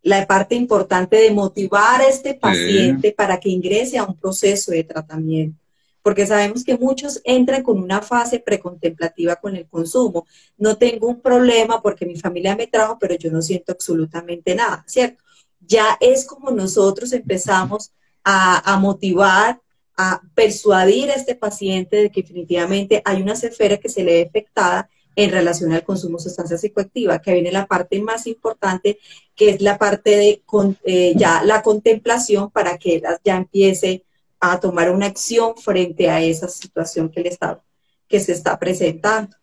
la 0.02 0.26
parte 0.26 0.54
importante 0.54 1.16
de 1.16 1.30
motivar 1.30 2.00
a 2.00 2.08
este 2.08 2.34
paciente 2.34 3.12
para 3.12 3.38
que 3.38 3.50
ingrese 3.50 3.98
a 3.98 4.04
un 4.04 4.16
proceso 4.16 4.70
de 4.70 4.84
tratamiento, 4.84 5.58
porque 6.02 6.26
sabemos 6.26 6.64
que 6.64 6.78
muchos 6.78 7.20
entran 7.24 7.62
con 7.62 7.78
una 7.78 8.00
fase 8.00 8.38
precontemplativa 8.40 9.36
con 9.36 9.56
el 9.56 9.66
consumo. 9.66 10.26
No 10.56 10.76
tengo 10.76 11.08
un 11.08 11.20
problema 11.20 11.82
porque 11.82 12.06
mi 12.06 12.16
familia 12.16 12.56
me 12.56 12.66
trajo, 12.66 12.98
pero 12.98 13.14
yo 13.16 13.30
no 13.30 13.42
siento 13.42 13.72
absolutamente 13.72 14.54
nada, 14.54 14.84
¿cierto? 14.86 15.22
Ya 15.60 15.96
es 16.00 16.24
como 16.24 16.50
nosotros 16.50 17.12
empezamos 17.12 17.92
a, 18.24 18.78
motivar, 18.80 19.60
a 19.96 20.20
persuadir 20.34 21.10
a 21.10 21.14
este 21.14 21.34
paciente 21.34 21.96
de 21.96 22.10
que 22.10 22.22
definitivamente 22.22 23.02
hay 23.04 23.22
una 23.22 23.32
esfera 23.32 23.76
que 23.76 23.88
se 23.88 24.04
le 24.04 24.12
ve 24.12 24.28
afectada 24.28 24.88
en 25.16 25.30
relación 25.30 25.72
al 25.72 25.84
consumo 25.84 26.18
de 26.18 26.24
sustancias 26.24 26.60
psicoactivas, 26.60 27.20
que 27.20 27.32
viene 27.32 27.52
la 27.52 27.66
parte 27.66 28.00
más 28.00 28.26
importante, 28.26 28.98
que 29.34 29.50
es 29.50 29.60
la 29.60 29.76
parte 29.76 30.16
de 30.16 30.42
eh, 30.84 31.14
ya 31.16 31.42
la 31.44 31.62
contemplación 31.62 32.50
para 32.50 32.78
que 32.78 33.02
ya 33.24 33.36
empiece 33.36 34.04
a 34.40 34.58
tomar 34.58 34.90
una 34.90 35.06
acción 35.06 35.56
frente 35.56 36.08
a 36.10 36.22
esa 36.22 36.48
situación 36.48 37.10
que, 37.10 37.20
le 37.20 37.28
está, 37.28 37.62
que 38.08 38.20
se 38.20 38.32
está 38.32 38.58
presentando. 38.58 39.36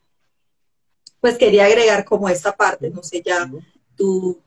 Pues 1.22 1.38
quería 1.38 1.66
agregar 1.66 2.04
como 2.04 2.30
esta 2.30 2.56
parte, 2.56 2.90
no 2.90 3.04
sé 3.04 3.22
ya 3.26 3.50
tú 3.96 4.42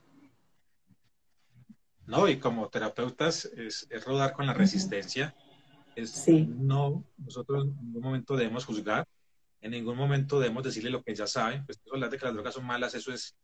¿no? 2.10 2.28
Y 2.28 2.38
como 2.38 2.68
terapeutas 2.68 3.44
es, 3.44 3.88
rodar 4.04 4.32
con 4.32 4.44
la 4.44 4.52
resistencia. 4.52 5.34
Es, 5.94 6.26
No, 6.28 7.04
nosotros 7.16 7.66
en 7.66 7.86
ningún 7.86 8.02
momento 8.02 8.36
debemos 8.36 8.64
juzgar, 8.64 9.06
en 9.60 9.70
ningún 9.70 9.96
momento 9.96 10.40
debemos 10.40 10.64
decirle 10.64 10.90
lo 10.90 11.04
que 11.04 11.14
ya 11.14 11.28
saben. 11.28 11.64
Pues 11.64 11.80
hablar 11.92 12.10
de 12.10 12.18
que 12.18 12.24
las 12.24 12.34
drogas 12.34 12.54
son 12.54 12.66
malas, 12.66 12.94
eso 12.94 13.12
es 13.12 13.36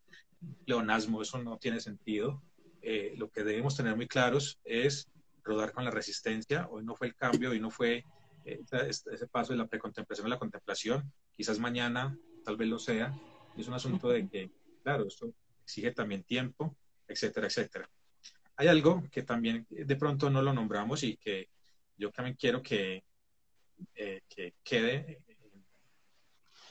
leonasmo, 0.65 1.21
eso 1.21 1.37
no 1.37 1.57
tiene 1.57 1.79
sentido. 1.79 2.43
Eh, 2.81 3.13
lo 3.17 3.29
que 3.29 3.45
debemos 3.45 3.75
tener 3.77 3.95
muy 3.95 4.07
claros 4.07 4.59
es 4.65 5.07
rodar 5.47 5.71
con 5.71 5.83
la 5.85 5.91
resistencia. 5.91 6.67
Hoy 6.69 6.83
no 6.83 6.95
fue 6.95 7.07
el 7.07 7.15
cambio, 7.15 7.51
hoy 7.51 7.59
no 7.59 7.71
fue 7.71 8.03
eh, 8.45 8.63
ese 8.87 9.27
paso 9.27 9.53
de 9.53 9.57
la 9.57 9.67
precontemplación 9.67 10.27
a 10.27 10.31
la 10.31 10.39
contemplación. 10.39 11.11
Quizás 11.35 11.59
mañana 11.59 12.17
tal 12.43 12.57
vez 12.57 12.67
lo 12.67 12.79
sea. 12.79 13.13
Es 13.57 13.67
un 13.67 13.73
asunto 13.73 14.09
de 14.09 14.27
que, 14.27 14.51
claro, 14.83 15.07
esto 15.07 15.33
exige 15.63 15.91
también 15.91 16.23
tiempo, 16.23 16.75
etcétera, 17.07 17.47
etcétera 17.47 17.89
hay 18.57 18.67
algo 18.67 19.03
que 19.11 19.21
también 19.21 19.65
de 19.69 19.95
pronto 19.95 20.29
no 20.29 20.41
lo 20.41 20.51
nombramos 20.51 21.03
y 21.03 21.15
que 21.17 21.49
yo 21.95 22.11
también 22.11 22.35
quiero 22.35 22.61
que, 22.61 23.03
eh, 23.95 24.21
que 24.27 24.55
quede 24.63 25.21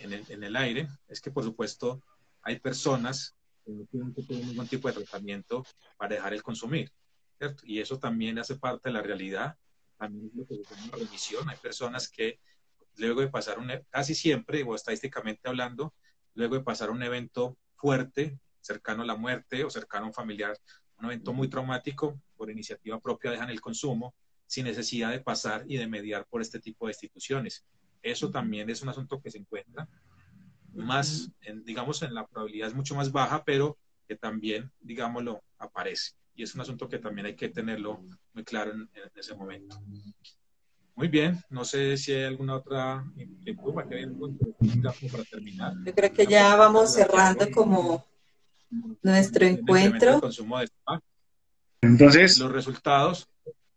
en 0.00 0.12
el, 0.12 0.24
en 0.28 0.42
el, 0.42 0.56
aire, 0.56 0.88
es 1.08 1.20
que 1.20 1.30
por 1.30 1.44
supuesto 1.44 2.02
hay 2.42 2.58
personas 2.58 3.34
que 3.64 3.70
no 3.72 3.86
tienen 3.86 4.48
ningún 4.48 4.66
tipo 4.66 4.88
de 4.88 4.94
tratamiento 4.94 5.64
para 5.96 6.16
dejar 6.16 6.34
el 6.34 6.42
consumir, 6.42 6.90
¿cierto? 7.38 7.62
Y 7.66 7.80
eso 7.80 7.98
también 7.98 8.38
hace 8.38 8.56
parte 8.56 8.88
de 8.88 8.94
la 8.94 9.02
realidad, 9.02 9.56
también 9.98 10.26
es 10.26 10.34
lo 10.34 10.46
que 10.46 10.56
se 10.56 10.74
llama 10.74 10.96
remisión. 10.96 11.48
Hay 11.48 11.56
personas 11.56 12.08
que 12.08 12.40
luego 12.96 13.20
de 13.20 13.28
pasar 13.28 13.58
un, 13.58 13.70
e, 13.70 13.84
casi 13.90 14.14
siempre, 14.14 14.62
o 14.62 14.74
estadísticamente 14.74 15.48
hablando, 15.48 15.94
luego 16.34 16.56
de 16.56 16.62
pasar 16.62 16.90
un 16.90 17.02
evento 17.02 17.56
fuerte, 17.76 18.38
cercano 18.60 19.02
a 19.02 19.06
la 19.06 19.16
muerte 19.16 19.64
o 19.64 19.70
cercano 19.70 20.04
a 20.04 20.08
un 20.08 20.14
familiar 20.14 20.56
un 20.98 21.06
evento 21.06 21.32
muy 21.32 21.48
traumático, 21.48 22.20
por 22.36 22.50
iniciativa 22.50 22.98
propia 23.00 23.30
dejan 23.30 23.50
el 23.50 23.60
consumo 23.60 24.14
sin 24.46 24.64
necesidad 24.64 25.10
de 25.10 25.20
pasar 25.20 25.64
y 25.66 25.76
de 25.76 25.86
mediar 25.86 26.26
por 26.26 26.40
este 26.40 26.60
tipo 26.60 26.86
de 26.86 26.92
instituciones. 26.92 27.66
Eso 28.02 28.30
también 28.30 28.70
es 28.70 28.82
un 28.82 28.88
asunto 28.88 29.20
que 29.20 29.30
se 29.30 29.38
encuentra 29.38 29.88
más, 30.72 31.30
digamos, 31.64 32.02
en 32.02 32.14
la 32.14 32.26
probabilidad 32.26 32.68
es 32.68 32.74
mucho 32.74 32.94
más 32.94 33.10
baja, 33.10 33.44
pero 33.44 33.78
que 34.06 34.14
también, 34.14 34.70
digámoslo, 34.80 35.42
aparece. 35.58 36.12
Y 36.36 36.42
es 36.42 36.54
un 36.54 36.60
asunto 36.60 36.86
que 36.86 36.98
también 36.98 37.26
hay 37.26 37.34
que 37.34 37.48
tenerlo 37.48 38.00
muy 38.34 38.44
claro 38.44 38.72
en, 38.72 38.88
ese 39.14 39.34
momento. 39.34 39.80
Muy 40.94 41.08
bien, 41.08 41.42
no 41.48 41.64
sé 41.64 41.96
si 41.96 42.12
hay 42.12 42.24
alguna 42.24 42.56
otra 42.56 43.04
inquietud 43.16 43.74
para 43.74 43.88
terminar. 45.24 45.72
Yo 45.84 45.94
creo 45.94 46.12
que 46.12 46.26
ya 46.26 46.54
vamos 46.56 46.92
cerrando 46.92 47.50
como 47.50 48.04
nuestro 49.02 49.46
encuentro. 49.46 50.20
Entonces, 51.80 52.38
los 52.38 52.52
resultados. 52.52 53.28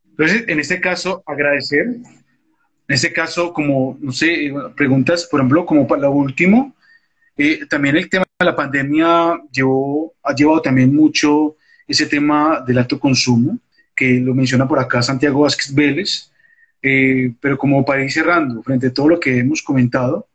Entonces, 0.05 0.43
en 0.47 0.59
este 0.59 0.81
caso, 0.81 1.23
agradecer. 1.25 1.87
En 1.87 2.95
este 2.95 3.13
caso, 3.13 3.53
como, 3.53 3.97
no 4.01 4.11
sé, 4.11 4.51
preguntas, 4.75 5.27
por 5.31 5.39
ejemplo, 5.39 5.65
como 5.65 5.87
para 5.87 6.01
lo 6.01 6.11
último, 6.11 6.75
eh, 7.37 7.65
también 7.67 7.95
el 7.95 8.09
tema 8.09 8.25
de 8.37 8.45
la 8.45 8.55
pandemia 8.55 9.39
llevó, 9.49 10.13
ha 10.23 10.33
llevado 10.33 10.61
también 10.61 10.93
mucho 10.93 11.55
ese 11.89 12.05
tema 12.05 12.63
del 12.65 12.77
alto 12.77 12.99
consumo, 12.99 13.59
que 13.95 14.19
lo 14.19 14.33
menciona 14.33 14.67
por 14.67 14.79
acá 14.79 15.01
Santiago 15.01 15.41
Vázquez 15.41 15.73
Vélez, 15.73 16.31
eh, 16.81 17.33
pero 17.41 17.57
como 17.57 17.83
para 17.83 18.03
ir 18.03 18.11
cerrando, 18.11 18.63
frente 18.63 18.87
a 18.87 18.93
todo 18.93 19.09
lo 19.09 19.19
que 19.19 19.39
hemos 19.39 19.61
comentado, 19.61 20.27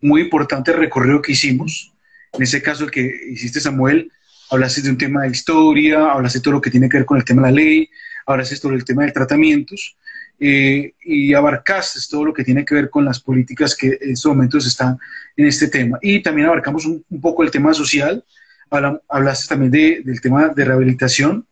muy 0.00 0.20
importante 0.20 0.72
el 0.72 0.78
recorrido 0.78 1.22
que 1.22 1.32
hicimos, 1.32 1.94
en 2.32 2.42
ese 2.42 2.60
caso, 2.60 2.84
el 2.84 2.90
que 2.90 3.10
hiciste, 3.30 3.60
Samuel, 3.60 4.10
hablaste 4.50 4.82
de 4.82 4.90
un 4.90 4.98
tema 4.98 5.22
de 5.22 5.30
historia, 5.30 6.10
hablaste 6.10 6.40
de 6.40 6.42
todo 6.42 6.54
lo 6.54 6.60
que 6.60 6.70
tiene 6.70 6.88
que 6.88 6.98
ver 6.98 7.06
con 7.06 7.16
el 7.16 7.24
tema 7.24 7.42
de 7.42 7.52
la 7.52 7.54
ley, 7.54 7.88
hablaste 8.26 8.56
sobre 8.56 8.76
el 8.76 8.84
tema 8.84 9.04
de 9.04 9.12
tratamientos 9.12 9.96
eh, 10.40 10.94
y 11.04 11.32
abarcaste 11.32 12.00
todo 12.10 12.24
lo 12.24 12.34
que 12.34 12.42
tiene 12.42 12.64
que 12.64 12.74
ver 12.74 12.90
con 12.90 13.04
las 13.04 13.20
políticas 13.20 13.76
que 13.76 13.98
en 14.00 14.10
estos 14.10 14.34
momentos 14.34 14.66
están 14.66 14.98
en 15.36 15.46
este 15.46 15.68
tema. 15.68 15.98
Y 16.02 16.22
también 16.22 16.48
abarcamos 16.48 16.84
un, 16.86 17.04
poco 17.20 17.44
el 17.44 17.50
tema 17.50 17.72
social, 17.72 18.24
hablaste 19.08 19.48
también 19.48 20.04
del 20.04 20.20
tema 20.20 20.48
de 20.48 20.64
rehabilitación. 20.64 21.46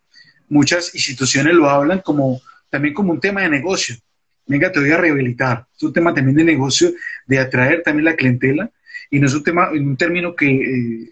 Muchas 0.49 0.93
instituciones 0.93 1.53
lo 1.53 1.69
hablan 1.69 1.99
como 2.01 2.41
también 2.69 2.93
como 2.93 3.11
un 3.11 3.19
tema 3.19 3.41
de 3.41 3.49
negocio. 3.49 3.95
Venga, 4.45 4.71
te 4.71 4.79
voy 4.79 4.91
a 4.91 4.97
rehabilitar. 4.97 5.65
Es 5.75 5.83
un 5.83 5.93
tema 5.93 6.13
también 6.13 6.35
de 6.35 6.43
negocio, 6.43 6.91
de 7.25 7.39
atraer 7.39 7.81
también 7.83 8.05
la 8.05 8.15
clientela 8.15 8.69
y 9.09 9.19
no 9.19 9.27
es 9.27 9.33
un, 9.33 9.43
tema, 9.43 9.71
un 9.71 9.95
término 9.95 10.33
eh, 10.41 11.11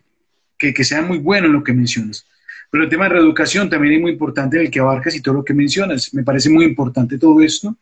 que, 0.57 0.73
que, 0.73 0.83
sea 0.83 1.01
muy 1.01 1.19
bueno 1.19 1.47
en 1.47 1.53
lo 1.53 1.63
que 1.63 1.73
mencionas. 1.73 2.25
Pero 2.71 2.85
el 2.85 2.89
tema 2.89 3.03
de 3.03 3.11
reeducación 3.11 3.69
también 3.69 3.95
es 3.95 4.01
muy 4.01 4.11
importante 4.11 4.57
en 4.57 4.63
el 4.63 4.71
que 4.71 4.79
abarcas 4.79 5.15
y 5.15 5.21
todo 5.21 5.35
lo 5.35 5.45
que 5.45 5.53
mencionas. 5.53 6.13
Me 6.13 6.23
parece 6.23 6.49
muy 6.49 6.65
importante 6.65 7.17
todo 7.17 7.41
esto. 7.41 7.75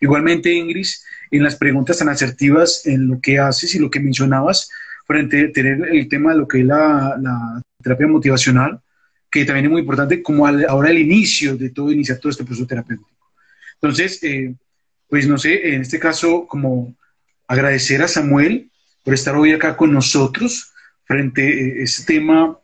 Igualmente, 0.00 0.52
Ingrid, 0.52 0.86
en 1.30 1.42
las 1.42 1.56
preguntas 1.56 1.98
tan 1.98 2.08
asertivas 2.08 2.86
en 2.86 3.08
lo 3.08 3.20
que 3.20 3.38
haces 3.38 3.74
y 3.74 3.78
lo 3.78 3.90
que 3.90 4.00
mencionabas, 4.00 4.70
frente 5.04 5.46
a 5.46 5.52
tener 5.52 5.88
el 5.94 6.08
tema 6.08 6.32
de 6.32 6.38
lo 6.38 6.48
que 6.48 6.60
es 6.60 6.64
la, 6.64 7.16
la 7.20 7.62
terapia 7.86 8.08
motivacional, 8.08 8.80
que 9.30 9.44
también 9.44 9.66
es 9.66 9.70
muy 9.70 9.80
importante 9.82 10.20
como 10.20 10.44
ahora 10.44 10.90
el 10.90 10.98
inicio 10.98 11.56
de 11.56 11.70
todo, 11.70 11.92
iniciar 11.92 12.18
todo 12.18 12.30
este 12.30 12.44
proceso 12.44 12.66
terapéutico. 12.66 13.08
Entonces, 13.74 14.20
eh, 14.24 14.54
pues 15.08 15.28
no 15.28 15.38
sé, 15.38 15.74
en 15.74 15.82
este 15.82 16.00
caso, 16.00 16.46
como 16.48 16.96
agradecer 17.46 18.02
a 18.02 18.08
Samuel 18.08 18.70
por 19.04 19.14
estar 19.14 19.36
hoy 19.36 19.52
acá 19.52 19.76
con 19.76 19.92
nosotros 19.92 20.72
frente 21.04 21.42
a 21.42 21.50
eh, 21.50 21.82
este 21.84 22.14
tema 22.14 22.58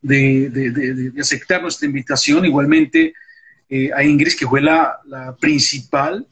de, 0.00 1.12
aceptar 1.20 1.60
nuestra 1.60 1.86
invitación. 1.86 2.46
Igualmente 2.46 3.12
eh, 3.68 3.90
a 3.94 4.02
Ingrid, 4.02 4.34
que 4.38 4.46
fue 4.46 4.62
la, 4.62 4.98
principal, 5.38 6.26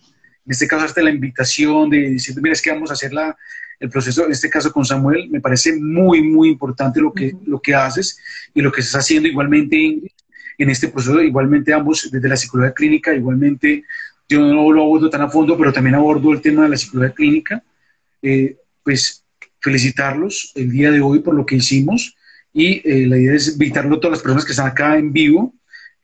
en 0.46 0.52
este 0.52 0.66
caso 0.66 0.86
hasta 0.86 1.02
la 1.02 1.10
invitación 1.10 1.90
de 1.90 2.12
decir, 2.12 2.34
mira, 2.40 2.54
es 2.54 2.62
que 2.62 2.70
vamos 2.70 2.88
a 2.88 2.94
hacer 2.94 3.12
la, 3.12 3.36
el 3.82 3.90
proceso, 3.90 4.26
en 4.26 4.32
este 4.32 4.48
caso 4.48 4.72
con 4.72 4.84
Samuel, 4.84 5.28
me 5.28 5.40
parece 5.40 5.76
muy, 5.76 6.22
muy 6.22 6.50
importante 6.50 7.00
lo 7.00 7.12
que, 7.12 7.34
lo 7.44 7.60
que 7.60 7.74
haces 7.74 8.16
y 8.54 8.62
lo 8.62 8.70
que 8.70 8.80
estás 8.80 9.02
haciendo 9.02 9.28
igualmente, 9.28 9.76
Ingrid, 9.76 10.10
en 10.56 10.70
este 10.70 10.86
proceso, 10.86 11.20
igualmente 11.20 11.74
ambos 11.74 12.08
desde 12.08 12.28
la 12.28 12.36
psicología 12.36 12.72
clínica, 12.72 13.12
igualmente 13.12 13.84
yo 14.28 14.40
no 14.40 14.70
lo 14.70 14.82
abordo 14.82 15.10
tan 15.10 15.22
a 15.22 15.28
fondo, 15.28 15.58
pero 15.58 15.72
también 15.72 15.96
abordo 15.96 16.32
el 16.32 16.40
tema 16.40 16.62
de 16.62 16.68
la 16.68 16.76
psicología 16.76 17.12
clínica, 17.12 17.64
eh, 18.22 18.56
pues 18.84 19.24
felicitarlos 19.60 20.52
el 20.54 20.70
día 20.70 20.92
de 20.92 21.00
hoy 21.00 21.18
por 21.18 21.34
lo 21.34 21.44
que 21.44 21.56
hicimos 21.56 22.16
y 22.52 22.88
eh, 22.88 23.08
la 23.08 23.18
idea 23.18 23.34
es 23.34 23.54
invitarlo 23.54 23.96
a 23.96 24.00
todas 24.00 24.18
las 24.18 24.22
personas 24.22 24.44
que 24.44 24.52
están 24.52 24.68
acá 24.68 24.96
en 24.96 25.12
vivo 25.12 25.54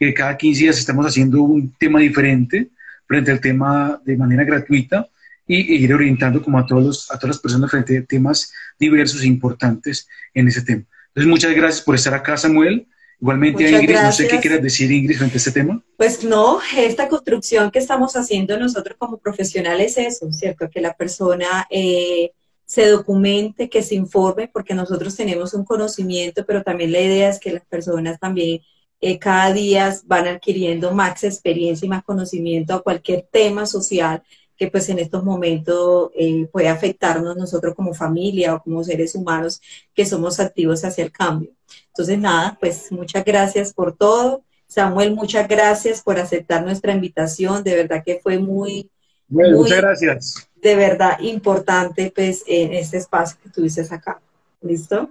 que 0.01 0.13
cada 0.13 0.37
15 0.37 0.63
días 0.63 0.79
estamos 0.79 1.07
haciendo 1.07 1.43
un 1.43 1.73
tema 1.79 2.01
diferente 2.01 2.71
frente 3.07 3.31
al 3.31 3.41
tema 3.41 4.01
de 4.05 4.17
manera 4.17 4.43
gratuita 4.43 5.07
y, 5.49 5.83
ir 5.83 5.93
orientando 5.93 6.43
como 6.43 6.59
a, 6.59 6.67
todos 6.67 7.11
a 7.11 7.19
todas 7.19 7.37
las 7.37 7.39
personas 7.41 7.71
frente 7.71 7.99
a 7.99 8.05
temas 8.05 8.53
diversos 8.79 9.23
e 9.23 9.27
importantes 9.27 10.07
en 10.35 10.47
ese 10.47 10.63
tema. 10.63 10.85
Entonces, 11.09 11.31
muchas 11.31 11.55
gracias 11.55 11.85
por 11.85 11.95
estar 11.95 12.15
acá, 12.15 12.37
Samuel. 12.37 12.87
Igualmente, 13.21 13.69
Ingrid, 13.69 13.97
no 14.01 14.13
sé 14.13 14.29
qué 14.29 14.39
quieras 14.39 14.63
decir, 14.63 14.93
Ingrid, 14.93 15.17
frente 15.17 15.35
a 15.35 15.39
este 15.39 15.51
tema. 15.51 15.83
Pues 15.97 16.23
no, 16.23 16.61
esta 16.77 17.09
construcción 17.09 17.73
que 17.73 17.81
estamos 17.81 18.15
haciendo 18.15 18.57
nosotros 18.57 18.97
como 18.97 19.19
profesionales 19.19 19.99
es 19.99 20.17
eso, 20.17 20.31
¿cierto? 20.31 20.71
Que 20.71 20.81
la 20.81 20.95
persona 20.95 21.67
eh, 21.69 22.31
se 22.65 22.87
documente, 22.87 23.69
que 23.69 23.83
se 23.83 23.97
informe, 23.97 24.49
porque 24.53 24.75
nosotros 24.75 25.17
tenemos 25.17 25.55
un 25.55 25.65
conocimiento, 25.65 26.45
pero 26.47 26.63
también 26.63 26.93
la 26.93 27.01
idea 27.01 27.31
es 27.31 27.41
que 27.41 27.51
las 27.51 27.67
personas 27.67 28.21
también 28.21 28.61
eh, 29.01 29.19
cada 29.19 29.53
día 29.53 29.97
van 30.05 30.29
adquiriendo 30.29 30.93
más 30.93 31.25
experiencia 31.25 31.87
y 31.87 31.89
más 31.89 32.05
conocimiento 32.05 32.75
a 32.75 32.83
cualquier 32.83 33.27
tema 33.33 33.67
social 33.67 34.23
que 34.59 34.69
pues 34.69 34.89
en 34.89 34.99
estos 34.99 35.25
momentos 35.25 36.11
eh, 36.17 36.49
puede 36.51 36.69
afectarnos 36.69 37.37
nosotros 37.37 37.75
como 37.75 37.95
familia 37.95 38.55
o 38.55 38.63
como 38.63 38.83
seres 38.83 39.15
humanos 39.15 39.63
que 39.95 40.05
somos 40.05 40.41
activos 40.41 40.85
hacia 40.85 41.05
el 41.05 41.13
cambio. 41.13 41.51
Entonces, 41.87 42.19
nada, 42.19 42.59
pues 42.61 42.91
muchas 42.91 43.25
gracias 43.25 43.73
por 43.73 43.97
todo. 43.97 44.43
Samuel, 44.67 45.15
muchas 45.15 45.49
gracias 45.49 46.03
por 46.03 46.19
aceptar 46.19 46.65
nuestra 46.65 46.93
invitación. 46.93 47.63
De 47.63 47.77
verdad 47.77 48.03
que 48.05 48.19
fue 48.21 48.39
muy... 48.39 48.91
muchas 49.29 49.79
gracias. 49.79 50.49
De 50.57 50.75
verdad 50.75 51.21
importante 51.21 52.13
pues 52.15 52.43
en 52.47 52.75
este 52.75 52.99
espacio 52.99 53.39
que 53.43 53.51
tuviste 53.51 53.83
acá. 53.89 54.21
¿Listo? 54.61 55.09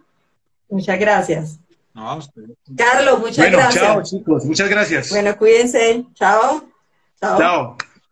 Muchas 0.70 1.00
gracias. 1.00 1.58
Carlos, 2.76 3.20
muchas 3.20 3.50
gracias. 3.50 3.84
Chao, 3.84 4.04
chicos. 4.04 4.46
Muchas 4.46 4.70
gracias. 4.70 5.10
Bueno, 5.10 5.36
cuídense. 5.38 6.06
Chao. 6.14 6.64
Chao. 7.20 7.38
chao. 7.40 7.78